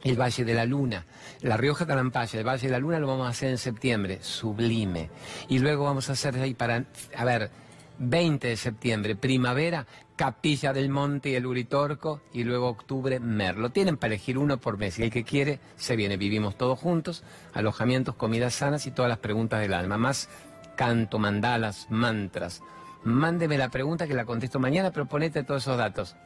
el 0.05 0.19
Valle 0.19 0.45
de 0.45 0.55
la 0.55 0.65
Luna, 0.65 1.05
La 1.43 1.57
Rioja 1.57 1.87
Talampaya, 1.87 2.39
el 2.39 2.47
Valle 2.47 2.69
de 2.69 2.73
la 2.73 2.79
Luna 2.79 2.99
lo 2.99 3.07
vamos 3.07 3.27
a 3.27 3.31
hacer 3.31 3.51
en 3.51 3.59
septiembre, 3.59 4.19
sublime. 4.23 5.11
Y 5.49 5.59
luego 5.59 5.85
vamos 5.85 6.09
a 6.09 6.13
hacer 6.13 6.37
ahí 6.37 6.55
para, 6.55 6.85
a 7.15 7.25
ver, 7.25 7.51
20 7.99 8.49
de 8.49 8.57
septiembre, 8.57 9.15
primavera, 9.15 9.87
Capilla 10.17 10.73
del 10.73 10.89
Monte 10.89 11.31
y 11.31 11.35
el 11.35 11.47
Uritorco, 11.47 12.23
y 12.33 12.45
luego 12.45 12.69
octubre, 12.69 13.21
Merlo. 13.21 13.71
Tienen 13.71 13.97
para 13.97 14.15
elegir 14.15 14.39
uno 14.39 14.59
por 14.59 14.79
mes, 14.79 14.99
y 14.99 15.03
el 15.03 15.11
que 15.11 15.25
quiere 15.25 15.61
se 15.77 15.97
viene, 15.97 16.17
vivimos 16.17 16.57
todos 16.57 16.79
juntos, 16.79 17.23
alojamientos, 17.53 18.15
comidas 18.15 18.55
sanas 18.55 18.87
y 18.87 18.91
todas 18.91 19.09
las 19.09 19.19
preguntas 19.19 19.61
del 19.61 19.75
alma, 19.75 19.99
más 19.99 20.29
canto, 20.77 21.19
mandalas, 21.19 21.87
mantras. 21.91 22.63
Mándeme 23.05 23.57
la 23.57 23.69
pregunta 23.71 24.07
que 24.07 24.15
la 24.15 24.25
contesto 24.25 24.59
mañana, 24.59 24.91
pero 24.91 25.07
ponete 25.07 25.43
todos 25.43 25.63
esos 25.63 25.79
datos. 25.79 26.17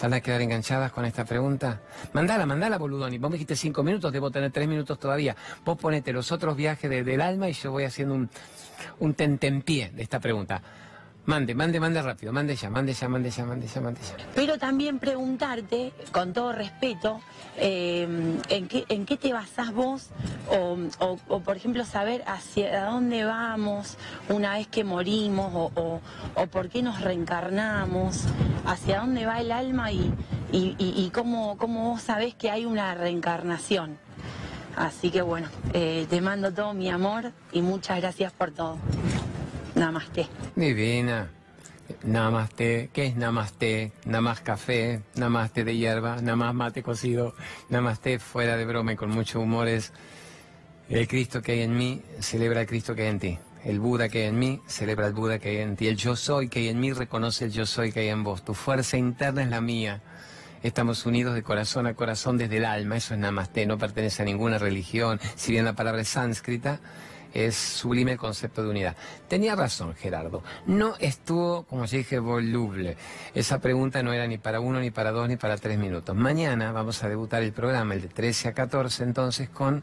¿Van 0.00 0.14
a 0.14 0.20
quedar 0.20 0.40
enganchadas 0.40 0.92
con 0.92 1.04
esta 1.04 1.24
pregunta? 1.26 1.80
Mandala, 2.14 2.46
mandala, 2.46 2.78
boludoni. 2.78 3.18
Vos 3.18 3.30
me 3.30 3.34
dijiste 3.34 3.56
cinco 3.56 3.82
minutos, 3.82 4.12
debo 4.12 4.30
tener 4.30 4.50
tres 4.50 4.66
minutos 4.66 4.98
todavía. 4.98 5.36
Vos 5.64 5.76
ponete 5.76 6.12
los 6.12 6.32
otros 6.32 6.56
viajes 6.56 6.88
de- 6.88 7.04
del 7.04 7.20
alma 7.20 7.48
y 7.50 7.52
yo 7.52 7.70
voy 7.72 7.84
haciendo 7.84 8.14
un, 8.14 8.30
un 9.00 9.14
tentempié 9.14 9.90
de 9.90 10.02
esta 10.02 10.18
pregunta. 10.20 10.62
Mande, 11.26 11.54
mande, 11.54 11.78
mande 11.78 12.02
rápido. 12.02 12.32
Mande 12.32 12.56
ya, 12.56 12.70
mande 12.70 12.92
ya, 12.92 13.08
mande 13.08 13.30
ya, 13.30 13.44
mande 13.44 13.66
ya, 13.66 13.80
mande 13.80 14.00
ya. 14.00 14.16
Pero 14.34 14.58
también 14.58 14.98
preguntarte, 14.98 15.92
con 16.12 16.32
todo 16.32 16.52
respeto, 16.52 17.20
eh, 17.56 18.08
¿en, 18.48 18.68
qué, 18.68 18.84
¿en 18.88 19.04
qué 19.06 19.16
te 19.16 19.32
basás 19.32 19.72
vos? 19.72 20.08
O, 20.48 20.76
o- 20.98 21.18
o, 21.28 21.40
por 21.40 21.56
ejemplo, 21.56 21.84
saber 21.84 22.24
hacia 22.26 22.86
dónde 22.86 23.24
vamos 23.24 23.96
una 24.28 24.54
vez 24.54 24.66
que 24.66 24.82
morimos, 24.82 25.52
o, 25.54 26.00
o- 26.34 26.46
por 26.46 26.68
qué 26.68 26.82
nos 26.82 27.00
reencarnamos, 27.00 28.24
hacia 28.66 29.00
dónde 29.00 29.26
va 29.26 29.40
el 29.40 29.52
alma 29.52 29.92
y, 29.92 30.12
y- 30.52 30.74
y- 30.78 30.94
y 31.04 31.10
cómo, 31.10 31.56
cómo 31.58 31.90
vos 31.90 32.02
sabés 32.02 32.34
que 32.34 32.50
hay 32.50 32.64
una 32.64 32.94
reencarnación. 32.94 33.98
Así 34.74 35.10
que 35.10 35.20
bueno, 35.22 35.48
eh, 35.74 36.06
te 36.08 36.20
mando 36.22 36.52
todo 36.52 36.72
mi 36.74 36.88
amor 36.88 37.30
y 37.52 37.60
muchas 37.60 38.00
gracias 38.00 38.32
por 38.32 38.50
todo. 38.52 38.78
Namaste. 39.74 40.28
Divina. 40.56 41.30
Namaste. 42.04 42.90
¿Qué 42.92 43.06
es 43.06 43.16
namaste? 43.16 43.92
Namás 44.04 44.40
café, 44.40 45.00
namaste 45.16 45.64
de 45.64 45.76
hierba, 45.76 46.20
namás 46.20 46.54
mate 46.54 46.82
cocido, 46.82 47.34
namaste 47.68 48.18
fuera 48.18 48.56
de 48.56 48.64
broma 48.64 48.92
y 48.92 48.96
con 48.96 49.10
mucho 49.10 49.40
humor 49.40 49.68
es 49.68 49.92
el 50.88 51.06
Cristo 51.06 51.40
que 51.42 51.52
hay 51.52 51.60
en 51.62 51.76
mí 51.76 52.02
celebra 52.20 52.62
el 52.62 52.66
Cristo 52.66 52.94
que 52.94 53.02
hay 53.02 53.08
en 53.08 53.18
ti. 53.18 53.38
El 53.64 53.78
Buda 53.78 54.08
que 54.08 54.22
hay 54.22 54.28
en 54.28 54.38
mí 54.38 54.60
celebra 54.66 55.06
el 55.06 55.12
Buda 55.12 55.38
que 55.38 55.50
hay 55.50 55.56
en 55.58 55.76
ti. 55.76 55.86
El 55.86 55.96
yo 55.96 56.16
soy 56.16 56.48
que 56.48 56.60
hay 56.60 56.68
en 56.68 56.80
mí 56.80 56.92
reconoce 56.92 57.44
el 57.44 57.52
yo 57.52 57.66
soy 57.66 57.92
que 57.92 58.00
hay 58.00 58.08
en 58.08 58.24
vos. 58.24 58.44
Tu 58.44 58.54
fuerza 58.54 58.96
interna 58.96 59.42
es 59.42 59.50
la 59.50 59.60
mía. 59.60 60.00
Estamos 60.62 61.06
unidos 61.06 61.34
de 61.34 61.42
corazón 61.42 61.86
a 61.86 61.94
corazón 61.94 62.38
desde 62.38 62.56
el 62.56 62.64
alma. 62.64 62.96
Eso 62.96 63.14
es 63.14 63.20
namaste. 63.20 63.66
No 63.66 63.78
pertenece 63.78 64.22
a 64.22 64.24
ninguna 64.24 64.58
religión. 64.58 65.20
Si 65.36 65.52
bien 65.52 65.64
la 65.64 65.74
palabra 65.74 66.00
es 66.02 66.08
sánscrita, 66.08 66.80
es 67.34 67.54
sublime 67.54 68.12
el 68.12 68.18
concepto 68.18 68.62
de 68.62 68.70
unidad. 68.70 68.96
Tenía 69.28 69.54
razón, 69.54 69.94
Gerardo. 69.94 70.42
No 70.66 70.94
estuvo, 70.98 71.64
como 71.64 71.84
ya 71.84 71.98
dije, 71.98 72.18
voluble. 72.18 72.96
Esa 73.34 73.60
pregunta 73.60 74.02
no 74.02 74.12
era 74.12 74.26
ni 74.26 74.38
para 74.38 74.60
uno, 74.60 74.80
ni 74.80 74.90
para 74.90 75.10
dos, 75.12 75.28
ni 75.28 75.36
para 75.36 75.56
tres 75.56 75.78
minutos. 75.78 76.14
Mañana 76.16 76.72
vamos 76.72 77.02
a 77.02 77.08
debutar 77.08 77.42
el 77.42 77.52
programa, 77.52 77.94
el 77.94 78.02
de 78.02 78.08
13 78.08 78.48
a 78.48 78.52
14, 78.52 79.04
entonces, 79.04 79.48
con 79.48 79.82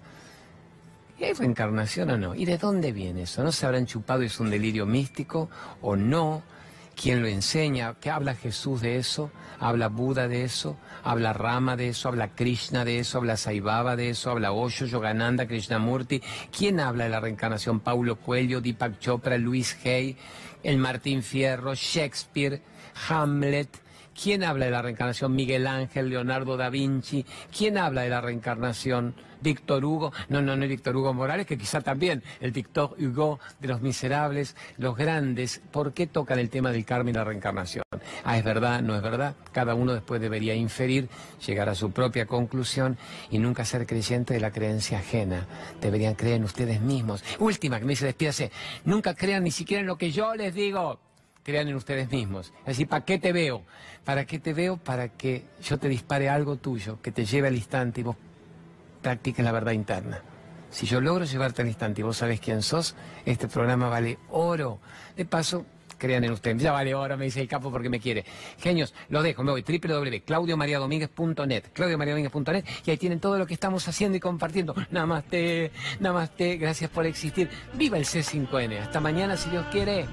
¿Y 1.19 1.23
hay 1.23 1.33
reencarnación 1.33 2.11
o 2.11 2.17
no? 2.17 2.35
¿Y 2.35 2.45
de 2.45 2.57
dónde 2.57 2.91
viene 2.91 3.23
eso? 3.23 3.43
¿No 3.43 3.51
se 3.51 3.65
habrán 3.65 3.87
chupado 3.87 4.21
es 4.21 4.39
un 4.39 4.51
delirio 4.51 4.85
místico 4.85 5.49
o 5.81 5.95
no? 5.95 6.43
¿Quién 6.99 7.21
lo 7.21 7.27
enseña? 7.27 7.93
¿Qué 8.01 8.09
habla 8.09 8.33
Jesús 8.33 8.81
de 8.81 8.97
eso? 8.97 9.31
¿Habla 9.59 9.87
Buda 9.87 10.27
de 10.27 10.43
eso? 10.43 10.77
¿Habla 11.03 11.31
Rama 11.31 11.75
de 11.75 11.89
eso? 11.89 12.09
¿Habla 12.09 12.33
Krishna 12.33 12.85
de 12.85 12.97
eso? 12.97 13.19
¿Habla 13.19 13.37
Saibaba 13.37 13.95
de 13.95 14.09
eso? 14.09 14.31
¿Habla 14.31 14.51
Osho, 14.51 14.87
Yogananda, 14.87 15.47
Krishnamurti? 15.47 16.23
¿Quién 16.51 16.79
habla 16.79 17.03
de 17.03 17.11
la 17.11 17.19
reencarnación? 17.19 17.81
Paulo 17.81 18.19
Coelho, 18.19 18.61
Deepak 18.61 18.97
Chopra, 18.97 19.37
Luis 19.37 19.77
Hay, 19.85 20.17
el 20.63 20.79
Martín 20.79 21.21
Fierro, 21.21 21.75
Shakespeare, 21.75 22.63
Hamlet. 23.07 23.69
¿Quién 24.22 24.43
habla 24.43 24.65
de 24.65 24.72
la 24.72 24.82
reencarnación? 24.82 25.36
Miguel 25.36 25.68
Ángel, 25.68 26.09
Leonardo 26.09 26.57
da 26.57 26.70
Vinci. 26.70 27.24
¿Quién 27.55 27.78
habla 27.78 28.01
de 28.01 28.09
la 28.09 28.20
reencarnación? 28.20 29.13
Víctor 29.41 29.86
Hugo. 29.86 30.11
No, 30.30 30.41
no, 30.41 30.55
no 30.55 30.63
es 30.63 30.70
Víctor 30.70 30.95
Hugo 30.95 31.13
Morales, 31.13 31.45
que 31.45 31.55
quizá 31.55 31.82
también 31.82 32.24
el 32.39 32.51
Víctor 32.51 32.95
Hugo 32.99 33.39
de 33.59 33.68
los 33.68 33.82
miserables, 33.82 34.55
los 34.78 34.97
grandes. 34.97 35.61
¿Por 35.72 35.93
qué 35.93 36.07
tocan 36.07 36.39
el 36.39 36.49
tema 36.49 36.72
del 36.72 36.84
karma 36.84 37.11
y 37.11 37.13
la 37.13 37.24
reencarnación? 37.24 37.84
Ah, 38.24 38.39
es 38.39 38.43
verdad, 38.43 38.82
no 38.82 38.95
es 38.95 39.03
verdad. 39.03 39.36
Cada 39.51 39.76
uno 39.76 39.93
después 39.93 40.20
debería 40.20 40.55
inferir, 40.55 41.09
llegar 41.45 41.70
a 41.70 41.76
su 41.76 41.91
propia 41.91 42.26
conclusión 42.26 42.97
y 43.30 43.38
nunca 43.38 43.65
ser 43.65 43.86
creyente 43.86 44.34
de 44.34 44.39
la 44.39 44.51
creencia 44.51 44.97
ajena. 44.97 45.45
Deberían 45.80 46.15
creer 46.15 46.38
en 46.38 46.43
ustedes 46.43 46.82
mismos. 46.82 47.24
Última, 47.38 47.78
que 47.80 47.86
me 47.86 47.91
dice, 47.91 48.05
despídase. 48.05 48.51
Nunca 48.84 49.13
crean 49.13 49.43
ni 49.43 49.51
siquiera 49.51 49.82
en 49.82 49.88
lo 49.88 49.99
que 49.99 50.11
yo 50.11 50.34
les 50.34 50.55
digo 50.55 50.99
crean 51.47 51.67
en 51.69 51.75
ustedes 51.75 52.11
mismos. 52.11 52.51
Es 52.59 52.65
decir, 52.65 52.89
¿para 52.89 53.05
qué 53.05 53.19
te 53.19 53.31
veo? 53.31 53.63
¿Para 54.03 54.25
qué 54.25 54.37
te 54.37 54.53
veo? 54.53 54.75
Para 54.75 55.07
que 55.07 55.45
yo 55.63 55.79
te 55.79 55.87
dispare 55.87 56.27
algo 56.27 56.57
tuyo, 56.57 57.01
que 57.01 57.13
te 57.13 57.23
lleve 57.23 57.47
al 57.47 57.55
instante 57.55 58.01
y 58.01 58.03
vos 58.03 58.17
practiques 59.01 59.45
la 59.45 59.53
verdad 59.53 59.71
interna. 59.71 60.21
Si 60.69 60.85
yo 60.85 60.99
logro 60.99 61.23
llevarte 61.23 61.61
al 61.61 61.69
instante 61.69 62.01
y 62.01 62.03
vos 62.03 62.17
sabés 62.17 62.41
quién 62.41 62.61
sos, 62.61 62.95
este 63.25 63.47
programa 63.47 63.87
vale 63.87 64.17
oro. 64.29 64.79
De 65.15 65.23
paso, 65.23 65.65
crean 65.97 66.25
en 66.25 66.33
ustedes. 66.33 66.61
Ya 66.61 66.73
vale 66.73 66.93
oro, 66.93 67.15
me 67.15 67.23
dice 67.23 67.39
el 67.39 67.47
capo 67.47 67.71
porque 67.71 67.89
me 67.89 68.01
quiere. 68.01 68.25
Genios, 68.59 68.93
los 69.07 69.23
dejo, 69.23 69.41
me 69.41 69.51
voy. 69.51 69.63
www.claudiomariadomínguez.net 69.63 71.71
claudiomariadomínguez.net 71.71 72.65
y 72.85 72.91
ahí 72.91 72.97
tienen 72.97 73.21
todo 73.21 73.37
lo 73.37 73.47
que 73.47 73.53
estamos 73.53 73.87
haciendo 73.87 74.17
y 74.17 74.19
compartiendo. 74.19 74.75
Namaste, 74.91 75.71
namaste, 76.01 76.57
gracias 76.57 76.89
por 76.89 77.05
existir. 77.05 77.49
Viva 77.75 77.97
el 77.97 78.03
C5N. 78.03 78.81
Hasta 78.81 78.99
mañana, 78.99 79.37
si 79.37 79.49
Dios 79.49 79.65
quiere. 79.71 80.07